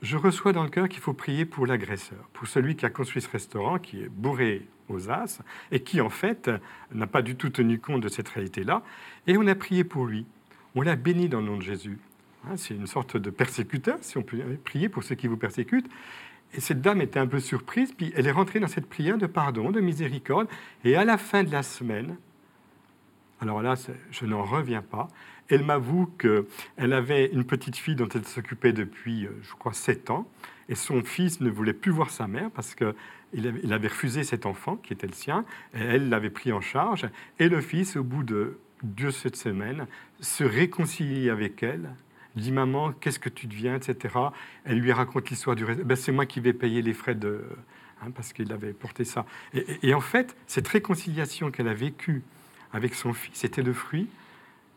je 0.00 0.16
reçois 0.16 0.52
dans 0.52 0.62
le 0.62 0.68
cœur 0.68 0.88
qu'il 0.88 1.00
faut 1.00 1.12
prier 1.12 1.44
pour 1.44 1.66
l'agresseur, 1.66 2.18
pour 2.32 2.46
celui 2.46 2.76
qui 2.76 2.86
a 2.86 2.90
construit 2.90 3.20
ce 3.20 3.30
restaurant, 3.30 3.80
qui 3.80 4.02
est 4.02 4.08
bourré 4.08 4.62
et 5.70 5.80
qui 5.80 6.00
en 6.00 6.10
fait 6.10 6.50
n'a 6.92 7.06
pas 7.06 7.22
du 7.22 7.36
tout 7.36 7.50
tenu 7.50 7.78
compte 7.78 8.00
de 8.00 8.08
cette 8.08 8.28
réalité-là. 8.28 8.82
Et 9.26 9.36
on 9.36 9.46
a 9.46 9.54
prié 9.54 9.84
pour 9.84 10.06
lui. 10.06 10.26
On 10.74 10.82
l'a 10.82 10.96
béni 10.96 11.28
dans 11.28 11.40
le 11.40 11.46
nom 11.46 11.56
de 11.56 11.62
Jésus. 11.62 11.98
Hein, 12.44 12.56
c'est 12.56 12.74
une 12.74 12.86
sorte 12.86 13.16
de 13.16 13.30
persécuteur, 13.30 13.98
si 14.00 14.18
on 14.18 14.22
peut 14.22 14.38
prier 14.64 14.88
pour 14.88 15.04
ceux 15.04 15.14
qui 15.14 15.28
vous 15.28 15.36
persécutent. 15.36 15.88
Et 16.54 16.60
cette 16.60 16.80
dame 16.80 17.00
était 17.00 17.18
un 17.18 17.26
peu 17.26 17.40
surprise, 17.40 17.92
puis 17.92 18.12
elle 18.16 18.26
est 18.26 18.32
rentrée 18.32 18.60
dans 18.60 18.68
cette 18.68 18.88
prière 18.88 19.16
de 19.16 19.26
pardon, 19.26 19.70
de 19.70 19.80
miséricorde, 19.80 20.48
et 20.84 20.96
à 20.96 21.04
la 21.04 21.16
fin 21.16 21.44
de 21.44 21.50
la 21.50 21.62
semaine, 21.62 22.16
alors 23.40 23.62
là, 23.62 23.74
je 24.10 24.26
n'en 24.26 24.44
reviens 24.44 24.82
pas, 24.82 25.08
elle 25.48 25.64
m'avoue 25.64 26.06
qu'elle 26.18 26.92
avait 26.92 27.26
une 27.26 27.44
petite 27.44 27.76
fille 27.76 27.96
dont 27.96 28.08
elle 28.08 28.24
s'occupait 28.24 28.72
depuis, 28.72 29.26
euh, 29.26 29.30
je 29.42 29.52
crois, 29.54 29.72
sept 29.72 30.10
ans, 30.10 30.28
et 30.68 30.74
son 30.74 31.02
fils 31.02 31.40
ne 31.40 31.50
voulait 31.50 31.72
plus 31.72 31.90
voir 31.90 32.10
sa 32.10 32.26
mère 32.26 32.50
parce 32.50 32.74
qu'il 32.74 33.72
avait 33.72 33.88
refusé 33.88 34.24
cet 34.24 34.46
enfant 34.46 34.76
qui 34.76 34.92
était 34.92 35.06
le 35.06 35.12
sien, 35.12 35.44
et 35.74 35.80
elle 35.80 36.08
l'avait 36.08 36.30
pris 36.30 36.52
en 36.52 36.60
charge, 36.60 37.08
et 37.38 37.48
le 37.48 37.60
fils, 37.60 37.96
au 37.96 38.04
bout 38.04 38.22
de 38.22 38.58
deux, 38.82 39.10
cette 39.10 39.36
semaine, 39.36 39.86
se 40.20 40.44
réconcilie 40.44 41.30
avec 41.30 41.62
elle, 41.62 41.90
dit 42.36 42.52
maman, 42.52 42.92
qu'est-ce 42.92 43.18
que 43.18 43.28
tu 43.28 43.46
deviens, 43.46 43.76
etc. 43.76 44.14
Elle 44.64 44.78
lui 44.78 44.92
raconte 44.92 45.30
l'histoire 45.30 45.56
du 45.56 45.64
ben, 45.64 45.96
c'est 45.96 46.12
moi 46.12 46.26
qui 46.26 46.40
vais 46.40 46.52
payer 46.52 46.82
les 46.82 46.94
frais 46.94 47.14
de. 47.14 47.44
Hein, 48.02 48.10
parce 48.14 48.32
qu'il 48.32 48.50
avait 48.52 48.72
porté 48.72 49.04
ça. 49.04 49.26
Et, 49.54 49.94
en 49.94 50.00
fait, 50.00 50.34
cette 50.46 50.66
réconciliation 50.66 51.50
qu'elle 51.52 51.68
a 51.68 51.74
vécue 51.74 52.22
avec 52.72 52.94
son 52.94 53.12
fils 53.12 53.36
c'était 53.36 53.62
le 53.62 53.72
fruit 53.72 54.08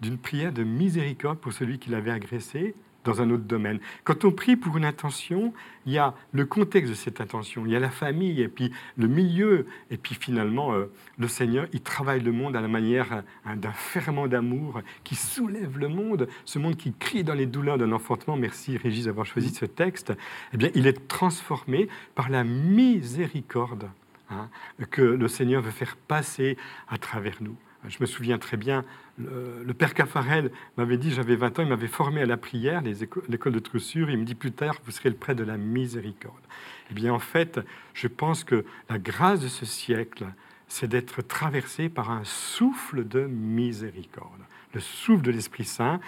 d'une 0.01 0.17
prière 0.17 0.51
de 0.51 0.63
miséricorde 0.63 1.39
pour 1.39 1.53
celui 1.53 1.79
qui 1.79 1.89
l'avait 1.89 2.11
agressé, 2.11 2.75
dans 3.05 3.21
un 3.21 3.29
autre 3.29 3.43
domaine. 3.43 3.79
Quand 4.03 4.25
on 4.25 4.31
prie 4.31 4.55
pour 4.57 4.75
une 4.77 4.83
intention, 4.83 5.53
il 5.85 5.93
y 5.93 5.97
a 5.97 6.13
le 6.33 6.45
contexte 6.45 6.89
de 6.89 6.95
cette 6.95 7.21
intention, 7.21 7.65
il 7.65 7.71
y 7.71 7.75
a 7.75 7.79
la 7.79 7.89
famille, 7.89 8.41
et 8.41 8.47
puis 8.47 8.71
le 8.97 9.07
milieu, 9.07 9.67
et 9.91 9.97
puis 9.97 10.15
finalement, 10.15 10.73
euh, 10.73 10.91
le 11.17 11.27
Seigneur, 11.27 11.67
il 11.71 11.81
travaille 11.81 12.21
le 12.21 12.31
monde 12.31 12.55
à 12.55 12.61
la 12.61 12.67
manière 12.67 13.23
hein, 13.45 13.55
d'un 13.55 13.71
ferment 13.71 14.27
d'amour 14.27 14.81
qui 15.03 15.15
soulève 15.15 15.77
le 15.77 15.87
monde, 15.87 16.27
ce 16.43 16.59
monde 16.59 16.75
qui 16.75 16.93
crie 16.93 17.23
dans 17.23 17.35
les 17.35 17.45
douleurs 17.45 17.77
d'un 17.77 17.91
enfantement. 17.91 18.35
Merci 18.35 18.77
Régis 18.77 19.05
d'avoir 19.05 19.25
choisi 19.25 19.53
ce 19.53 19.65
texte. 19.65 20.13
Eh 20.53 20.57
bien, 20.57 20.69
il 20.75 20.87
est 20.87 21.07
transformé 21.07 21.87
par 22.15 22.29
la 22.29 22.43
miséricorde 22.43 23.89
hein, 24.29 24.49
que 24.89 25.01
le 25.01 25.27
Seigneur 25.27 25.61
veut 25.61 25.71
faire 25.71 25.95
passer 25.95 26.57
à 26.89 26.97
travers 26.97 27.37
nous. 27.41 27.55
Je 27.87 27.97
me 28.01 28.05
souviens 28.05 28.39
très 28.39 28.57
bien, 28.57 28.83
le, 29.17 29.73
père 29.73 29.93
Caffarel 29.93 30.51
m'avait 30.77 30.97
dit, 30.97 31.11
j'avais 31.11 31.35
20 31.35 31.59
ans, 31.59 31.63
il 31.63 31.69
m'avait 31.69 31.87
formé 31.87 32.21
à 32.21 32.25
la 32.25 32.37
prière, 32.37 32.81
l'école 33.29 33.53
de 33.53 33.59
Troussure, 33.59 34.09
il 34.09 34.17
me 34.17 34.25
dit 34.25 34.35
plus 34.35 34.51
tard, 34.51 34.75
vous 34.85 34.91
serez 34.91 35.09
le 35.09 35.15
prêtre 35.15 35.39
de 35.39 35.45
la 35.45 35.57
miséricorde. 35.57 36.43
Eh 36.91 36.93
bien, 36.93 37.13
en 37.13 37.19
fait, 37.19 37.59
je 37.93 38.07
pense 38.07 38.43
que 38.43 38.65
la 38.89 38.99
grâce 38.99 39.39
de 39.39 39.47
ce 39.47 39.65
siècle, 39.65 40.25
c'est 40.67 40.87
d'être 40.87 41.21
traversé 41.21 41.89
par 41.89 42.11
un 42.11 42.23
souffle 42.23 43.07
de 43.07 43.25
miséricorde, 43.25 44.41
le 44.73 44.79
souffle 44.81 45.21
de 45.21 45.31
l'Esprit 45.31 45.65
Saint, 45.65 45.99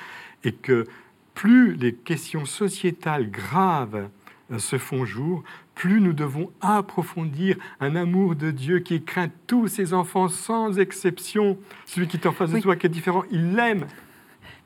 et 0.44 0.52
que 0.52 0.86
plus 1.34 1.76
les 1.76 1.94
questions 1.94 2.46
sociétales 2.46 3.30
graves 3.30 4.10
se 4.58 4.78
font 4.78 5.06
jour, 5.06 5.44
plus 5.76 6.02
nous 6.02 6.14
devons 6.14 6.52
approfondir 6.62 7.58
un 7.80 7.96
amour 7.96 8.36
de 8.36 8.52
Dieu 8.52 8.80
qui 8.80 9.04
craint 9.04 9.30
tous 9.46 9.68
ses 9.68 9.94
enfants 9.94 10.28
sans 10.28 10.80
exception. 10.80 11.58
Celui 11.86 12.08
qui 12.08 12.18
est 12.18 12.28
en 12.28 12.32
face 12.32 12.52
de 12.52 12.60
toi, 12.60 12.76
qui 12.76 12.86
est 12.86 12.90
différent, 12.90 13.24
il 13.32 13.54
l'aime. 13.54 13.86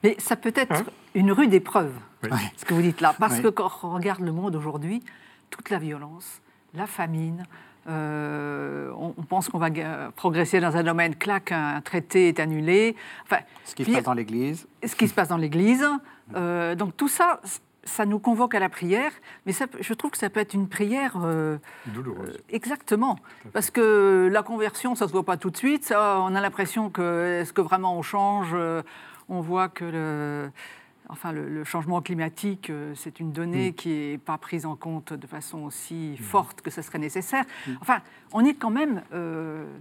Mais 0.04 0.16
ça 0.20 0.36
peut 0.36 0.54
être 0.56 0.72
hein 0.72 0.86
une 1.14 1.32
rude 1.32 1.54
épreuve, 1.54 1.92
ce 2.56 2.66
que 2.66 2.74
vous 2.74 2.82
dites 2.82 3.02
là. 3.02 3.16
Parce 3.18 3.40
que 3.40 3.48
quand 3.48 3.72
on 3.84 3.94
regarde 3.94 4.22
le 4.22 4.32
monde 4.32 4.56
aujourd'hui, 4.56 5.04
toute 5.50 5.70
la 5.70 5.80
violence, 5.80 6.42
la 6.74 6.88
famine, 6.88 7.44
euh, 7.88 8.92
on, 8.96 9.24
pense 9.24 9.50
qu'on 9.50 9.58
va 9.58 9.70
progresser 10.16 10.60
dans 10.60 10.78
un 10.78 10.84
domaine, 10.84 11.16
clac, 11.16 11.52
un 11.52 11.82
traité 11.82 12.30
est 12.30 12.40
annulé. 12.40 12.96
Enfin, 13.24 13.40
ce 13.66 13.76
qui 13.76 13.86
se 13.86 13.92
passe 13.92 14.04
dans 14.04 14.14
l'Église. 14.14 14.68
Ce 14.86 14.96
qui 14.96 15.08
se 15.08 15.14
passe 15.14 15.30
dans 15.30 15.38
l'Église. 15.38 15.86
Euh, 16.34 16.76
donc 16.76 16.96
tout 16.96 17.10
ça, 17.10 17.42
ça 17.84 18.06
nous 18.06 18.20
convoque 18.20 18.54
à 18.56 18.60
la 18.60 18.70
prière, 18.70 19.12
mais 19.46 19.54
je 19.80 19.94
trouve 19.94 20.12
que 20.12 20.18
ça 20.18 20.30
peut 20.30 20.40
être 20.40 20.54
une 20.54 20.68
prière 20.68 21.16
euh, 21.24 21.58
douloureuse. 21.88 22.36
Euh, 22.36 22.44
exactement, 22.50 23.18
parce 23.54 23.72
que 23.72 24.30
la 24.32 24.44
conversion, 24.44 24.96
ça 24.96 25.08
se 25.08 25.12
voit 25.12 25.26
pas 25.26 25.38
tout 25.38 25.50
de 25.50 25.58
suite. 25.58 25.86
Ça, 25.86 26.20
on 26.22 26.36
a 26.36 26.42
l'impression 26.42 26.90
que 26.90 27.42
est-ce 27.42 27.54
que 27.54 27.62
vraiment 27.62 27.98
on 27.98 28.02
change 28.02 28.50
euh, 28.54 28.84
On 29.30 29.42
voit 29.42 29.68
que 29.68 29.84
le, 29.84 30.52
enfin 31.10 31.32
le, 31.32 31.64
changement 31.64 32.02
climatique, 32.02 32.72
c'est 32.94 33.20
une 33.20 33.32
donnée 33.32 33.72
mm. 33.72 33.74
qui 33.74 33.90
n'est 33.90 34.18
pas 34.20 34.38
prise 34.38 34.68
en 34.68 34.76
compte 34.76 35.14
de 35.14 35.28
façon 35.28 35.64
aussi 35.64 36.18
mm. 36.20 36.24
forte 36.24 36.62
que 36.62 36.70
ce 36.70 36.84
serait 36.84 37.00
nécessaire. 37.00 37.46
Mm. 37.66 37.72
Enfin, 37.82 38.02
on 38.32 38.46
est 38.46 38.54
quand 38.54 38.70
même 38.70 39.02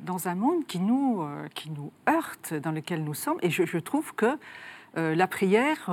dans 0.02 0.26
un 0.26 0.34
monde 0.34 0.66
qui 0.66 0.78
nous 0.78 1.22
qui 1.54 1.70
nous 1.70 1.92
heurte, 2.08 2.54
dans 2.54 2.72
lequel 2.72 3.04
nous 3.04 3.14
sommes, 3.14 3.38
et 3.42 3.50
je, 3.50 3.66
je 3.66 3.78
trouve 3.78 4.14
que 4.14 4.38
la 4.96 5.26
prière 5.26 5.90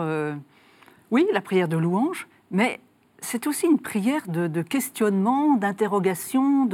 oui, 1.11 1.27
la 1.33 1.41
prière 1.41 1.67
de 1.67 1.77
louange, 1.77 2.27
mais 2.51 2.79
c'est 3.19 3.47
aussi 3.47 3.65
une 3.65 3.79
prière 3.79 4.27
de, 4.27 4.61
questionnement, 4.61 5.55
d'interrogation, 5.55 6.69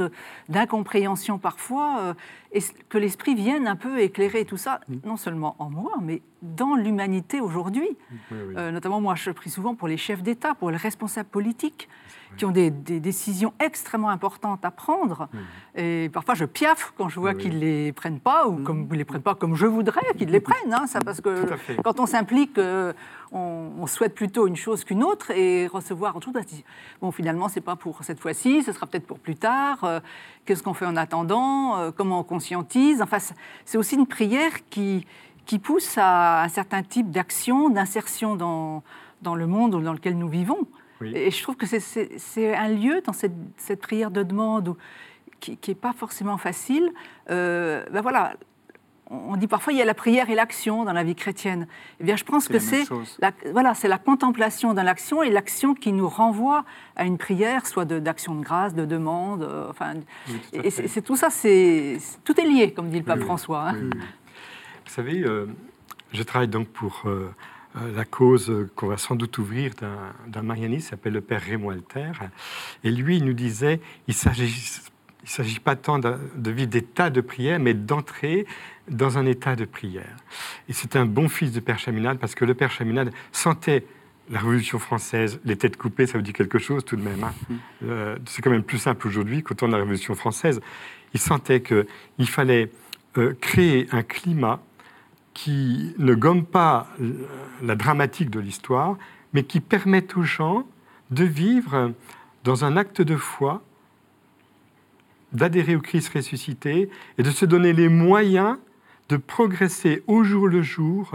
d'incompréhension 0.48 1.38
parfois, 1.38 2.00
euh, 2.00 2.14
et 2.52 2.60
que 2.88 2.98
l'Esprit 2.98 3.34
vienne 3.34 3.66
un 3.66 3.76
peu 3.76 4.00
éclairer 4.00 4.44
tout 4.44 4.56
ça, 4.56 4.80
non 5.04 5.16
seulement 5.16 5.56
en 5.58 5.70
moi, 5.70 5.92
mais 6.02 6.20
dans 6.42 6.74
l'humanité 6.74 7.40
aujourd'hui. 7.40 7.88
Euh, 8.32 8.70
notamment, 8.70 9.00
moi, 9.00 9.14
je 9.14 9.30
prie 9.30 9.50
souvent 9.50 9.74
pour 9.74 9.88
les 9.88 9.96
chefs 9.96 10.22
d'État, 10.22 10.54
pour 10.54 10.70
les 10.70 10.76
responsables 10.76 11.28
politiques, 11.28 11.88
qui 12.36 12.44
ont 12.44 12.50
des, 12.50 12.70
décisions 12.70 13.52
extrêmement 13.60 14.10
importantes 14.10 14.64
à 14.64 14.70
prendre. 14.70 15.28
Et 15.76 16.10
parfois, 16.12 16.34
je 16.34 16.44
piaffe 16.44 16.92
quand 16.96 17.08
je 17.08 17.20
vois 17.20 17.34
qu'ils 17.34 17.54
ne 17.54 17.60
les 17.60 17.92
prennent 17.92 18.20
pas, 18.20 18.46
ou 18.46 18.56
comme 18.62 18.86
ne 18.88 18.94
les 18.94 19.04
prennent 19.04 19.22
pas 19.22 19.34
comme 19.34 19.54
je 19.54 19.66
voudrais 19.66 20.02
qu'ils 20.16 20.30
les 20.30 20.40
prennent. 20.48 20.72
Hein, 20.72 20.86
ça, 20.86 21.00
parce 21.00 21.20
que 21.20 21.46
quand 21.82 22.00
on 22.00 22.06
s'implique, 22.06 22.58
euh, 22.58 22.92
on, 23.32 23.86
souhaite 23.86 24.14
plutôt 24.14 24.46
une 24.46 24.56
chose 24.56 24.84
qu'une 24.84 25.02
autre, 25.02 25.30
et 25.30 25.66
recevoir 25.66 26.16
autre 26.16 26.26
chose, 26.32 26.62
bon, 27.00 27.10
finalement, 27.10 27.48
c'est 27.48 27.60
pas 27.60 27.76
pour 27.76 28.02
cette 28.02 28.20
fois-ci, 28.20 28.62
ce 28.62 28.72
sera 28.72 28.86
peut-être 28.86 29.06
pour 29.06 29.18
plus 29.18 29.36
tard. 29.36 29.84
Euh, 29.84 30.00
qu'est-ce 30.44 30.62
qu'on 30.62 30.74
fait 30.74 30.86
en 30.86 30.96
attendant 30.96 31.76
euh, 31.78 31.90
Comment 31.90 32.20
on 32.20 32.24
conscientise 32.24 33.02
Enfin, 33.02 33.18
c'est 33.64 33.78
aussi 33.78 33.96
une 33.96 34.06
prière 34.06 34.52
qui, 34.70 35.06
qui 35.46 35.58
pousse 35.58 35.98
à 35.98 36.42
un 36.42 36.48
certain 36.48 36.82
type 36.82 37.10
d'action, 37.10 37.68
d'insertion 37.68 38.36
dans, 38.36 38.82
dans 39.22 39.34
le 39.34 39.46
monde 39.46 39.82
dans 39.82 39.92
lequel 39.92 40.16
nous 40.16 40.28
vivons. 40.28 40.66
Et 41.02 41.30
je 41.30 41.42
trouve 41.42 41.56
que 41.56 41.66
c'est 41.66 42.54
un 42.54 42.68
lieu 42.68 43.00
dans 43.02 43.12
cette, 43.12 43.34
cette 43.56 43.80
prière 43.80 44.10
de 44.10 44.22
demande 44.22 44.76
qui 45.40 45.58
n'est 45.68 45.74
pas 45.74 45.92
forcément 45.92 46.38
facile. 46.38 46.90
Euh, 47.30 47.84
ben 47.90 48.00
voilà, 48.00 48.34
on 49.10 49.36
dit 49.36 49.46
parfois 49.46 49.72
il 49.72 49.78
y 49.78 49.82
a 49.82 49.84
la 49.84 49.94
prière 49.94 50.30
et 50.30 50.34
l'action 50.34 50.84
dans 50.84 50.92
la 50.92 51.04
vie 51.04 51.14
chrétienne. 51.14 51.66
Eh 52.00 52.04
bien, 52.04 52.16
je 52.16 52.24
pense 52.24 52.48
que 52.48 52.58
c'est 52.58 52.84
la, 53.20 53.32
voilà, 53.52 53.74
c'est 53.74 53.88
la 53.88 53.98
contemplation 53.98 54.74
dans 54.74 54.82
l'action 54.82 55.22
et 55.22 55.30
l'action 55.30 55.74
qui 55.74 55.92
nous 55.92 56.08
renvoie 56.08 56.64
à 56.96 57.04
une 57.04 57.18
prière, 57.18 57.66
soit 57.66 57.84
d'action 57.84 58.34
de, 58.34 58.42
grâce, 58.42 58.74
de 58.74 58.84
demande. 58.84 59.42
Euh, 59.42 59.68
enfin, 59.68 59.94
et 60.52 60.70
c'est 60.70 61.02
tout 61.02 61.16
ça, 61.16 61.30
c'est 61.30 61.98
tout 62.24 62.40
est 62.40 62.46
lié, 62.46 62.72
comme 62.72 62.88
dit 62.88 62.98
le 62.98 63.04
pape 63.04 63.20
François. 63.20 63.68
Hein. 63.70 63.90
Vous 64.84 64.90
savez, 64.90 65.22
euh, 65.22 65.46
je 66.12 66.22
travaille 66.22 66.48
donc 66.48 66.68
pour 66.68 67.02
euh, 67.06 67.30
la 67.74 68.04
cause 68.04 68.52
qu'on 68.76 68.86
va 68.86 68.96
sans 68.96 69.16
doute 69.16 69.36
ouvrir 69.38 69.72
d'un 70.28 70.42
marianiste 70.42 70.90
s'appelle 70.90 71.14
le 71.14 71.20
père 71.20 71.40
Raymond 71.42 71.70
Alter. 71.70 72.12
Et 72.84 72.90
lui, 72.90 73.16
il 73.16 73.24
nous 73.24 73.32
disait, 73.32 73.80
il 74.06 74.14
s'agit 74.14 74.80
il 75.24 75.28
ne 75.28 75.30
s'agit 75.30 75.58
pas 75.58 75.74
tant 75.74 75.98
de, 75.98 76.50
vivre 76.50 76.68
des 76.68 76.82
tas 76.82 77.08
de 77.08 77.22
prières, 77.22 77.58
mais 77.58 77.72
d'entrer 77.72 78.46
dans 78.90 79.16
un 79.16 79.24
état 79.24 79.56
de 79.56 79.64
prière. 79.64 80.16
Et 80.68 80.74
c'est 80.74 80.96
un 80.96 81.06
bon 81.06 81.30
fils 81.30 81.50
de 81.50 81.60
Père 81.60 81.78
Chaminade, 81.78 82.18
parce 82.18 82.34
que 82.34 82.44
le 82.44 82.52
Père 82.52 82.70
Chaminade 82.70 83.10
sentait 83.32 83.86
la 84.28 84.40
Révolution 84.40 84.78
française, 84.78 85.40
les 85.46 85.56
têtes 85.56 85.78
coupées, 85.78 86.06
ça 86.06 86.18
vous 86.18 86.22
dit 86.22 86.34
quelque 86.34 86.58
chose 86.58 86.84
tout 86.84 86.96
de 86.96 87.02
même. 87.02 87.24
Hein. 87.24 87.32
Mm. 87.48 87.54
Euh, 87.84 88.16
c'est 88.26 88.42
quand 88.42 88.50
même 88.50 88.62
plus 88.62 88.76
simple 88.76 89.06
aujourd'hui 89.08 89.42
qu'au 89.42 89.54
temps 89.54 89.66
de 89.66 89.72
la 89.72 89.78
Révolution 89.78 90.14
française. 90.14 90.60
Il 91.14 91.20
sentait 91.20 91.62
qu'il 91.62 92.28
fallait 92.28 92.70
euh, 93.16 93.32
créer 93.40 93.88
un 93.92 94.02
climat 94.02 94.60
qui 95.34 95.94
ne 95.98 96.14
gomme 96.14 96.44
pas 96.44 96.88
la 97.62 97.74
dramatique 97.74 98.30
de 98.30 98.40
l'histoire, 98.40 98.96
mais 99.32 99.42
qui 99.42 99.60
permette 99.60 100.16
aux 100.16 100.22
gens 100.22 100.66
de 101.10 101.24
vivre 101.24 101.92
dans 102.44 102.64
un 102.64 102.76
acte 102.76 103.02
de 103.02 103.16
foi, 103.16 103.62
d'adhérer 105.32 105.74
au 105.74 105.80
Christ 105.80 106.08
ressuscité 106.14 106.88
et 107.18 107.22
de 107.22 107.30
se 107.30 107.44
donner 107.44 107.72
les 107.72 107.88
moyens 107.88 108.56
de 109.08 109.16
progresser 109.16 110.02
au 110.06 110.22
jour 110.22 110.48
le 110.48 110.62
jour 110.62 111.14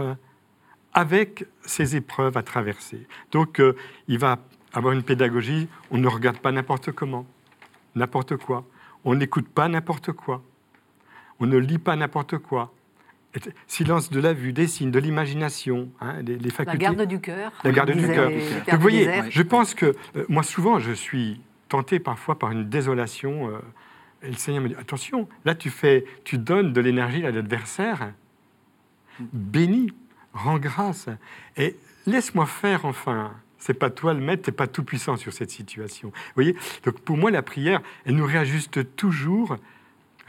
avec 0.92 1.46
ces 1.62 1.96
épreuves 1.96 2.36
à 2.36 2.42
traverser. 2.42 3.06
Donc, 3.32 3.60
euh, 3.60 3.74
il 4.08 4.18
va 4.18 4.38
avoir 4.72 4.92
une 4.92 5.02
pédagogie, 5.02 5.68
on 5.90 5.98
ne 5.98 6.08
regarde 6.08 6.38
pas 6.38 6.52
n'importe 6.52 6.92
comment, 6.92 7.26
n'importe 7.94 8.36
quoi, 8.36 8.64
on 9.04 9.14
n'écoute 9.14 9.48
pas 9.48 9.68
n'importe 9.68 10.12
quoi, 10.12 10.42
on 11.40 11.46
ne 11.46 11.56
lit 11.56 11.78
pas 11.78 11.96
n'importe 11.96 12.38
quoi, 12.38 12.72
silence 13.66 14.10
de 14.10 14.20
la 14.20 14.32
vue, 14.32 14.52
des 14.52 14.66
signes, 14.66 14.90
de 14.90 14.98
l'imagination, 14.98 15.88
hein, 16.00 16.22
les, 16.22 16.36
les, 16.36 16.50
facultés. 16.50 16.84
La 16.84 16.94
garde 16.94 17.08
du 17.08 17.20
cœur. 17.20 17.52
La 17.64 17.72
garde 17.72 17.90
du 17.92 18.06
cœur. 18.06 18.30
Donc, 18.30 18.74
vous 18.74 18.80
voyez, 18.80 19.08
je 19.30 19.42
pense 19.42 19.74
que 19.74 19.94
euh, 20.16 20.24
moi, 20.28 20.42
souvent, 20.42 20.78
je 20.78 20.92
suis 20.92 21.40
tenté 21.68 21.98
parfois 21.98 22.38
par 22.38 22.50
une 22.50 22.68
désolation. 22.68 23.48
Euh, 23.48 23.58
et 24.22 24.28
le 24.28 24.36
Seigneur 24.36 24.62
me 24.62 24.68
dit 24.68 24.74
attention, 24.76 25.28
là, 25.44 25.54
tu 25.54 25.70
fais, 25.70 26.04
tu 26.24 26.38
donnes 26.38 26.72
de 26.72 26.80
l'énergie 26.80 27.24
à 27.24 27.30
l'adversaire. 27.30 28.12
Bénis, 29.32 29.92
rends 30.32 30.58
grâce 30.58 31.08
et 31.56 31.76
laisse-moi 32.06 32.46
faire 32.46 32.84
enfin. 32.84 33.32
C'est 33.58 33.74
pas 33.74 33.90
toi 33.90 34.14
le 34.14 34.20
maître, 34.20 34.44
t'es 34.44 34.52
pas 34.52 34.66
tout 34.66 34.82
puissant 34.82 35.16
sur 35.16 35.34
cette 35.34 35.50
situation. 35.50 36.08
Vous 36.08 36.32
voyez 36.34 36.56
Donc 36.84 36.98
pour 37.00 37.18
moi, 37.18 37.30
la 37.30 37.42
prière, 37.42 37.82
elle 38.06 38.16
nous 38.16 38.24
réajuste 38.24 38.96
toujours 38.96 39.58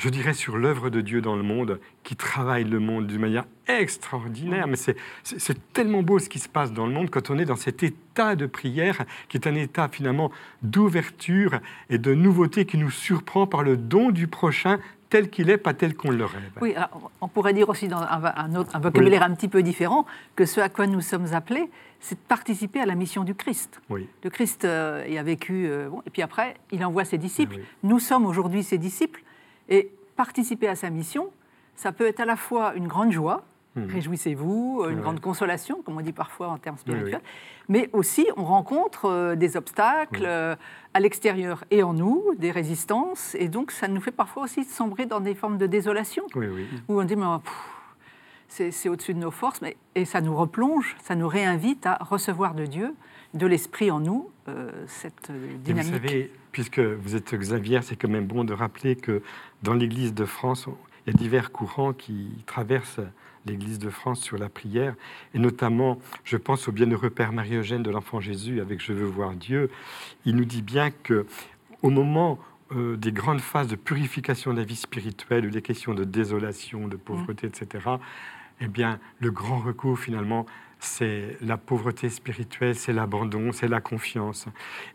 je 0.02 0.10
dirais, 0.10 0.34
sur 0.34 0.58
l'œuvre 0.58 0.90
de 0.90 1.00
Dieu 1.00 1.22
dans 1.22 1.36
le 1.36 1.44
monde, 1.44 1.80
qui 2.04 2.16
travaille 2.16 2.64
le 2.64 2.80
monde 2.80 3.06
d'une 3.06 3.22
manière 3.22 3.46
extraordinaire. 3.68 4.66
Mais 4.66 4.76
c'est 4.76 5.74
tellement 5.74 6.02
beau 6.02 6.18
ce 6.18 6.28
qui 6.28 6.40
se 6.40 6.50
passe 6.50 6.74
dans 6.74 6.88
le 6.88 6.92
monde 6.92 7.12
quand 7.12 7.30
on 7.30 7.38
est 7.38 7.46
dans 7.46 7.56
cet 7.56 7.84
état 7.84 8.36
de 8.36 8.48
prière, 8.48 9.06
qui 9.30 9.38
est 9.38 9.46
un 9.46 9.54
état 9.54 9.88
finalement 9.90 10.32
d'ouverture 10.64 11.60
et 11.92 12.00
de 12.00 12.16
nouveauté 12.16 12.66
qui 12.66 12.80
nous 12.80 12.90
surprend 12.90 13.46
par 13.46 13.62
le 13.62 13.78
don 13.78 14.10
du 14.10 14.26
prochain 14.28 14.80
tel 15.12 15.30
qu'il 15.30 15.52
est, 15.52 15.58
pas 15.58 15.76
tel 15.76 15.94
qu'on 15.94 16.10
le 16.10 16.26
rêve. 16.26 16.52
Oui, 16.62 16.74
on 17.20 17.28
pourrait 17.28 17.54
dire 17.54 17.70
aussi 17.70 17.88
dans 17.88 18.02
un, 18.02 18.56
autre, 18.56 18.76
un 18.76 18.80
vocabulaire 18.80 19.22
un 19.22 19.36
petit 19.36 19.50
peu 19.50 19.62
différent 19.62 20.08
que 20.36 20.48
ce 20.48 20.62
à 20.62 20.70
quoi 20.70 20.88
nous 20.88 21.02
sommes 21.02 21.34
appelés, 21.34 21.70
c'est 22.00 22.16
de 22.16 22.28
participer 22.28 22.80
à 22.80 22.88
la 22.88 22.96
mission 22.96 23.24
du 23.24 23.36
Christ. 23.36 23.82
Oui. 23.90 24.08
Le 24.24 24.32
Christ 24.32 24.66
euh, 24.66 25.06
y 25.08 25.20
a 25.20 25.24
vécu, 25.24 25.68
euh, 25.68 25.90
et 26.08 26.10
puis 26.10 26.24
après, 26.24 26.56
il 26.72 26.84
envoie 26.84 27.04
ses 27.04 27.20
disciples. 27.20 27.60
Nous 27.84 28.00
sommes 28.00 28.26
aujourd'hui 28.26 28.64
ses 28.64 28.80
disciples. 28.80 29.22
Et 29.70 29.92
participer 30.16 30.68
à 30.68 30.76
sa 30.76 30.90
mission, 30.90 31.30
ça 31.76 31.92
peut 31.92 32.06
être 32.06 32.20
à 32.20 32.26
la 32.26 32.36
fois 32.36 32.74
une 32.76 32.88
grande 32.88 33.12
joie, 33.12 33.44
hmm. 33.76 33.86
réjouissez-vous, 33.88 34.86
une 34.90 35.02
grande 35.02 35.20
consolation, 35.20 35.82
comme 35.82 35.98
on 35.98 36.02
dit 36.02 36.14
parfois 36.14 36.50
en 36.50 36.58
termes 36.58 36.78
spirituels, 36.78 37.22
mais 37.70 37.90
aussi 37.94 38.28
on 38.38 38.44
rencontre 38.44 39.06
euh, 39.06 39.36
des 39.36 39.58
obstacles 39.58 40.26
euh, 40.26 40.56
à 40.94 41.00
l'extérieur 41.00 41.64
et 41.72 41.82
en 41.84 41.94
nous, 41.94 42.36
des 42.38 42.52
résistances, 42.52 43.36
et 43.36 43.48
donc 43.48 43.72
ça 43.72 43.88
nous 43.88 44.02
fait 44.02 44.12
parfois 44.12 44.44
aussi 44.44 44.64
sombrer 44.64 45.06
dans 45.06 45.22
des 45.22 45.34
formes 45.34 45.58
de 45.58 45.68
désolation, 45.68 46.26
où 46.36 47.02
on 47.02 47.04
dit 47.04 47.16
mais 47.16 47.26
c'est 48.48 48.90
au-dessus 48.90 49.14
de 49.14 49.20
nos 49.20 49.32
forces, 49.32 49.62
mais, 49.62 49.78
et 49.96 50.04
ça 50.04 50.20
nous 50.20 50.36
replonge, 50.36 50.98
ça 51.02 51.16
nous 51.16 51.30
réinvite 51.30 51.86
à 51.86 51.96
recevoir 52.02 52.54
de 52.54 52.66
Dieu, 52.66 52.94
de 53.34 53.48
l'esprit 53.48 53.90
en 53.90 54.02
nous, 54.02 54.30
euh, 54.50 54.70
cette 54.88 55.32
dynamique 55.64 56.32
puisque 56.52 56.80
vous 56.80 57.16
êtes 57.16 57.34
Xavier, 57.34 57.82
c'est 57.82 57.96
quand 57.96 58.10
même 58.10 58.28
bon 58.28 58.44
de 58.44 58.54
rappeler 58.54 58.96
que 58.96 59.22
dans 59.64 59.74
l'Église 59.74 60.14
de 60.14 60.26
France, 60.26 60.68
il 61.06 61.14
y 61.14 61.16
a 61.16 61.18
divers 61.18 61.52
courants 61.52 61.94
qui 61.94 62.30
traversent 62.46 63.02
l'Église 63.46 63.80
de 63.80 63.90
France 63.90 64.22
sur 64.22 64.38
la 64.38 64.50
prière, 64.50 64.96
et 65.34 65.40
notamment, 65.40 65.98
je 66.24 66.38
pense 66.38 66.68
au 66.68 66.72
bienheureux 66.72 67.10
Père 67.10 67.32
Marie-Eugène 67.32 67.82
de 67.82 67.90
l'Enfant 67.90 68.20
Jésus 68.20 68.62
avec 68.62 68.82
Je 68.82 68.94
veux 68.94 69.06
voir 69.06 69.34
Dieu. 69.34 69.72
Il 70.26 70.36
nous 70.36 70.46
dit 70.46 70.62
bien 70.62 70.92
que 70.92 71.26
au 71.82 71.90
moment 71.90 72.40
euh, 72.74 72.96
des 72.98 73.12
grandes 73.12 73.42
phases 73.42 73.68
de 73.68 73.76
purification 73.76 74.54
de 74.54 74.60
la 74.60 74.64
vie 74.64 74.76
spirituelle, 74.76 75.46
ou 75.46 75.50
des 75.50 75.62
questions 75.62 75.94
de 75.94 76.04
désolation, 76.04 76.88
de 76.88 76.96
pauvreté, 76.96 77.48
etc., 77.48 77.86
eh 78.62 78.68
bien, 78.68 79.00
le 79.20 79.32
grand 79.32 79.60
recours 79.60 80.00
finalement, 80.00 80.46
c'est 80.82 81.38
la 81.42 81.58
pauvreté 81.58 82.10
spirituelle, 82.10 82.76
c'est 82.76 82.92
l'abandon, 82.92 83.52
c'est 83.52 83.68
la 83.68 83.80
confiance. 83.82 84.48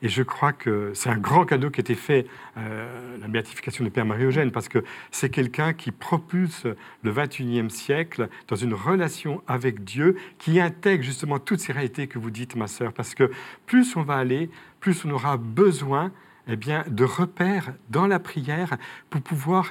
Et 0.03 0.09
je 0.09 0.24
crois 0.24 0.53
que 0.53 0.91
c'est 0.95 1.09
un 1.09 1.16
grand 1.16 1.45
cadeau 1.45 1.70
qui 1.70 1.78
a 1.78 1.82
été 1.82 1.95
fait, 1.95 2.26
euh, 2.59 3.18
la 3.20 3.28
béatification 3.28 3.84
de 3.84 3.89
Père 3.89 4.05
Marie-Eugène, 4.05 4.51
parce 4.51 4.68
que 4.68 4.82
c'est 5.12 5.30
quelqu'un 5.30 5.72
qui 5.72 5.93
propulse 5.93 6.66
le 7.03 7.12
21e 7.12 7.68
siècle 7.68 8.28
dans 8.49 8.57
une 8.57 8.74
relation 8.74 9.43
avec 9.47 9.84
Dieu 9.84 10.16
qui 10.39 10.61
intègre 10.61 11.05
justement 11.05 11.39
toutes 11.39 11.61
ces 11.61 11.72
réalités 11.72 12.09
que 12.09 12.18
vous 12.18 12.30
dites, 12.30 12.57
ma 12.57 12.66
sœur, 12.66 12.93
parce 12.93 13.14
que 13.14 13.30
plus 13.64 13.97
on 13.97 14.03
va 14.03 14.16
aller, 14.16 14.51
plus 14.80 15.05
on 15.05 15.11
aura 15.11 15.37
besoin 15.37 16.11
eh 16.49 16.57
bien, 16.57 16.84
de 16.89 17.05
repères 17.05 17.74
dans 17.91 18.09
la 18.09 18.18
prière 18.18 18.76
pour 19.09 19.20
pouvoir 19.20 19.70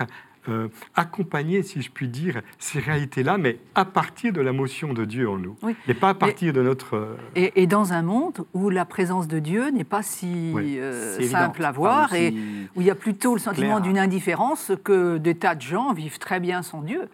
euh, 0.49 0.67
accompagner, 0.95 1.63
si 1.63 1.81
je 1.81 1.89
puis 1.89 2.07
dire, 2.07 2.41
ces 2.59 2.79
réalités-là, 2.79 3.37
mais 3.37 3.59
à 3.73 3.85
partir 3.85 4.31
de 4.31 4.41
la 4.41 4.53
motion 4.53 4.93
de 4.93 5.05
Dieu 5.05 5.29
en 5.29 5.37
nous, 5.37 5.55
et 5.87 5.93
pas 5.93 6.09
à 6.09 6.13
partir 6.13 6.53
de 6.53 6.61
notre... 6.61 6.95
Euh, 6.95 7.17
et, 7.35 7.67
dans 7.67 7.93
un 7.93 8.01
monde 8.01 8.45
où 8.53 8.69
la 8.69 8.85
présence 8.85 9.27
de 9.27 9.39
Dieu 9.39 9.69
n'est 9.69 9.83
pas 9.83 10.03
si 10.03 10.53
euh, 10.55 11.19
simple 11.21 11.63
à 11.63 11.71
voir, 11.71 12.13
et 12.13 12.33
où 12.75 12.81
il 12.81 12.87
y 12.87 12.91
a 12.91 12.95
plutôt 12.95 13.33
le 13.33 13.39
sentiment 13.39 13.79
d'une 13.79 13.97
indifférence 13.97 14.71
que 14.83 15.17
des 15.17 15.35
tas 15.35 15.55
de 15.55 15.61
gens 15.61 15.93
vivent 15.93 16.19
très 16.19 16.39
bien 16.39 16.61
sans 16.61 16.81
Dieu. 16.81 17.09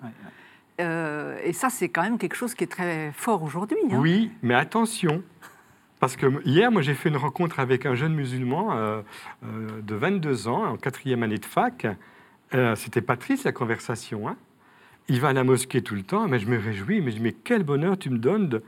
et 0.79 1.53
ça, 1.53 1.69
c'est 1.69 1.89
quand 1.89 2.03
même 2.03 2.17
quelque 2.17 2.35
chose 2.35 2.53
qui 2.53 2.63
est 2.63 2.71
très 2.71 3.11
fort 3.13 3.43
aujourd'hui. 3.43 3.77
Hein. 3.91 3.99
Oui, 3.99 4.31
mais 4.41 4.55
attention, 4.55 5.23
parce 5.99 6.15
que 6.15 6.27
hier, 6.45 6.71
moi, 6.71 6.81
j'ai 6.81 6.95
fait 6.95 7.09
une 7.09 7.17
rencontre 7.17 7.59
avec 7.59 7.85
un 7.85 7.95
jeune 7.95 8.13
musulman 8.13 9.03
de 9.43 9.95
22 9.95 10.47
ans, 10.47 10.65
en 10.65 10.77
quatrième 10.77 11.23
année 11.23 11.37
de 11.37 11.45
fac, 11.45 11.87
euh, 12.53 12.75
c'était 12.75 13.01
pas 13.01 13.17
triste 13.17 13.45
la 13.45 13.51
conversation. 13.51 14.27
Hein. 14.27 14.37
il 15.07 15.19
va 15.19 15.29
à 15.29 15.33
la 15.33 15.43
mosquée 15.43 15.81
tout 15.81 15.95
le 15.95 16.03
temps, 16.03 16.27
mais 16.27 16.39
je 16.39 16.47
me 16.47 16.57
réjouis, 16.57 17.01
mais 17.01 17.13
mais 17.19 17.33
quel 17.33 17.63
bonheur 17.63 17.97
tu 17.97 18.09
me 18.09 18.17
donnes 18.17 18.49
de, 18.49 18.63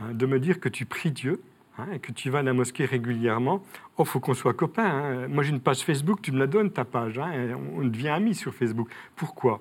hein, 0.00 0.12
me 0.12 0.38
dire 0.38 0.60
que 0.60 0.68
tu 0.68 0.84
pries 0.84 1.10
Dieu 1.10 1.40
hein, 1.78 1.86
et 1.92 1.98
que 1.98 2.12
tu 2.12 2.30
vas 2.30 2.40
à 2.40 2.42
la 2.42 2.52
mosquée 2.52 2.84
régulièrement. 2.84 3.62
Oh, 3.96 4.04
faut 4.04 4.20
qu'on 4.20 4.34
soit 4.34 4.54
copains. 4.54 5.28
Moi, 5.28 5.42
j'ai 5.44 5.50
une 5.50 5.60
page 5.60 5.80
Facebook, 5.80 6.22
tu 6.22 6.32
me 6.32 6.38
la 6.38 6.46
donnes, 6.46 6.70
ta 6.70 6.84
page. 6.84 7.18
on 7.18 7.84
devient 7.84 8.08
amis 8.08 8.34
sur 8.34 8.54
Facebook. 8.54 8.88
Pourquoi? 9.16 9.58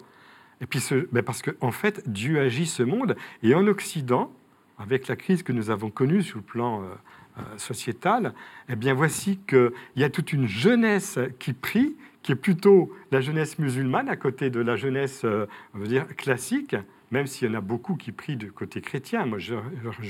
Et 0.62 0.66
puis, 0.66 0.82
ben 1.12 1.24
parce 1.24 1.42
qu'en 1.42 1.52
en 1.62 1.72
fait, 1.72 2.08
Dieu 2.10 2.40
agit 2.40 2.66
ce 2.66 2.84
monde. 2.84 3.16
Et 3.44 3.56
en 3.56 3.66
Occident, 3.68 4.32
avec 4.78 5.08
la 5.08 5.16
crise 5.16 5.44
que 5.44 5.52
nous 5.52 5.70
avons 5.70 5.90
connue 5.90 6.24
sur 6.24 6.38
le 6.38 6.44
plan 6.44 6.82
euh, 6.82 6.86
euh, 7.38 7.58
sociétal, 7.58 8.34
eh 8.70 8.76
bien, 8.76 8.94
voici 8.94 9.40
qu'il 9.48 9.72
y 9.96 10.04
a 10.04 10.10
toute 10.10 10.34
une 10.34 10.48
jeunesse 10.48 11.20
qui 11.40 11.54
prie, 11.54 11.96
qui 12.30 12.34
est 12.34 12.36
plutôt 12.36 12.94
la 13.10 13.22
jeunesse 13.22 13.58
musulmane 13.58 14.08
à 14.08 14.16
côté 14.16 14.52
de 14.52 14.60
la 14.60 14.76
jeunesse, 14.76 15.22
euh, 15.26 15.48
on 15.74 15.80
veut 15.80 15.88
dire, 15.88 16.06
classique, 16.16 16.76
même 17.10 17.26
s'il 17.26 17.50
y 17.50 17.52
en 17.52 17.58
a 17.58 17.62
beaucoup 17.62 17.96
qui 17.96 18.12
prient 18.12 18.36
du 18.36 18.52
côté 18.52 18.82
chrétien. 18.82 19.26
Moi, 19.26 19.40
je, 19.40 19.56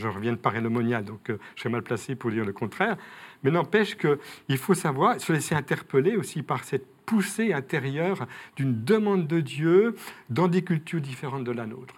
reviens 0.05 0.33
de 0.33 0.37
Paris 0.37 0.61
donc 0.61 1.29
euh, 1.29 1.37
je 1.55 1.61
serais 1.61 1.69
mal 1.69 1.81
placé 1.81 2.15
pour 2.15 2.29
dire 2.29 2.43
le 2.43 2.51
contraire. 2.51 2.97
Mais 3.41 3.51
n'empêche 3.51 3.95
qu'il 3.95 4.57
faut 4.57 4.73
savoir, 4.73 5.17
se 5.21 5.31
laisser 5.31 5.55
interpeller 5.55 6.17
aussi 6.17 6.43
par 6.43 6.65
cette 6.65 6.85
poussée 7.05 7.53
intérieure 7.53 8.27
d'une 8.57 8.83
demande 8.83 9.25
de 9.25 9.39
Dieu 9.39 9.95
dans 10.29 10.49
des 10.49 10.61
cultures 10.61 10.99
différentes 10.99 11.45
de 11.45 11.53
la 11.53 11.67
nôtre. 11.67 11.95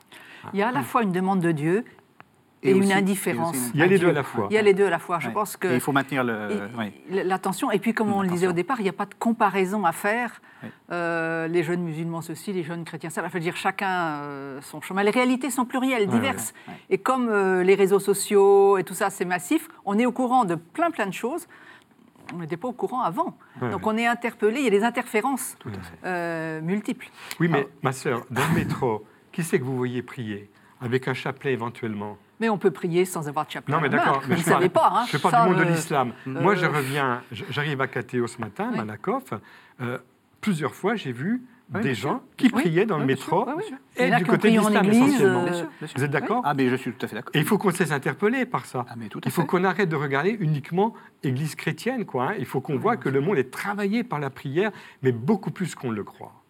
Il 0.54 0.60
y 0.60 0.62
a 0.62 0.68
à 0.68 0.72
la 0.72 0.84
fois 0.84 1.02
une 1.02 1.12
demande 1.12 1.40
de 1.40 1.52
Dieu 1.52 1.84
et, 2.64 2.72
une 2.72 2.92
indifférence. 2.92 3.58
il 3.74 3.80
y 3.80 3.84
a 3.84 3.88
les 3.88 3.98
deux 3.98 4.10
à 4.10 4.14
la 4.14 4.24
fois. 4.24 4.48
Il 4.50 4.54
y 4.54 4.58
a 4.58 4.62
les 4.62 4.74
deux 4.74 4.86
à 4.86 4.90
la 4.90 5.00
fois. 5.00 5.20
Je 5.20 5.30
pense 5.30 5.58
que 5.58 5.74
il 5.74 5.80
faut 5.80 5.92
maintenir 5.92 6.24
l'attention. 7.10 7.72
Et 7.72 7.80
puis, 7.80 7.94
comme 7.94 8.14
on 8.14 8.22
le 8.22 8.30
disait 8.30 8.48
au 8.48 8.54
départ, 8.54 8.80
il 8.80 8.84
n'y 8.84 8.90
a 8.90 8.94
pas 8.94 9.06
de 9.06 9.16
comparaison 9.16 9.86
à 9.86 9.92
faire. 9.92 10.42
Euh, 10.92 11.48
les 11.48 11.64
jeunes 11.64 11.82
musulmans 11.82 12.22
ceci, 12.22 12.54
les 12.54 12.64
jeunes 12.64 12.84
chrétiens 12.86 13.10
ça. 13.10 13.22
Ça 13.22 13.28
veut 13.28 13.40
dire 13.40 13.56
chacun 13.56 14.22
euh, 14.22 14.62
son 14.62 14.82
chemin. 14.82 15.04
Les 15.04 15.12
réalités 15.12 15.50
sont 15.50 15.66
plurielles, 15.66 16.08
diverses. 16.08 16.54
Et 16.90 16.98
comme 16.98 17.30
euh, 17.30 17.64
les 17.64 17.76
réseaux 17.76 18.00
sociaux 18.00 18.78
et 18.78 18.84
tout 18.84 18.94
ça, 18.94 19.10
c'est 19.10 19.26
massif, 19.26 19.70
on 19.86 19.98
est 19.98 20.06
au 20.06 20.12
courant 20.12 20.46
de 20.46 20.56
plein 20.56 20.92
plein 20.92 21.08
de 21.08 21.14
choses. 21.14 21.48
On 22.34 22.38
n'était 22.38 22.58
pas 22.58 22.68
au 22.68 22.74
courant 22.74 23.02
avant. 23.02 23.38
Donc 23.60 23.88
on 23.88 23.98
est 23.98 24.06
interpellé. 24.06 24.60
Il 24.60 24.64
y 24.64 24.68
a 24.68 24.72
des 24.72 24.84
interférences 24.84 25.58
multiples. 26.62 27.10
Oui, 27.40 27.48
mais 27.48 27.68
ma 27.82 27.92
sœur, 27.92 28.26
dans 28.30 28.48
le 28.50 28.60
métro, 28.60 29.06
qui 29.32 29.44
c'est 29.44 29.60
que 29.60 29.64
vous 29.64 29.78
voyez 29.78 30.02
prier? 30.02 30.50
Avec 30.80 31.08
un 31.08 31.14
chapelet 31.14 31.54
éventuellement? 31.54 32.18
Mais 32.42 32.50
on 32.50 32.58
peut 32.58 32.72
prier 32.72 33.06
sans 33.06 33.30
avoir 33.30 33.46
de 33.46 33.52
chapelet. 33.52 33.74
Non, 33.74 33.80
mais 33.80 33.88
d'accord. 33.88 34.22
Vous 34.28 34.34
ne 34.34 34.38
savez 34.38 34.68
pas. 34.68 34.92
Hein, 34.94 35.06
je 35.08 35.18
parle 35.18 35.44
du 35.44 35.50
monde 35.54 35.64
de 35.64 35.70
euh, 35.70 35.74
l'islam. 35.74 36.12
Moi, 36.26 36.56
je 36.56 36.66
euh, 36.66 36.70
reviens, 36.70 37.22
j'arrive 37.32 37.80
à 37.80 37.88
Catéo 37.88 38.26
ce 38.26 38.40
matin, 38.42 38.72
Malakoff. 38.76 39.34
Euh, 39.80 40.00
plusieurs 40.42 40.74
fois, 40.74 40.96
j'ai 40.96 41.12
vu 41.12 41.44
des 41.70 41.94
gens 41.94 42.22
qui 42.36 42.50
priaient 42.50 42.88
dans 42.88 42.98
le 42.98 43.06
métro 43.06 43.48
et 43.96 44.10
du 44.10 44.26
côté 44.26 44.52
de 44.52 44.58
l'islam 44.58 44.86
essentiellement. 44.90 45.46
Vous 45.96 46.04
êtes 46.04 46.12
d'accord 46.12 46.42
Ah, 46.44 46.56
mais 46.56 46.68
je 46.68 46.76
suis 46.76 46.92
tout 46.92 47.06
à 47.06 47.08
fait 47.08 47.16
d'accord. 47.16 47.32
Et 47.36 47.40
il 47.40 47.46
faut 47.46 47.60
qu'on 47.60 47.72
se 47.72 47.80
laisse 47.80 47.92
interpeller 47.92 48.46
par 48.46 48.66
ça. 48.66 48.86
Ah, 48.90 48.96
mais 48.98 49.08
tout 49.08 49.20
à 49.20 49.22
il 49.24 49.32
faut 49.32 49.46
qu'on 49.46 49.64
arrête 49.64 49.88
de 49.88 49.96
regarder 49.96 50.36
uniquement 50.40 50.96
Église 51.24 51.54
chrétienne. 51.54 52.06
Quoi, 52.06 52.32
hein. 52.32 52.36
Il 52.40 52.46
faut 52.46 52.60
qu'on 52.60 52.78
voit 52.78 52.98
que 52.98 53.08
le 53.08 53.22
monde 53.22 53.38
est 53.38 53.52
travaillé 53.52 54.04
par 54.04 54.20
la 54.20 54.32
prière, 54.32 54.72
mais 55.04 55.12
beaucoup 55.12 55.52
plus 55.52 55.76
qu'on 55.76 55.92
le 55.92 56.04
croit. 56.04 56.41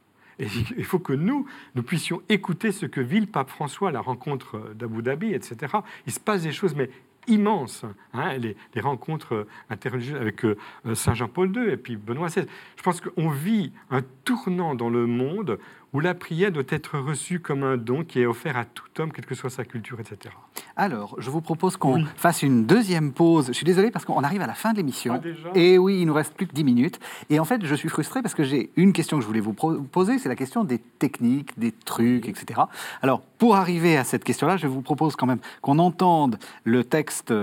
Il 0.78 0.86
faut 0.86 1.00
que 1.00 1.14
nous, 1.14 1.46
nous 1.76 1.84
puissions 1.84 2.22
écouter 2.30 2.72
ce 2.72 2.86
que 2.86 3.02
vit 3.02 3.20
le 3.20 3.26
pape 3.26 3.50
François 3.50 3.90
à 3.90 3.92
la 3.92 4.02
rencontre 4.02 4.74
d'Abu 4.76 5.02
Dhabi, 5.02 5.34
etc. 5.34 5.78
Il 6.08 6.14
se 6.14 6.20
passe 6.20 6.44
des 6.44 6.52
choses, 6.52 6.76
mais 6.76 6.90
immenses, 7.28 7.86
hein, 8.14 8.38
les, 8.38 8.56
rencontres 8.82 9.46
interreligieuses 9.70 10.20
avec 10.20 10.44
euh, 10.44 10.58
Saint 10.96 11.14
Jean-Paul 11.14 11.56
II 11.56 11.70
et 11.70 11.78
puis 11.78 11.96
Benoît 11.96 12.28
XVI. 12.28 12.46
Je 12.76 12.82
pense 12.82 13.02
qu'on 13.02 13.30
vit 13.30 13.72
un 13.90 14.02
tournant 14.24 14.76
dans 14.76 14.90
le 14.90 15.06
monde 15.06 15.60
où 15.94 16.00
la 16.00 16.14
prière 16.14 16.52
doit 16.52 16.64
être 16.70 16.98
reçue 17.00 17.40
comme 17.40 17.64
un 17.64 17.78
don 17.78 18.04
qui 18.04 18.22
est 18.22 18.26
offert 18.26 18.58
à 18.58 18.66
tout 18.66 18.86
homme, 19.00 19.12
quelle 19.12 19.26
que 19.26 19.36
soit 19.36 19.50
sa 19.50 19.66
culture, 19.66 20.00
etc. 20.00 20.34
Alors, 20.76 21.16
je 21.18 21.30
vous 21.30 21.42
propose 21.42 21.76
qu'on 21.78 22.06
fasse 22.16 22.44
une 22.44 22.66
deuxième 22.66 23.12
pause. 23.12 23.48
Je 23.48 23.54
suis 23.54 23.66
désolé 23.66 23.92
parce 23.92 24.06
qu'on 24.06 24.24
arrive 24.24 24.42
à 24.42 24.48
la 24.48 24.54
fin 24.54 24.72
de 24.72 24.78
l'émission. 24.78 25.22
Ah, 25.22 25.50
et 25.54 25.78
oui, 25.78 26.02
il 26.02 26.06
nous 26.06 26.14
reste 26.14 26.34
plus 26.34 26.48
que 26.48 26.54
10 26.54 26.64
minutes. 26.64 27.00
Et 27.30 27.40
en 27.40 27.46
fait, 27.46 27.66
je 27.66 27.76
suis 27.76 27.90
frustré 27.90 28.22
parce 28.22 28.34
que 28.34 28.44
j'ai 28.44 28.72
une 28.78 28.94
question 28.94 29.18
que 29.18 29.24
je 29.24 29.28
voulais 29.28 29.42
vous 29.42 29.54
poser, 29.54 30.18
c'est 30.20 30.30
la 30.30 30.36
question 30.36 30.64
des 30.64 30.80
techniques, 30.80 31.58
des 31.60 31.72
trucs, 31.72 32.28
etc. 32.30 32.62
Alors, 33.02 33.22
pour 33.38 33.56
arriver 33.56 33.98
à 33.98 34.04
cette 34.04 34.24
question-là, 34.24 34.58
je 34.58 34.68
vous 34.68 34.82
propose 34.82 35.16
quand 35.16 35.28
même 35.28 35.40
qu'on 35.62 35.80
entende 35.80 36.38
le 36.64 36.84
texte 36.84 37.34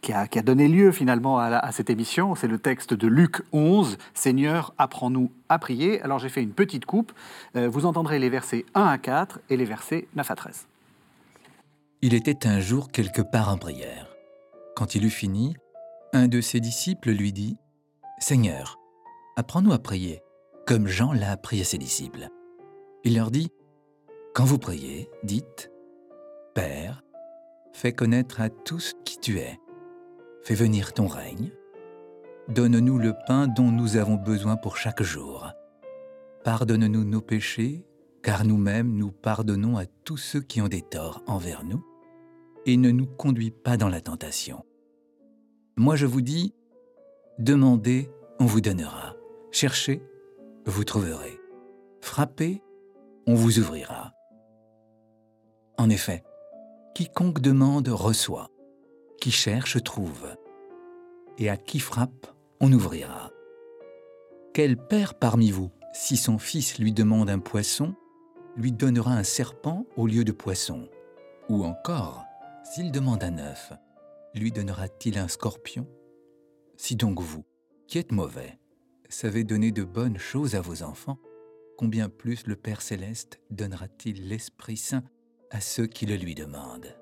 qui 0.00 0.12
a, 0.12 0.26
donné 0.42 0.68
lieu 0.68 0.92
finalement 0.92 1.38
à 1.38 1.72
cette 1.72 1.90
émission. 1.90 2.34
C'est 2.34 2.48
le 2.48 2.58
texte 2.58 2.94
de 2.94 3.06
Luc 3.06 3.42
11, 3.52 3.98
Seigneur, 4.14 4.74
apprends-nous 4.78 5.30
à 5.48 5.58
prier. 5.58 6.00
Alors, 6.02 6.18
j'ai 6.18 6.28
fait 6.28 6.42
une 6.42 6.52
petite 6.52 6.86
coupe. 6.86 7.12
Euh, 7.56 7.68
vous 7.68 7.86
entendrez 7.86 8.18
les 8.18 8.28
versets 8.28 8.64
1 8.74 8.82
à 8.82 8.98
4 8.98 9.40
et 9.50 9.56
les 9.56 9.64
versets 9.64 10.08
9 10.14 10.30
à 10.30 10.34
13. 10.34 10.66
Il 12.02 12.14
était 12.14 12.46
un 12.46 12.60
jour 12.60 12.90
quelque 12.90 13.22
part 13.22 13.48
en 13.48 13.56
prière. 13.56 14.08
Quand 14.74 14.94
il 14.94 15.04
eut 15.04 15.10
fini, 15.10 15.56
un 16.12 16.28
de 16.28 16.40
ses 16.40 16.60
disciples 16.60 17.10
lui 17.10 17.32
dit 17.32 17.56
Seigneur, 18.18 18.78
apprends-nous 19.36 19.72
à 19.72 19.78
prier, 19.78 20.22
comme 20.66 20.86
Jean 20.86 21.12
l'a 21.12 21.30
appris 21.30 21.60
à 21.60 21.64
ses 21.64 21.78
disciples. 21.78 22.28
Il 23.04 23.16
leur 23.16 23.30
dit 23.30 23.50
Quand 24.34 24.44
vous 24.44 24.58
priez, 24.58 25.08
dites 25.22 25.70
Père, 26.54 27.02
fais 27.72 27.92
connaître 27.92 28.40
à 28.40 28.48
tous 28.48 28.94
qui 29.04 29.18
tu 29.18 29.38
es. 29.38 29.58
Fais 30.46 30.54
venir 30.54 30.92
ton 30.92 31.08
règne. 31.08 31.50
Donne-nous 32.46 32.98
le 32.98 33.14
pain 33.26 33.48
dont 33.48 33.72
nous 33.72 33.96
avons 33.96 34.14
besoin 34.14 34.56
pour 34.56 34.76
chaque 34.76 35.02
jour. 35.02 35.50
Pardonne-nous 36.44 37.02
nos 37.02 37.20
péchés, 37.20 37.84
car 38.22 38.44
nous-mêmes 38.44 38.96
nous 38.96 39.10
pardonnons 39.10 39.76
à 39.76 39.86
tous 39.86 40.18
ceux 40.18 40.40
qui 40.40 40.60
ont 40.62 40.68
des 40.68 40.82
torts 40.82 41.20
envers 41.26 41.64
nous, 41.64 41.84
et 42.64 42.76
ne 42.76 42.92
nous 42.92 43.06
conduis 43.06 43.50
pas 43.50 43.76
dans 43.76 43.88
la 43.88 44.00
tentation. 44.00 44.64
Moi 45.76 45.96
je 45.96 46.06
vous 46.06 46.20
dis, 46.20 46.54
demandez, 47.40 48.08
on 48.38 48.46
vous 48.46 48.60
donnera. 48.60 49.16
Cherchez, 49.50 50.00
vous 50.64 50.84
trouverez. 50.84 51.40
Frappez, 52.00 52.62
on 53.26 53.34
vous 53.34 53.58
ouvrira. 53.58 54.12
En 55.76 55.90
effet, 55.90 56.22
quiconque 56.94 57.40
demande 57.40 57.88
reçoit, 57.88 58.48
qui 59.20 59.30
cherche 59.30 59.82
trouve, 59.82 60.36
et 61.38 61.48
à 61.48 61.56
qui 61.56 61.80
frappe, 61.80 62.26
on 62.60 62.72
ouvrira. 62.72 63.30
Quel 64.54 64.76
père 64.76 65.18
parmi 65.18 65.50
vous, 65.50 65.70
si 65.92 66.16
son 66.16 66.38
fils 66.38 66.78
lui 66.78 66.92
demande 66.92 67.28
un 67.28 67.38
poisson, 67.38 67.94
lui 68.56 68.72
donnera 68.72 69.12
un 69.12 69.24
serpent 69.24 69.86
au 69.96 70.06
lieu 70.06 70.24
de 70.24 70.32
poisson? 70.32 70.88
Ou 71.48 71.64
encore, 71.64 72.24
s'il 72.64 72.90
demande 72.90 73.22
un 73.22 73.38
œuf, 73.38 73.72
lui 74.34 74.52
donnera-t-il 74.52 75.18
un 75.18 75.28
scorpion? 75.28 75.86
Si 76.76 76.96
donc 76.96 77.20
vous, 77.20 77.44
qui 77.86 77.98
êtes 77.98 78.12
mauvais, 78.12 78.58
savez 79.08 79.44
donner 79.44 79.72
de 79.72 79.84
bonnes 79.84 80.18
choses 80.18 80.54
à 80.54 80.60
vos 80.60 80.82
enfants, 80.82 81.18
combien 81.76 82.08
plus 82.08 82.46
le 82.46 82.56
Père 82.56 82.82
céleste 82.82 83.40
donnera-t-il 83.50 84.28
l'Esprit 84.28 84.76
Saint 84.76 85.04
à 85.50 85.60
ceux 85.60 85.86
qui 85.86 86.06
le 86.06 86.16
lui 86.16 86.34
demandent? 86.34 86.96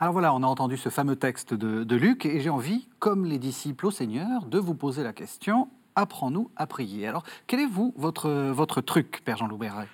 Alors 0.00 0.12
voilà, 0.12 0.34
on 0.34 0.42
a 0.42 0.46
entendu 0.46 0.76
ce 0.76 0.88
fameux 0.88 1.14
texte 1.14 1.54
de, 1.54 1.96
Luc 1.96 2.26
et 2.26 2.40
j'ai 2.40 2.50
envie, 2.50 2.88
comme 2.98 3.24
les 3.24 3.38
disciples 3.38 3.86
au 3.86 3.90
Seigneur, 3.92 4.44
de 4.46 4.58
vous 4.58 4.74
poser 4.74 5.04
la 5.04 5.12
question 5.12 5.68
apprends-nous 5.94 6.50
à 6.56 6.66
prier. 6.66 7.06
Alors, 7.06 7.22
quel 7.46 7.60
est 7.60 7.66
vous 7.66 7.94
votre, 7.96 8.28
votre 8.50 8.80
truc, 8.80 9.22
Père 9.24 9.36
Jean 9.36 9.46
Loubert 9.46 9.86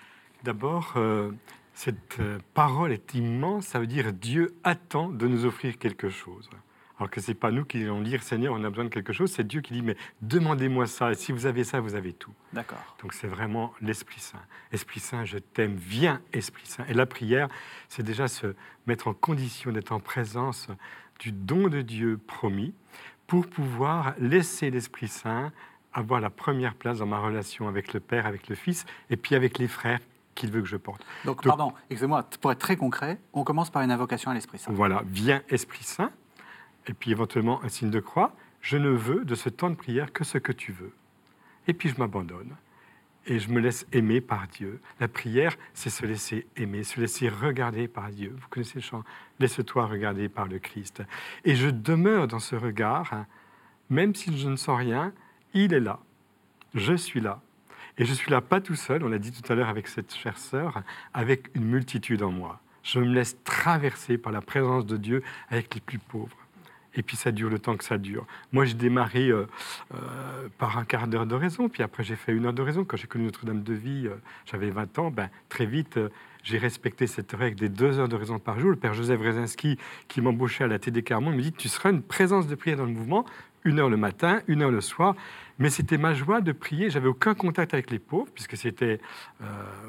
D'abord, 0.43 0.95
euh, 0.97 1.31
cette 1.75 2.19
euh, 2.21 2.39
parole 2.55 2.93
est 2.93 3.15
immense, 3.15 3.67
ça 3.67 3.79
veut 3.79 3.87
dire 3.87 4.15
Dieu 4.15 4.55
attend 4.65 5.11
de 5.11 5.27
nous 5.27 5.45
offrir 5.45 5.77
quelque 5.77 6.09
chose. 6.09 6.49
Alors 7.01 7.11
que 7.11 7.23
ce 7.23 7.31
n'est 7.31 7.35
pas 7.35 7.51
nous 7.51 7.65
qui 7.65 7.83
allons 7.83 8.03
dire 8.03 8.23
Seigneur, 8.23 8.53
on 8.53 8.63
a 8.63 8.69
besoin 8.69 8.85
de 8.85 8.91
quelque 8.91 9.15
chose, 9.15 9.33
c'est 9.33 9.47
Dieu 9.47 9.63
qui 9.63 9.73
dit 9.73 9.81
mais 9.81 9.97
demandez-moi 10.21 10.87
ça, 10.87 11.11
et 11.11 11.15
si 11.15 11.33
vous 11.33 11.47
avez 11.47 11.65
ça, 11.65 11.81
vous 11.81 11.95
avez 11.95 12.13
tout. 12.13 12.35
D'accord. 12.53 12.95
Donc 13.01 13.15
c'est 13.15 13.27
vraiment 13.27 13.73
l'Esprit 13.81 14.21
Saint. 14.21 14.43
Esprit 14.71 15.01
Saint, 15.01 15.25
je 15.25 15.39
t'aime, 15.39 15.77
viens 15.77 16.21
Esprit 16.35 16.67
Saint. 16.67 16.85
Et 16.89 16.95
la 16.95 17.07
prière, 17.07 17.49
c'est 17.89 18.03
déjà 18.03 18.29
se 18.29 18.55
mettre 18.87 19.09
en 19.09 19.15
condition 19.15 19.73
d'être 19.73 19.93
en 19.93 20.01
présence 20.01 20.69
du 21.19 21.33
don 21.33 21.69
de 21.69 21.81
Dieu 21.81 22.19
promis 22.27 22.75
pour 23.27 23.47
pouvoir 23.47 24.15
laisser 24.19 24.71
l'Esprit 24.71 25.09
Saint 25.09 25.53
avoir 25.95 26.21
la 26.21 26.31
première 26.31 26.75
place 26.75 26.99
dans 26.99 27.07
ma 27.07 27.19
relation 27.19 27.67
avec 27.67 27.95
le 27.95 28.01
Père, 28.01 28.27
avec 28.27 28.47
le 28.49 28.55
Fils, 28.55 28.85
et 29.09 29.17
puis 29.17 29.35
avec 29.35 29.59
les 29.59 29.69
frères 29.69 30.01
qu'il 30.35 30.51
veut 30.51 30.61
que 30.61 30.69
je 30.69 30.77
porte. 30.77 31.01
Donc, 31.25 31.37
Donc- 31.37 31.47
pardon, 31.47 31.73
excusez-moi, 31.89 32.29
pour 32.41 32.53
être 32.53 32.59
très 32.59 32.77
concret, 32.77 33.19
on 33.33 33.43
commence 33.43 33.71
par 33.71 33.83
une 33.83 33.91
invocation 33.91 34.31
à 34.31 34.35
l'Esprit 34.35 34.59
Saint. 34.59 34.73
Voilà, 34.73 35.03
viens 35.07 35.43
Esprit 35.49 35.83
Saint, 35.83 36.13
et 36.87 36.95
puis 36.95 37.11
éventuellement 37.11 37.63
un 37.63 37.69
signe 37.69 37.91
de 37.91 38.01
croix. 38.01 38.35
Je 38.61 38.77
ne 38.77 38.91
veux 38.91 39.25
de 39.25 39.35
ce 39.35 39.49
temps 39.49 39.71
de 39.71 39.75
prière 39.75 40.13
que 40.13 40.25
ce 40.25 40.39
que 40.39 40.53
tu 40.53 40.73
veux. 40.73 40.93
Et 41.67 41.73
puis 41.73 41.89
je 41.89 41.99
m'abandonne. 41.99 42.57
Et 43.27 43.39
je 43.39 43.51
me 43.51 43.61
laisse 43.61 43.87
aimer 43.93 44.21
par 44.21 44.49
Dieu. 44.49 44.81
La 44.99 45.07
prière, 45.07 45.57
c'est 45.75 45.91
se 45.91 46.07
laisser 46.07 46.47
aimer, 46.57 46.85
se 46.85 47.01
laisser 47.01 47.29
regarder 47.29 47.87
par 47.87 48.11
Dieu. 48.11 48.35
Vous 48.39 48.49
connaissez 48.49 48.77
le 48.77 48.81
chant 48.81 49.05
Laisse-toi 49.39 49.87
regarder 49.87 50.29
par 50.29 50.47
le 50.47 50.59
Christ. 50.59 51.03
Et 51.45 51.55
je 51.55 51.69
demeure 51.69 52.29
dans 52.29 52.39
ce 52.39 52.57
regard, 52.57 53.13
hein, 53.13 53.27
même 53.91 54.15
si 54.15 54.37
je 54.37 54.49
ne 54.49 54.57
sens 54.57 54.79
rien, 54.79 55.13
il 55.53 55.75
est 55.75 55.81
là. 55.81 56.01
Je 56.75 56.95
suis 56.95 57.21
là. 57.21 57.43
Et 57.99 58.05
je 58.05 58.15
suis 58.15 58.31
là 58.31 58.41
pas 58.41 58.61
tout 58.61 58.77
seul, 58.77 59.05
on 59.05 59.09
l'a 59.09 59.19
dit 59.19 59.33
tout 59.33 59.53
à 59.53 59.55
l'heure 59.55 59.69
avec 59.69 59.87
cette 59.89 60.15
chère 60.15 60.39
sœur, 60.39 60.83
avec 61.13 61.55
une 61.55 61.65
multitude 61.65 62.23
en 62.23 62.31
moi. 62.31 62.61
Je 62.83 62.99
me 62.99 63.13
laisse 63.13 63.37
traverser 63.45 64.17
par 64.17 64.33
la 64.33 64.41
présence 64.41 64.87
de 64.87 64.97
Dieu 64.97 65.23
avec 65.51 65.75
les 65.75 65.81
plus 65.81 65.99
pauvres. 65.99 66.37
Et 66.95 67.03
puis 67.03 67.17
ça 67.17 67.31
dure 67.31 67.51
le 67.51 67.59
temps 67.59 67.77
que 67.77 67.85
ça 67.85 67.99
dure. 67.99 68.27
Moi, 68.53 68.65
j'ai 68.65 68.75
démarré 68.75 69.29
euh, 69.29 69.47
euh, 69.95 70.49
par 70.59 70.79
un 70.79 70.85
quart 70.85 71.07
d'heure 71.07 71.27
d'oraison, 71.27 71.69
puis 71.69 71.83
après 71.83 72.03
j'ai 72.03 72.17
fait 72.17 72.33
une 72.33 72.47
heure 72.47 72.53
d'oraison. 72.53 72.85
Quand 72.85 72.97
j'ai 72.97 73.07
connu 73.07 73.25
Notre-Dame 73.25 73.63
de 73.63 73.75
Vie, 73.75 74.07
euh, 74.07 74.17
j'avais 74.47 74.71
20 74.71 74.99
ans, 74.99 75.11
ben, 75.11 75.31
très 75.49 75.67
vite, 75.67 76.01
j'ai 76.43 76.59
respecté 76.59 77.07
cette 77.07 77.33
règle 77.33 77.57
des 77.57 77.69
deux 77.69 77.99
heures 77.99 78.09
d'oraison 78.09 78.39
par 78.39 78.59
jour. 78.59 78.71
Le 78.71 78.77
père 78.77 78.95
Joseph 78.95 79.21
Rezinski, 79.21 79.79
qui 80.09 80.21
m'embauchait 80.21 80.65
à 80.65 80.67
la 80.67 80.79
TD 80.79 81.03
Carmont, 81.03 81.31
me 81.31 81.41
dit 81.41 81.53
Tu 81.53 81.69
seras 81.69 81.91
une 81.91 82.03
présence 82.03 82.49
de 82.49 82.55
prière 82.57 82.79
dans 82.79 82.87
le 82.87 82.93
mouvement, 82.93 83.25
une 83.65 83.79
heure 83.79 83.91
le 83.91 83.97
matin, 83.97 84.41
une 84.49 84.63
heure 84.63 84.71
le 84.71 84.81
soir. 84.81 85.15
Mais 85.59 85.71
c'était 85.71 85.99
ma 85.99 86.15
joie 86.15 86.41
de 86.41 86.53
prier. 86.53 86.91
J'avais 86.91 87.09
aucun 87.09 87.35
contact 87.35 87.75
avec 87.75 87.91
les 87.91 87.99
pauvres, 87.99 88.31
puisque 88.35 88.57
c'était 88.57 88.99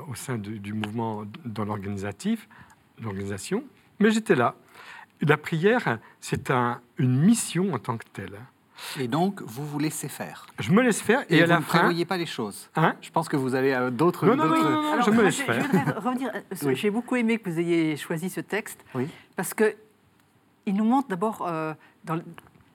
au 0.10 0.16
sein 0.16 0.38
du 0.38 0.74
mouvement, 0.74 1.24
dans 1.46 1.64
l'organisatif, 1.64 2.50
l'organisation. 3.02 3.64
Mais 4.02 4.12
j'étais 4.12 4.36
là. 4.36 4.56
La 5.22 5.38
prière, 5.38 6.00
c'est 6.20 6.50
un- 6.52 6.80
une 6.98 7.20
mission 7.22 7.74
en 7.74 7.80
tant 7.80 7.98
que 7.98 8.06
telle. 8.14 8.40
Et 9.00 9.08
donc, 9.08 9.42
vous 9.44 9.64
vous 9.66 9.78
laissez 9.78 10.08
faire. 10.08 10.48
Je 10.58 10.72
me 10.72 10.82
laisse 10.82 11.00
faire 11.02 11.24
et, 11.30 11.38
Et, 11.38 11.42
à 11.42 11.46
vous 11.46 11.50
la 11.52 11.58
ne 11.58 11.62
fin. 11.62 11.78
prévoyez 11.80 12.06
pas 12.06 12.18
les 12.18 12.26
choses. 12.26 12.68
Hein 12.76 12.96
Je 13.02 13.12
pense 13.12 13.30
que 13.30 13.38
vous 13.38 13.54
avez 13.54 13.76
euh, 13.76 13.92
d'autres... 13.92 14.26
Non, 14.26 14.36
non, 14.36 14.48
non, 14.48 14.58
non, 14.64 14.82
non, 14.82 14.92
Alors, 14.94 15.06
je 15.06 15.12
me 15.12 15.22
laisse 15.22 15.38
je, 15.38 15.44
faire. 15.44 15.62
je 15.64 15.68
voudrais 15.78 15.92
revenir. 16.00 16.32
euh, 16.34 16.42
Oui. 16.64 16.76
J'ai 16.76 16.90
beaucoup 16.90 17.16
aimé 17.16 17.38
que 17.38 17.48
vous 17.50 17.60
ayez 17.60 17.96
choisi 17.98 18.30
ce 18.32 18.42
texte 18.42 18.84
Oui. 18.96 19.08
parce 19.36 19.54
que 19.54 19.76
il 20.66 20.74
nous 20.76 20.84
montre 20.86 21.10
d'abord 21.10 21.46
euh, 21.48 21.74
dans, 22.06 22.20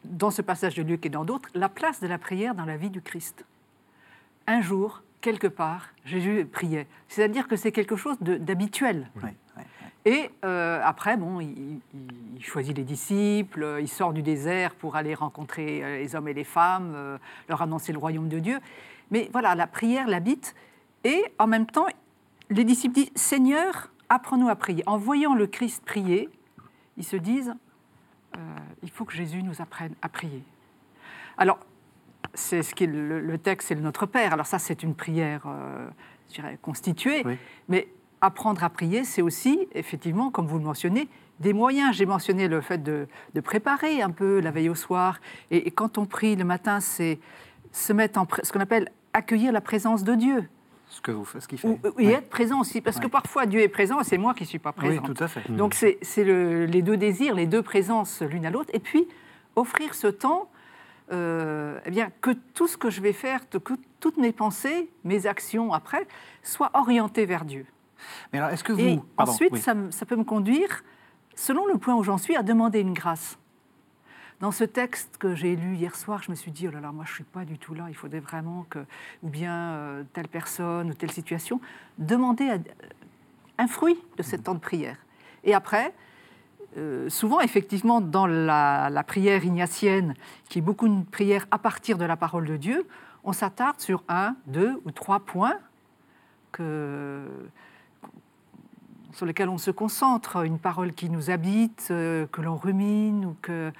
dans 0.04 0.30
ce 0.30 0.42
passage 0.42 0.74
de 0.76 0.82
Luc 0.84 1.04
et 1.06 1.08
dans 1.08 1.24
d'autres 1.24 1.48
la 1.54 1.68
place 1.68 2.00
de 2.00 2.06
la 2.06 2.18
prière 2.18 2.54
dans 2.54 2.64
la 2.66 2.76
vie 2.76 2.90
du 2.90 3.00
Christ. 3.00 3.44
Un 4.46 4.60
jour, 4.60 5.02
quelque 5.20 5.48
part, 5.48 5.88
Jésus 6.04 6.46
priait. 6.50 6.86
C'est-à-dire 7.08 7.48
que 7.48 7.56
c'est 7.56 7.72
quelque 7.72 7.96
chose 7.96 8.16
de- 8.20 8.36
d'habituel. 8.36 9.10
Oui, 9.16 9.22
oui. 9.24 9.30
Et 10.06 10.30
euh, 10.44 10.80
après, 10.82 11.16
bon, 11.16 11.40
il, 11.40 11.80
choisit 12.40 12.76
les 12.76 12.84
disciples, 12.84 13.64
euh, 13.64 13.80
il 13.80 13.88
sort 13.88 14.12
du 14.12 14.22
désert 14.22 14.74
pour 14.76 14.94
aller 14.94 15.14
rencontrer 15.14 15.82
euh, 15.82 15.98
les 15.98 16.14
hommes 16.14 16.28
et 16.28 16.32
les 16.32 16.44
femmes, 16.44 17.18
leur 17.48 17.60
annoncer 17.60 17.92
le 17.92 17.98
royaume 17.98 18.28
de 18.28 18.38
Dieu. 18.38 18.60
Mais 19.10 19.28
voilà, 19.32 19.54
la 19.54 19.66
prière 19.66 20.06
l'habite. 20.06 20.54
Et 21.04 21.24
en 21.38 21.46
même 21.46 21.66
temps, 21.66 21.86
les 22.50 22.64
disciples 22.64 22.94
disent 22.94 23.10
Seigneur, 23.14 23.90
apprends-nous 24.08 24.48
à 24.48 24.56
prier. 24.56 24.82
En 24.86 24.96
voyant 24.96 25.34
le 25.34 25.46
Christ 25.46 25.84
prier, 25.84 26.28
ils 26.96 27.04
se 27.04 27.16
disent 27.16 27.54
euh, 28.36 28.56
Il 28.82 28.90
faut 28.90 29.04
que 29.04 29.12
Jésus 29.12 29.42
nous 29.42 29.60
apprenne 29.60 29.94
à 30.02 30.08
prier. 30.08 30.42
Alors, 31.38 31.58
c'est 32.34 32.62
ce 32.62 32.74
qui 32.74 32.86
le, 32.86 33.20
le 33.20 33.38
texte, 33.38 33.68
c'est 33.68 33.74
le 33.74 33.80
Notre 33.80 34.06
Père. 34.06 34.32
Alors, 34.32 34.46
ça, 34.46 34.58
c'est 34.58 34.82
une 34.82 34.94
prière, 34.94 35.42
euh, 35.46 35.88
je 36.28 36.34
dirais, 36.34 36.58
constituée. 36.60 37.22
Oui. 37.24 37.38
Mais 37.68 37.88
apprendre 38.20 38.62
à 38.64 38.70
prier, 38.70 39.04
c'est 39.04 39.22
aussi, 39.22 39.68
effectivement, 39.74 40.30
comme 40.30 40.46
vous 40.46 40.58
le 40.58 40.64
mentionnez, 40.64 41.08
des 41.40 41.52
moyens. 41.52 41.94
J'ai 41.94 42.06
mentionné 42.06 42.48
le 42.48 42.60
fait 42.60 42.82
de, 42.82 43.06
de 43.34 43.40
préparer 43.40 44.00
un 44.02 44.10
peu 44.10 44.40
la 44.40 44.50
veille 44.50 44.68
au 44.70 44.74
soir. 44.74 45.18
Et, 45.50 45.68
et 45.68 45.70
quand 45.70 45.98
on 45.98 46.06
prie 46.06 46.34
le 46.36 46.44
matin, 46.44 46.80
c'est 46.80 47.18
se 47.72 47.92
mettre 47.92 48.18
en 48.18 48.26
ce 48.42 48.52
qu'on 48.52 48.60
appelle 48.60 48.90
accueillir 49.12 49.52
la 49.52 49.60
présence 49.60 50.02
de 50.02 50.14
Dieu. 50.14 50.48
Ce 50.88 51.00
que 51.00 51.10
vous, 51.10 51.26
ce 51.26 51.46
qu'il 51.46 51.58
fait. 51.58 51.68
Ou, 51.68 51.78
et 51.98 52.06
Oui. 52.06 52.12
être 52.12 52.30
présent 52.30 52.60
aussi. 52.60 52.80
Parce 52.80 52.98
que 53.00 53.06
parfois, 53.08 53.44
Dieu 53.44 53.60
est 53.60 53.68
présent 53.68 54.00
et 54.00 54.04
c'est 54.04 54.18
moi 54.18 54.32
qui 54.34 54.44
ne 54.44 54.48
suis 54.48 54.58
pas 54.58 54.72
Oui, 54.78 54.84
présente. 54.96 55.14
tout 55.14 55.22
à 55.24 55.28
fait. 55.28 55.50
Donc 55.52 55.74
c'est 55.74 55.98
c'est 56.00 56.24
le- 56.24 56.64
les 56.64 56.80
deux 56.80 56.96
désirs, 56.96 57.34
les 57.34 57.46
deux 57.46 57.62
présences 57.62 58.22
l'une 58.22 58.46
à 58.46 58.50
l'autre, 58.50 58.70
et 58.72 58.78
puis 58.78 59.06
offrir 59.56 59.94
ce 59.94 60.06
temps 60.06 60.48
euh, 61.12 61.78
eh 61.86 61.90
bien, 61.90 62.10
que 62.20 62.30
tout 62.54 62.66
ce 62.66 62.76
que 62.76 62.90
je 62.90 63.00
vais 63.00 63.12
faire, 63.12 63.40
que 63.48 63.74
toutes 64.00 64.16
mes 64.16 64.32
pensées, 64.32 64.88
mes 65.04 65.26
actions 65.26 65.72
après, 65.72 66.06
soient 66.42 66.70
orientées 66.74 67.26
vers 67.26 67.44
Dieu. 67.44 67.64
Mais 68.32 68.38
alors, 68.38 68.50
est-ce 68.50 68.64
que 68.64 68.72
vous... 68.72 68.80
Et 68.80 69.00
ensuite, 69.16 69.56
ça, 69.56 69.74
ça, 69.90 70.06
peut 70.06 70.16
me 70.16 70.24
conduire, 70.24 70.82
selon 71.34 71.66
le 71.66 71.78
point 71.78 71.94
où 71.94 72.02
j'en 72.02 72.18
suis, 72.18 72.36
à 72.36 72.42
demander 72.42 72.80
une 72.80 72.92
grâce. 72.92 73.38
Dans 74.40 74.50
ce 74.50 74.64
texte 74.64 75.16
que 75.16 75.34
j'ai 75.34 75.56
lu 75.56 75.76
hier 75.76 75.96
soir, 75.96 76.22
je 76.22 76.30
me 76.30 76.36
suis 76.36 76.50
dit, 76.50 76.68
oh 76.68 76.70
là 76.70 76.80
là, 76.80 76.92
moi 76.92 77.04
je 77.06 77.12
ne 77.12 77.14
suis 77.14 77.24
pas 77.24 77.46
du 77.46 77.58
tout 77.58 77.72
là, 77.74 77.86
il 77.88 77.94
faudrait 77.94 78.20
vraiment 78.20 78.66
que, 78.68 78.80
ou 79.22 79.30
bien 79.30 79.54
euh, 79.54 80.04
telle 80.12 80.28
personne 80.28 80.90
ou 80.90 80.94
telle 80.94 81.10
situation, 81.10 81.58
demander 81.96 82.60
un 83.56 83.66
fruit 83.66 83.98
de 84.18 84.22
ce 84.22 84.36
temps 84.36 84.52
de 84.52 84.60
prière. 84.60 84.98
Et 85.42 85.54
après, 85.54 85.94
euh, 86.76 87.08
souvent, 87.08 87.40
effectivement, 87.40 88.00
dans 88.02 88.26
la, 88.26 89.04
prière 89.06 89.44
ignatienne, 89.44 90.14
qui 90.48 90.58
est 90.58 90.62
beaucoup 90.62 90.86
une 90.86 91.06
prière 91.06 91.46
à 91.50 91.58
partir 91.58 91.96
de 91.96 92.04
la 92.04 92.16
parole 92.16 92.44
de 92.44 92.56
Dieu, 92.56 92.86
on 93.24 93.32
s'attarde 93.32 93.80
sur 93.80 94.02
un, 94.08 94.36
deux 94.46 94.80
ou 94.84 94.90
trois 94.90 95.20
points 95.20 95.58
que, 96.52 97.26
sur 99.16 99.26
lesquels 99.26 99.48
on 99.48 99.58
se 99.58 99.70
concentre, 99.70 100.44
une 100.44 100.58
parole 100.58 100.92
qui 100.92 101.10
nous 101.10 101.30
habite, 101.30 101.88
euh, 101.90 102.26
que 102.30 102.40
l'on 102.40 102.56
rumine 102.56 103.24
ou 103.24 103.36
que, 103.42 103.72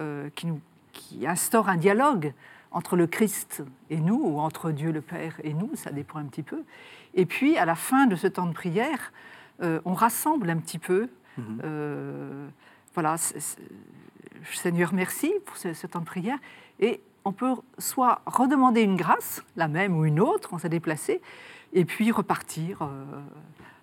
euh, 0.00 0.30
qui, 0.34 0.46
nous, 0.46 0.60
qui 0.92 1.26
instaure 1.26 1.68
un 1.68 1.76
dialogue 1.76 2.32
entre 2.70 2.96
le 2.96 3.06
Christ 3.06 3.62
et 3.90 3.98
nous, 3.98 4.20
ou 4.22 4.38
entre 4.40 4.70
Dieu 4.70 4.92
le 4.92 5.00
Père 5.00 5.34
et 5.44 5.54
nous, 5.54 5.70
ça 5.74 5.90
dépend 5.90 6.18
un 6.18 6.24
petit 6.24 6.42
peu. 6.42 6.62
Et 7.14 7.26
puis, 7.26 7.58
à 7.58 7.64
la 7.64 7.74
fin 7.74 8.06
de 8.06 8.16
ce 8.16 8.26
temps 8.26 8.46
de 8.46 8.52
prière, 8.52 9.12
on 9.60 9.94
rassemble 9.94 10.50
un 10.50 10.58
petit 10.58 10.78
peu 10.78 11.08
Mhm. 11.36 11.60
Euh, 11.64 12.48
voilà, 12.94 13.16
Seigneur, 14.52 14.92
merci 14.94 15.32
pour 15.44 15.56
ce, 15.56 15.86
temps 15.86 16.00
de 16.00 16.04
prière. 16.04 16.38
Et 16.80 17.00
on 17.26 17.32
peut 17.32 17.54
soit 17.78 18.20
redemander 18.24 18.82
une 18.82 18.96
grâce, 18.96 19.42
la 19.56 19.66
même 19.66 19.96
ou 19.96 20.04
une 20.04 20.20
autre, 20.20 20.50
on 20.52 20.58
s'est 20.58 20.68
déplacé, 20.68 21.20
et 21.72 21.84
puis 21.84 22.12
repartir 22.12 22.82
euh, 22.82 23.04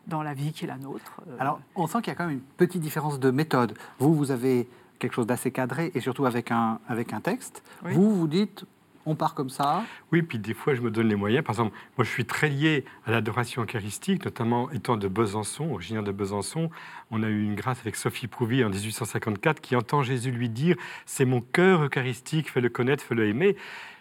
dans 0.08 0.24
la 0.24 0.34
vie 0.34 0.54
qui 0.54 0.64
est 0.64 0.68
la 0.68 0.78
nôtre. 0.78 1.20
Euh. 1.28 1.36
Alors, 1.40 1.60
on 1.76 1.86
sent 1.86 2.00
qu'il 2.02 2.08
y 2.08 2.12
a 2.12 2.16
quand 2.16 2.26
même 2.26 2.36
une 2.36 2.58
petite 2.58 2.82
différence 2.82 3.20
de 3.20 3.32
méthode. 3.32 3.78
Vous, 4.00 4.16
vous 4.16 4.32
avez 4.32 4.70
quelque 4.98 5.14
chose 5.14 5.28
d'assez 5.28 5.52
cadré 5.52 5.92
et 5.94 6.00
surtout 6.00 6.26
avec 6.26 6.52
un, 6.52 6.80
avec 6.88 7.12
un 7.12 7.20
texte. 7.20 7.64
Vous, 7.84 8.16
vous 8.16 8.28
dites, 8.28 8.64
on 9.06 9.16
part 9.16 9.34
comme 9.34 9.50
ça 9.50 9.84
Oui, 10.12 10.22
puis 10.22 10.40
des 10.40 10.54
fois, 10.54 10.76
je 10.76 10.82
me 10.82 10.92
donne 10.92 11.08
les 11.08 11.16
moyens. 11.16 11.44
Par 11.44 11.54
exemple, 11.54 11.76
moi, 11.98 12.06
je 12.06 12.10
suis 12.10 12.26
très 12.26 12.50
lié 12.50 12.86
à 13.06 13.12
l'adoration 13.12 13.64
eucharistique, 13.64 14.24
notamment 14.24 14.72
étant 14.72 14.98
de 14.98 15.08
Besançon, 15.08 15.72
originaire 15.72 16.04
de 16.04 16.12
Besançon. 16.12 16.70
On 17.12 17.24
a 17.24 17.28
eu 17.28 17.44
une 17.44 17.56
grâce 17.56 17.80
avec 17.80 17.96
Sophie 17.96 18.28
Prouvi 18.28 18.64
en 18.64 18.70
1854 18.70 19.62
qui 19.62 19.76
entend 19.76 20.04
Jésus 20.04 20.32
lui 20.32 20.50
dire 20.50 20.76
C'est 21.06 21.26
mon 21.26 21.42
cœur 21.42 21.84
eucharistique, 21.84 22.50
fais-le 22.50 22.70
connaître, 22.70 23.04
fais-le 23.04 23.28
aimer. 23.28 23.56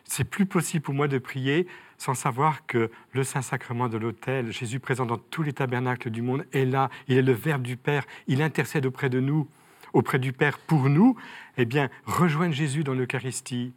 C'est 0.04 0.24
plus 0.24 0.46
possible 0.46 0.82
pour 0.82 0.94
moi 0.94 1.08
de 1.08 1.18
prier 1.18 1.66
sans 2.02 2.14
savoir 2.14 2.66
que 2.66 2.90
le 3.12 3.22
Saint-Sacrement 3.22 3.88
de 3.88 3.96
l'autel, 3.96 4.50
Jésus 4.50 4.80
présent 4.80 5.06
dans 5.06 5.18
tous 5.18 5.42
les 5.42 5.52
tabernacles 5.52 6.10
du 6.10 6.20
monde, 6.20 6.44
est 6.52 6.64
là. 6.64 6.90
Il 7.06 7.16
est 7.16 7.22
le 7.22 7.32
Verbe 7.32 7.62
du 7.62 7.76
Père. 7.76 8.04
Il 8.26 8.42
intercède 8.42 8.86
auprès 8.86 9.08
de 9.08 9.20
nous, 9.20 9.48
auprès 9.92 10.18
du 10.18 10.32
Père 10.32 10.58
pour 10.58 10.88
nous. 10.88 11.16
Eh 11.58 11.64
bien, 11.64 11.90
rejoindre 12.04 12.54
Jésus 12.54 12.82
dans 12.82 12.94
l'Eucharistie, 12.94 13.72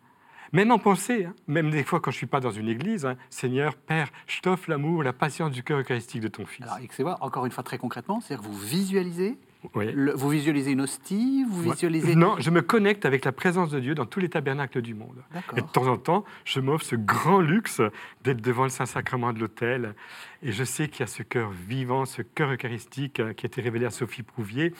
même 0.56 0.72
en 0.72 0.80
pensée, 0.80 1.26
hein. 1.26 1.34
même 1.48 1.70
des 1.70 1.84
fois 1.84 2.00
quand 2.00 2.12
je 2.12 2.16
ne 2.16 2.20
suis 2.20 2.28
pas 2.28 2.40
dans 2.40 2.52
une 2.52 2.70
église, 2.70 3.06
hein, 3.06 3.18
Seigneur, 3.30 3.76
Père, 3.76 4.08
je 4.26 4.40
t'offre 4.40 4.70
l'amour, 4.70 5.04
la 5.04 5.12
patience 5.12 5.52
du 5.52 5.64
cœur 5.64 5.80
eucharistique 5.80 6.22
de 6.22 6.30
ton 6.30 6.46
Fils. 6.46 6.66
Alors, 6.66 7.18
encore 7.22 7.46
une 7.46 7.52
fois 7.52 7.64
très 7.64 7.78
concrètement, 7.78 8.22
c'est-à-dire 8.22 8.48
que 8.48 8.50
vous 8.50 8.58
visualisez 8.58 9.38
vous 9.74 10.30
visualisez 10.30 10.72
une 10.72 10.82
hostie 10.82 11.44
Vous 11.50 11.62
visualisez 11.72 12.16
Non, 12.16 12.36
je 12.40 12.50
me 12.50 12.62
connecte 12.62 13.06
avec 13.06 13.26
la 13.26 13.32
présence 13.32 13.70
de 13.70 13.80
Dieu 13.80 13.96
dans 13.96 14.06
tous 14.06 14.20
les 14.20 14.30
tabernacles 14.30 14.82
du 14.82 14.94
monde. 14.94 15.24
Et 15.56 15.62
de 15.62 15.68
temps 15.68 15.88
en 15.88 15.98
temps, 15.98 16.26
je 16.44 16.60
m'offre 16.60 16.86
ce 16.86 16.96
grand 16.96 17.40
luxe 17.40 17.82
d'être 18.24 18.42
devant 18.42 18.64
le 18.64 18.70
Saint-Sacrement 18.70 19.34
de 19.34 19.40
l'autel. 19.40 19.96
Et 20.44 20.52
je 20.52 20.64
sais 20.64 20.88
qu'il 20.88 21.02
y 21.02 21.04
a 21.04 21.08
ce 21.08 21.24
cœur 21.24 21.52
vivant, 21.52 22.06
ce 22.06 22.22
cœur 22.22 22.52
eucharistique 22.52 23.20
euh, 23.20 23.34
qui 23.34 23.46
a 23.46 23.48
été 23.48 23.62
révélé 23.62 23.86
à 23.86 23.90
Sophie 23.90 24.22
Prouvier, 24.22 24.74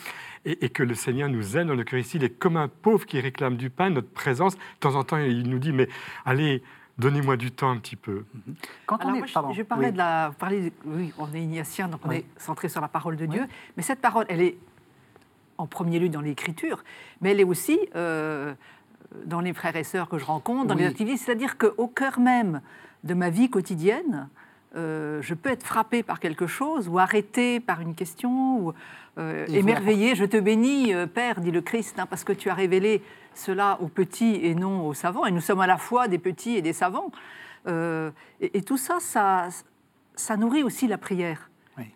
et, 0.46 0.70
que 0.70 0.84
le 0.84 0.94
Seigneur 0.94 1.28
nous 1.28 1.58
aime 1.58 1.68
dans 1.70 1.74
l'Eucharistie. 1.74 2.18
Il 2.18 2.24
est 2.24 2.38
comme 2.38 2.58
un 2.58 2.68
pauvre 2.68 3.06
qui 3.06 3.20
réclame 3.20 3.58
du 3.58 3.72
pain, 3.72 3.90
notre 3.90 4.10
présence. 4.10 4.56
De 4.56 4.62
temps 4.80 4.96
en 4.96 5.04
temps, 5.04 5.18
il 5.18 5.50
nous 5.50 5.60
dit, 5.60 5.72
mais 5.72 5.90
allez, 6.24 6.62
Donnez-moi 6.98 7.36
du 7.36 7.52
temps 7.52 7.72
un 7.72 7.78
petit 7.78 7.98
peu. 7.98 8.24
Mhm. 8.34 8.56
Quand 8.86 9.04
on 9.04 9.16
est, 9.16 9.28
je, 9.28 9.64
parlais 9.64 9.92
de 9.92 9.98
la, 9.98 10.32
oui, 10.86 11.14
on 11.18 11.34
est 11.34 11.42
ignatien, 11.42 11.90
donc 11.90 12.00
on 12.06 12.12
est 12.12 12.26
centré 12.38 12.70
sur 12.70 12.80
la 12.80 12.88
parole 12.88 13.18
de 13.18 13.26
Dieu. 13.26 13.46
Mais 13.76 13.84
cette 13.84 14.00
parole, 14.00 14.26
elle 14.30 14.42
est 14.42 14.58
en 15.58 15.68
premier 15.68 16.00
lieu 16.00 16.10
dans 16.10 16.22
l'écriture, 16.22 16.84
mais 17.22 17.32
elle 17.32 17.40
est 17.40 17.46
aussi 17.46 17.80
euh, 17.96 18.54
dans 19.26 19.40
les 19.40 19.54
frères 19.54 19.76
et 19.76 19.84
sœurs 19.84 20.10
que 20.10 20.18
je 20.18 20.26
rencontre, 20.26 20.68
dans 20.68 20.76
les 20.76 20.86
activités. 20.86 21.18
C'est-à-dire 21.18 21.58
qu'au 21.58 21.88
cœur 21.88 22.20
même 22.20 22.62
de 23.04 23.14
ma 23.14 23.30
vie 23.30 23.50
quotidienne, 23.50 24.30
euh, 24.76 25.22
je 25.22 25.34
peux 25.34 25.50
être 25.50 25.66
frappé 25.66 26.04
par 26.04 26.20
quelque 26.20 26.48
chose 26.48 26.90
ou 26.90 27.00
arrêté 27.00 27.60
par 27.60 27.80
une 27.80 27.96
question 27.96 28.60
ou 28.60 28.74
euh, 29.18 29.46
émerveillé. 29.48 30.16
Je 30.16 30.26
te 30.26 30.38
bénis, 30.38 30.94
Père, 31.14 31.40
dit 31.40 31.52
le 31.52 31.62
Christ, 31.62 32.00
hein, 32.00 32.06
parce 32.10 32.24
que 32.24 32.34
tu 32.34 32.50
as 32.50 32.54
révélé 32.54 33.02
cela 33.34 33.78
aux 33.82 33.88
petits 33.88 34.40
et 34.44 34.56
non 34.56 34.86
aux 34.86 34.94
savants. 34.94 35.26
Et 35.26 35.32
nous 35.32 35.42
sommes 35.42 35.62
à 35.62 35.68
la 35.68 35.78
fois 35.78 36.08
des 36.08 36.20
petits 36.20 36.56
et 36.56 36.62
des 36.62 36.74
savants. 36.74 37.12
Et, 37.68 38.62
tout 38.62 38.78
ça, 38.78 38.98
ça, 39.00 39.48
ça 40.16 40.38
nourrit 40.38 40.64
aussi 40.64 40.88
la 40.88 40.98
prière. 40.98 41.50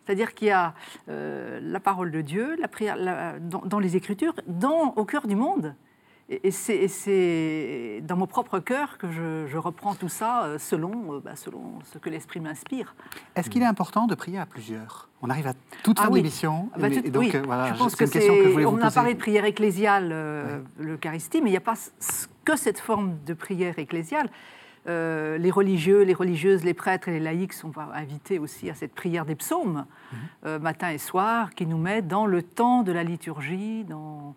C'est-à-dire 0.05 0.33
qu'il 0.33 0.47
y 0.47 0.51
a 0.51 0.73
euh, 1.07 1.59
la 1.61 1.79
parole 1.79 2.11
de 2.11 2.21
Dieu, 2.21 2.55
la 2.59 2.67
prière 2.67 2.97
dans, 3.39 3.79
les 3.79 3.95
Écritures, 3.95 4.33
dans, 4.47 4.93
au 4.95 5.05
cœur 5.05 5.27
du 5.27 5.35
monde. 5.35 5.75
Et, 6.29 6.51
c'est 6.51 8.03
dans 8.03 8.15
mon 8.15 8.27
propre 8.27 8.59
cœur 8.59 8.99
que 8.99 9.09
je, 9.09 9.57
reprends 9.57 9.95
tout 9.95 10.09
ça 10.09 10.43
euh, 10.43 10.59
selon, 10.59 11.15
euh, 11.15 11.19
bah, 11.19 11.35
selon 11.35 11.79
ce 11.91 11.97
que 11.97 12.09
l'Esprit 12.09 12.39
m'inspire. 12.39 12.93
Est-ce 13.35 13.49
qu'il 13.49 13.63
est 13.63 13.65
important 13.65 14.05
de 14.05 14.13
prier 14.13 14.37
à 14.37 14.45
plusieurs? 14.45 15.09
On 15.23 15.29
arrive 15.31 15.47
à 15.47 15.53
toute 15.81 15.97
fin 15.97 16.05
ah, 16.05 16.11
oui. 16.11 16.19
d'émission. 16.19 16.69
Ah, 16.73 16.79
bah, 16.79 16.87
oui. 17.15 17.31
je 17.31 17.77
pense 17.77 17.95
que 17.95 18.05
c'est. 18.05 18.29
On 18.63 18.79
a 18.79 18.91
parlé 18.91 19.15
de 19.15 19.19
prière 19.19 19.45
ecclésiale, 19.45 20.63
l'Eucharistie, 20.77 21.41
mais 21.41 21.49
il 21.49 21.53
n'y 21.53 21.57
a 21.57 21.61
pas 21.61 21.73
que 22.45 22.55
cette 22.55 22.79
forme 22.79 23.17
de 23.25 23.33
prière 23.33 23.79
ecclésiale. 23.79 24.29
Euh, 24.89 25.37
les 25.37 25.51
religieux, 25.51 26.01
les 26.01 26.13
religieuses, 26.13 26.63
les 26.63 26.73
prêtres 26.73 27.09
et 27.09 27.11
les 27.11 27.19
laïcs 27.19 27.53
sont 27.53 27.71
invités 27.93 28.39
aussi 28.39 28.69
à 28.69 28.73
cette 28.73 28.95
prière 28.95 29.25
des 29.25 29.35
psaumes, 29.35 29.85
mhm. 30.11 30.19
euh, 30.45 30.59
matin 30.59 30.89
et 30.89 30.97
soir, 30.97 31.53
qui 31.53 31.67
nous 31.67 31.77
met 31.77 32.01
dans 32.01 32.25
le 32.25 32.41
temps 32.41 32.81
de 32.81 32.91
la 32.91 33.03
liturgie, 33.03 33.83
dans 33.83 34.35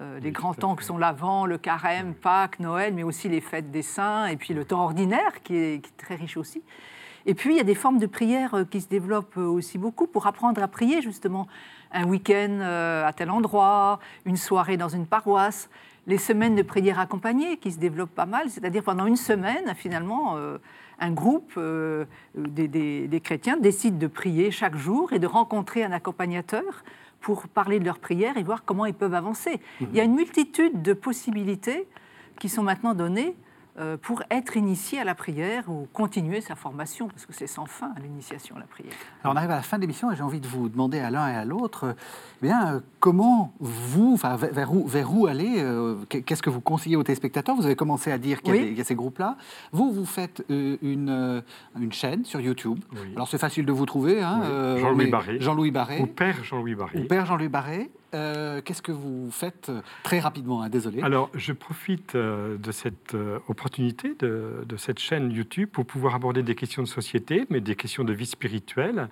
euh, 0.00 0.18
les 0.18 0.32
grands 0.32 0.54
temps 0.54 0.74
que 0.74 0.82
sont 0.82 0.98
l'Avent, 0.98 1.46
le 1.46 1.56
Carême, 1.56 2.14
Pâques, 2.14 2.58
Noël, 2.58 2.92
mais 2.94 3.04
aussi 3.04 3.28
les 3.28 3.40
fêtes 3.40 3.70
des 3.70 3.82
saints, 3.82 4.26
et 4.26 4.36
puis 4.36 4.54
le 4.54 4.64
temps 4.64 4.82
ordinaire, 4.82 5.40
qui 5.44 5.56
est, 5.56 5.96
très 5.96 6.16
riche 6.16 6.36
aussi. 6.36 6.62
Et 7.24 7.34
puis, 7.34 7.54
il 7.54 7.56
y 7.56 7.60
a 7.60 7.64
des 7.64 7.76
formes 7.76 7.98
de 7.98 8.06
prière 8.06 8.64
qui 8.68 8.80
se 8.80 8.88
développent 8.88 9.36
aussi 9.36 9.78
beaucoup 9.78 10.08
pour 10.08 10.26
apprendre 10.26 10.60
à 10.60 10.66
prier, 10.66 11.00
justement. 11.02 11.46
Un 11.92 12.04
week-end 12.04 12.58
à 12.60 13.12
tel 13.12 13.30
endroit, 13.30 14.00
une 14.24 14.36
soirée 14.36 14.76
dans 14.76 14.88
une 14.88 15.06
paroisse 15.06 15.68
les 16.06 16.18
semaines 16.18 16.56
de 16.56 16.62
prière 16.62 16.98
accompagnée 16.98 17.56
qui 17.56 17.72
se 17.72 17.78
développent 17.78 18.14
pas 18.14 18.26
mal, 18.26 18.50
c'est-à-dire 18.50 18.82
pendant 18.82 19.06
une 19.06 19.16
semaine, 19.16 19.72
finalement, 19.76 20.36
euh, 20.36 20.58
un 20.98 21.12
groupe 21.12 21.52
euh, 21.56 22.04
des, 22.34 23.20
chrétiens 23.22 23.56
décide 23.56 23.98
de 23.98 24.06
prier 24.06 24.50
chaque 24.50 24.76
jour 24.76 25.12
et 25.12 25.18
de 25.18 25.26
rencontrer 25.26 25.84
un 25.84 25.92
accompagnateur 25.92 26.84
pour 27.20 27.46
parler 27.48 27.78
de 27.78 27.84
leur 27.84 27.98
prière 27.98 28.36
et 28.36 28.42
voir 28.42 28.64
comment 28.64 28.84
ils 28.84 28.94
peuvent 28.94 29.14
avancer. 29.14 29.60
Mmh. 29.80 29.84
Il 29.90 29.96
y 29.96 30.00
a 30.00 30.04
une 30.04 30.14
multitude 30.14 30.82
de 30.82 30.92
possibilités 30.92 31.86
qui 32.38 32.48
sont 32.48 32.62
maintenant 32.62 32.94
données 32.94 33.28
euh, 33.28 33.41
pour 34.02 34.22
être 34.30 34.56
initié 34.56 35.00
à 35.00 35.04
la 35.04 35.14
prière 35.14 35.68
ou 35.68 35.88
continuer 35.92 36.40
sa 36.40 36.54
formation, 36.54 37.08
parce 37.08 37.26
que 37.26 37.32
c'est 37.32 37.46
sans 37.46 37.66
fin 37.66 37.92
l'initiation 38.02 38.56
à 38.56 38.60
la 38.60 38.66
prière. 38.66 38.92
Alors 39.22 39.34
on 39.34 39.36
arrive 39.36 39.50
à 39.50 39.56
la 39.56 39.62
fin 39.62 39.76
de 39.76 39.82
l'émission 39.82 40.10
et 40.12 40.16
j'ai 40.16 40.22
envie 40.22 40.40
de 40.40 40.46
vous 40.46 40.68
demander 40.68 40.98
à 40.98 41.10
l'un 41.10 41.28
et 41.28 41.34
à 41.34 41.44
l'autre, 41.44 41.94
eh 42.42 42.46
bien, 42.46 42.74
euh, 42.74 42.80
comment 43.00 43.52
vous, 43.60 44.12
enfin, 44.14 44.36
vers 44.36 44.72
où, 44.74 44.86
vers 44.86 45.14
où 45.14 45.26
aller 45.26 45.54
euh, 45.58 45.96
Qu'est-ce 46.08 46.42
que 46.42 46.50
vous 46.50 46.60
conseillez 46.60 46.96
aux 46.96 47.02
téléspectateurs? 47.02 47.54
Vous 47.56 47.66
avez 47.66 47.76
commencé 47.76 48.12
à 48.12 48.18
dire 48.18 48.42
qu'il 48.42 48.76
y, 48.76 48.80
a 48.80 48.84
ces 48.84 48.94
groupes-là. 48.94 49.36
Vous, 49.72 49.92
vous 49.92 50.06
faites 50.06 50.44
une, 50.48 51.42
une 51.80 51.92
chaîne 51.92 52.24
sur 52.24 52.40
YouTube. 52.40 52.78
Alors 53.14 53.28
c'est 53.28 53.38
facile 53.38 53.66
de 53.66 53.72
vous 53.72 53.86
trouver. 53.86 54.22
Hein, 54.22 54.76
Jean-Louis 54.78 55.10
Barré. 55.10 55.40
Jean-Louis 55.40 55.70
Barré. 55.70 56.00
Ou 56.00 56.06
Père 56.06 56.42
Jean-Louis 56.44 56.74
Barré. 56.74 57.00
Ou 57.00 57.06
Père 57.06 57.26
Jean-Louis 57.26 57.48
Barré. 57.48 57.90
Euh, 58.14 58.60
qu'est-ce 58.60 58.82
que 58.82 58.92
vous 58.92 59.30
faites 59.30 59.70
euh, 59.70 59.80
très 60.02 60.20
rapidement 60.20 60.62
hein, 60.62 60.68
Désolé. 60.68 61.02
Alors, 61.02 61.30
je 61.34 61.52
profite 61.52 62.14
euh, 62.14 62.58
de 62.58 62.70
cette 62.70 63.16
opportunité 63.48 64.14
de, 64.18 64.64
cette 64.76 64.98
chaîne 64.98 65.30
YouTube 65.30 65.68
pour 65.70 65.86
pouvoir 65.86 66.14
aborder 66.14 66.42
des 66.42 66.54
questions 66.54 66.82
de 66.82 66.88
société, 66.88 67.46
mais 67.48 67.60
des 67.60 67.76
questions 67.76 68.04
de 68.04 68.12
vie 68.12 68.26
spirituelle, 68.26 69.08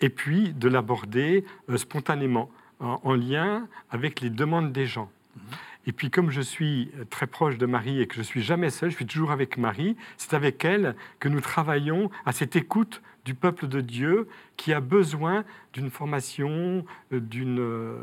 et 0.00 0.10
puis 0.10 0.52
de 0.52 0.68
l'aborder 0.68 1.44
spontanément, 1.76 2.50
en, 2.80 3.14
lien 3.14 3.68
avec 3.90 4.20
les 4.20 4.30
demandes 4.30 4.72
des 4.72 4.86
gens. 4.86 5.10
Mhm. 5.36 5.42
Et 5.86 5.92
puis, 5.92 6.10
comme 6.10 6.30
je 6.30 6.40
suis 6.40 6.90
très 7.08 7.26
proche 7.26 7.58
de 7.58 7.66
Marie 7.66 8.00
et 8.00 8.06
que 8.06 8.14
je 8.14 8.22
suis 8.22 8.42
jamais 8.42 8.70
seul, 8.70 8.90
je 8.90 8.96
suis 8.96 9.06
toujours 9.06 9.30
avec 9.30 9.56
Marie, 9.58 9.96
c'est 10.18 10.34
avec 10.34 10.64
elle 10.64 10.94
que 11.18 11.28
nous 11.28 11.40
travaillons 11.40 12.10
à 12.26 12.32
cette 12.32 12.54
écoute 12.54 13.02
du 13.24 13.34
peuple 13.34 13.68
de 13.68 13.80
Dieu 13.80 14.28
qui 14.56 14.72
a 14.72 14.80
besoin 14.80 15.44
d'une 15.72 15.90
formation, 15.90 16.84
d'une 17.10 17.96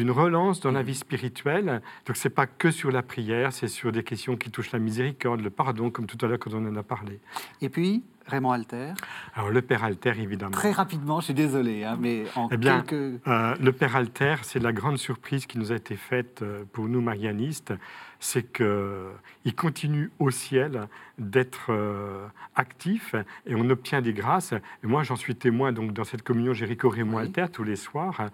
d'une 0.00 0.10
relance 0.10 0.60
dans 0.60 0.70
la 0.70 0.82
vie 0.82 0.94
spirituelle. 0.94 1.82
Donc 2.06 2.16
c'est 2.16 2.30
pas 2.30 2.46
que 2.46 2.70
sur 2.70 2.90
la 2.90 3.02
prière, 3.02 3.52
c'est 3.52 3.68
sur 3.68 3.92
des 3.92 4.02
questions 4.02 4.34
qui 4.34 4.50
touchent 4.50 4.72
la 4.72 4.78
miséricorde, 4.78 5.42
le 5.42 5.50
pardon, 5.50 5.90
comme 5.90 6.06
tout 6.06 6.16
à 6.24 6.26
l'heure 6.26 6.38
quand 6.38 6.54
on 6.54 6.66
en 6.66 6.74
a 6.76 6.82
parlé. 6.82 7.20
Et 7.60 7.68
puis, 7.68 8.02
Raymond 8.26 8.52
Alter 8.52 8.94
Alors 9.34 9.50
le 9.50 9.60
Père 9.60 9.84
Alter, 9.84 10.14
évidemment. 10.18 10.52
Très 10.52 10.72
rapidement, 10.72 11.20
je 11.20 11.26
suis 11.26 11.34
désolé, 11.34 11.84
hein, 11.84 11.98
mais 12.00 12.24
en 12.34 12.48
eh 12.50 12.56
bien, 12.56 12.80
quelques... 12.80 13.20
euh, 13.26 13.54
le 13.60 13.72
Père 13.72 13.94
Alter, 13.94 14.36
c'est 14.42 14.58
la 14.58 14.72
grande 14.72 14.96
surprise 14.96 15.44
qui 15.44 15.58
nous 15.58 15.70
a 15.70 15.74
été 15.74 15.96
faite 15.96 16.40
euh, 16.40 16.64
pour 16.72 16.88
nous 16.88 17.02
marianistes, 17.02 17.74
c'est 18.20 18.52
qu'il 18.52 19.54
continue 19.54 20.10
au 20.18 20.30
ciel 20.30 20.88
d'être 21.18 21.66
euh, 21.70 22.26
actif 22.54 23.14
et 23.46 23.54
on 23.54 23.68
obtient 23.68 24.00
des 24.00 24.12
grâces. 24.12 24.52
Et 24.52 24.86
moi, 24.86 25.02
j'en 25.02 25.16
suis 25.16 25.34
témoin 25.34 25.72
donc 25.72 25.92
dans 25.92 26.04
cette 26.04 26.22
communion 26.22 26.54
Jéricho 26.54 26.88
Raymond 26.88 27.18
Alter 27.18 27.46
tous 27.52 27.64
les 27.64 27.76
soirs 27.76 28.30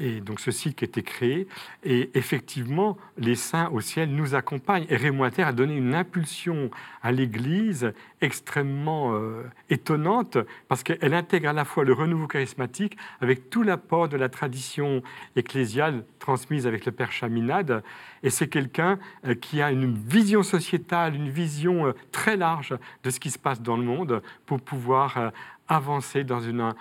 et 0.00 0.20
donc 0.20 0.40
ce 0.40 0.50
site 0.50 0.76
qui 0.76 0.84
a 0.84 0.86
été 0.86 1.02
créé. 1.02 1.46
Et 1.84 2.10
effectivement, 2.14 2.96
les 3.18 3.34
saints 3.34 3.68
au 3.70 3.80
ciel 3.80 4.10
nous 4.10 4.34
accompagnent. 4.34 4.86
Et 4.88 4.96
Raymond 4.96 5.24
Alter 5.24 5.42
a 5.42 5.52
donné 5.52 5.76
une 5.76 5.94
impulsion 5.94 6.70
à 7.02 7.12
l'Église 7.12 7.92
extrêmement 8.20 9.14
euh, 9.14 9.42
étonnante 9.68 10.38
parce 10.68 10.82
qu'elle 10.82 11.14
intègre 11.14 11.50
à 11.50 11.52
la 11.52 11.64
fois 11.64 11.84
le 11.84 11.92
renouveau 11.92 12.26
charismatique 12.26 12.96
avec 13.20 13.50
tout 13.50 13.62
l'apport 13.62 14.08
de 14.08 14.16
la 14.16 14.28
tradition 14.28 15.02
ecclésiale 15.36 16.04
transmise 16.18 16.66
avec 16.66 16.86
le 16.86 16.92
Père 16.92 17.12
Chaminade. 17.12 17.82
Et 18.22 18.30
c'est 18.30 18.48
quelqu'un 18.48 18.98
euh, 19.26 19.34
qui 19.34 19.60
a 19.60 19.70
une 19.70 19.94
vision 19.94 20.42
sociétale, 20.42 21.14
une 21.14 21.30
vision 21.30 21.86
euh, 21.86 21.92
très 22.10 22.36
large 22.36 22.76
de 23.04 23.10
ce 23.10 23.20
qui 23.20 23.30
se 23.30 23.38
passe 23.38 23.60
dans 23.60 23.76
le 23.76 23.84
monde 23.84 24.22
pour 24.46 24.60
pouvoir 24.60 25.32
avancer 25.68 26.24
dans 26.24 26.40
une 26.40 26.74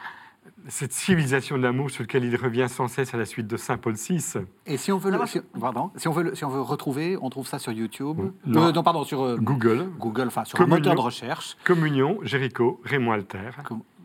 cette 0.68 0.94
civilisation 0.94 1.58
d'amour 1.58 1.90
sur 1.90 2.04
laquelle 2.04 2.26
il 2.26 2.36
revient 2.36 2.68
sans 2.70 2.88
cesse 2.88 3.14
à 3.14 3.18
la 3.18 3.26
suite 3.26 3.48
de 3.48 3.58
Saint 3.58 3.78
Paul 3.78 3.94
VI. 3.94 4.24
Et 4.66 4.78
si 4.78 4.92
on 4.92 4.98
veut, 4.98 5.12
le, 5.12 5.26
si, 5.26 5.40
pardon, 5.60 5.92
si 5.96 6.08
on 6.08 6.12
veut, 6.12 6.36
si 6.36 6.46
on 6.46 6.50
veut 6.50 6.62
retrouver, 6.62 7.18
on 7.22 7.30
trouve 7.30 7.48
ça 7.48 7.60
sur 7.60 7.72
YouTube 7.72 8.18
Non, 8.46 8.68
euh, 8.68 8.72
non 8.72 8.84
pardon, 8.84 9.04
sur 9.04 9.24
euh, 9.24 9.38
Google. 9.38 9.90
Google, 9.98 10.28
enfin 10.28 10.46
sur 10.46 10.58
Communion, 10.58 10.76
un 10.76 10.80
moteur 10.80 10.96
de 10.96 11.02
recherche. 11.02 11.58
Communion, 11.64 12.20
Jéricho, 12.24 12.82
Raymond 12.84 13.14
Alter. 13.14 13.50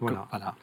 voilà. 0.01 0.27
voilà. 0.31 0.55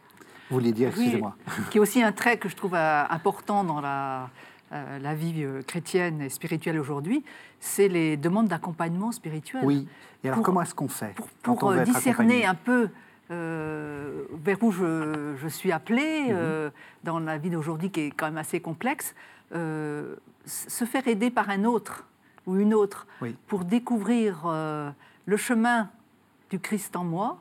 Vous 0.49 0.57
voulez 0.57 0.73
dire, 0.73 0.89
excusez-moi. 0.89 1.35
qui 1.69 1.77
est 1.77 1.81
aussi 1.81 2.03
un 2.03 2.11
trait 2.11 2.37
que 2.37 2.49
je 2.49 2.55
trouve 2.55 2.75
euh, 2.75 3.03
important 3.09 3.63
dans 3.63 3.79
la, 3.79 4.29
la 4.71 5.15
vie 5.15 5.45
chrétienne 5.67 6.21
et 6.21 6.29
spirituelle 6.29 6.79
aujourd'hui, 6.79 7.23
c'est 7.59 7.87
les 7.87 8.17
demandes 8.17 8.47
d'accompagnement 8.47 9.11
spirituel. 9.11 9.63
Oui. 9.63 9.87
Et 10.23 10.29
alors, 10.29 10.41
comment 10.41 10.61
est-ce 10.61 10.75
qu'on 10.75 10.87
fait 10.87 11.15
Pour, 11.41 11.57
pour 11.57 11.73
discerner 11.73 12.45
un 12.45 12.55
peu 12.55 12.89
euh, 13.31 14.23
vers 14.43 14.61
où 14.61 14.73
je, 14.73 15.47
suis 15.47 15.71
appelée 15.71 16.23
mhm. 16.23 16.31
euh, 16.33 16.69
dans 17.05 17.19
la 17.19 17.37
vie 17.37 17.49
d'aujourd'hui 17.49 17.89
qui 17.89 18.01
est 18.01 18.11
quand 18.11 18.25
même 18.25 18.37
assez 18.37 18.59
complexe, 18.59 19.15
euh, 19.55 20.15
se 20.45 20.83
faire 20.83 21.07
aider 21.07 21.29
par 21.29 21.49
un 21.49 21.63
autre 21.63 22.05
ou 22.45 22.57
une 22.57 22.73
autre 22.73 23.07
pour 23.47 23.63
découvrir 23.63 24.47
le 25.25 25.37
chemin 25.37 25.89
du 26.49 26.59
Christ 26.59 26.95
en 26.95 27.03
moi 27.03 27.37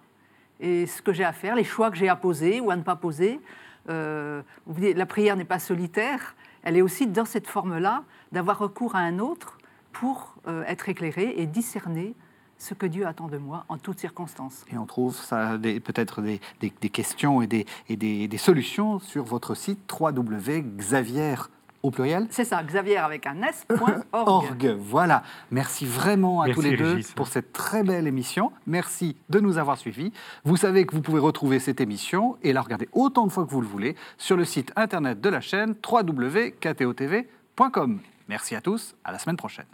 et 0.60 0.86
ce 0.86 1.00
que 1.00 1.12
j'ai 1.12 1.24
à 1.24 1.32
faire, 1.32 1.56
les 1.56 1.64
choix 1.64 1.90
que 1.90 1.96
j'ai 1.96 2.10
à 2.10 2.16
poser 2.16 2.60
ou 2.60 2.70
à 2.70 2.76
ne 2.76 2.82
pas 2.82 2.96
poser. 2.96 3.40
la 3.88 5.06
prière 5.08 5.36
n'est 5.36 5.44
pas 5.44 5.58
solitaire, 5.58 6.36
elle 6.62 6.76
est 6.76 6.82
aussi 6.82 7.06
dans 7.06 7.24
cette 7.24 7.46
forme-là 7.46 8.04
d'avoir 8.30 8.58
recours 8.58 8.94
à 8.94 8.98
un 8.98 9.18
autre 9.18 9.56
pour 9.90 10.34
être 10.46 10.90
éclairé 10.90 11.32
et 11.38 11.46
discerner 11.46 12.14
ce 12.60 12.74
que 12.74 12.86
Dieu 12.86 13.06
attend 13.06 13.28
de 13.28 13.38
moi 13.38 13.64
en 13.68 13.78
toutes 13.78 13.98
circonstances. 13.98 14.64
Et 14.72 14.78
on 14.78 14.86
trouve 14.86 15.16
ça 15.16 15.58
peut-être 15.60 16.22
des, 16.22 16.38
questions 16.90 17.42
et, 17.42 17.46
des, 17.46 17.66
et 17.88 17.96
des, 17.96 18.38
solutions 18.38 18.98
sur 18.98 19.24
votre 19.24 19.54
site 19.54 19.80
www.xavier 19.90 21.36
au 21.82 21.90
pluriel 21.90 22.26
C'est 22.30 22.44
ça, 22.44 22.62
Xavier 22.62 22.98
avec 22.98 23.26
un 23.26 23.42
s.org. 23.42 24.66
voilà. 24.78 25.22
Merci 25.50 25.86
vraiment 25.86 26.42
à 26.42 26.50
tous 26.50 26.60
les 26.60 26.76
deux 26.76 27.00
pour 27.16 27.28
cette 27.28 27.54
très 27.54 27.82
belle 27.82 28.06
émission. 28.06 28.52
Merci 28.66 29.16
de 29.30 29.40
nous 29.40 29.56
avoir 29.56 29.78
suivis. 29.78 30.12
Vous 30.44 30.58
savez 30.58 30.84
que 30.84 30.94
vous 30.94 31.00
pouvez 31.00 31.20
retrouver 31.20 31.58
cette 31.58 31.80
émission 31.80 32.36
et 32.42 32.52
la 32.52 32.60
regarder 32.60 32.90
autant 32.92 33.26
de 33.26 33.32
fois 33.32 33.46
que 33.46 33.50
vous 33.50 33.62
le 33.62 33.66
voulez 33.66 33.96
sur 34.18 34.36
le 34.36 34.44
site 34.44 34.74
internet 34.76 35.22
de 35.22 35.30
la 35.30 35.40
chaîne 35.40 35.74
www.ktotv.com. 35.90 38.00
Merci 38.28 38.54
à 38.54 38.60
tous, 38.60 38.94
à 39.04 39.12
la 39.12 39.18
semaine 39.18 39.38
prochaine. 39.38 39.64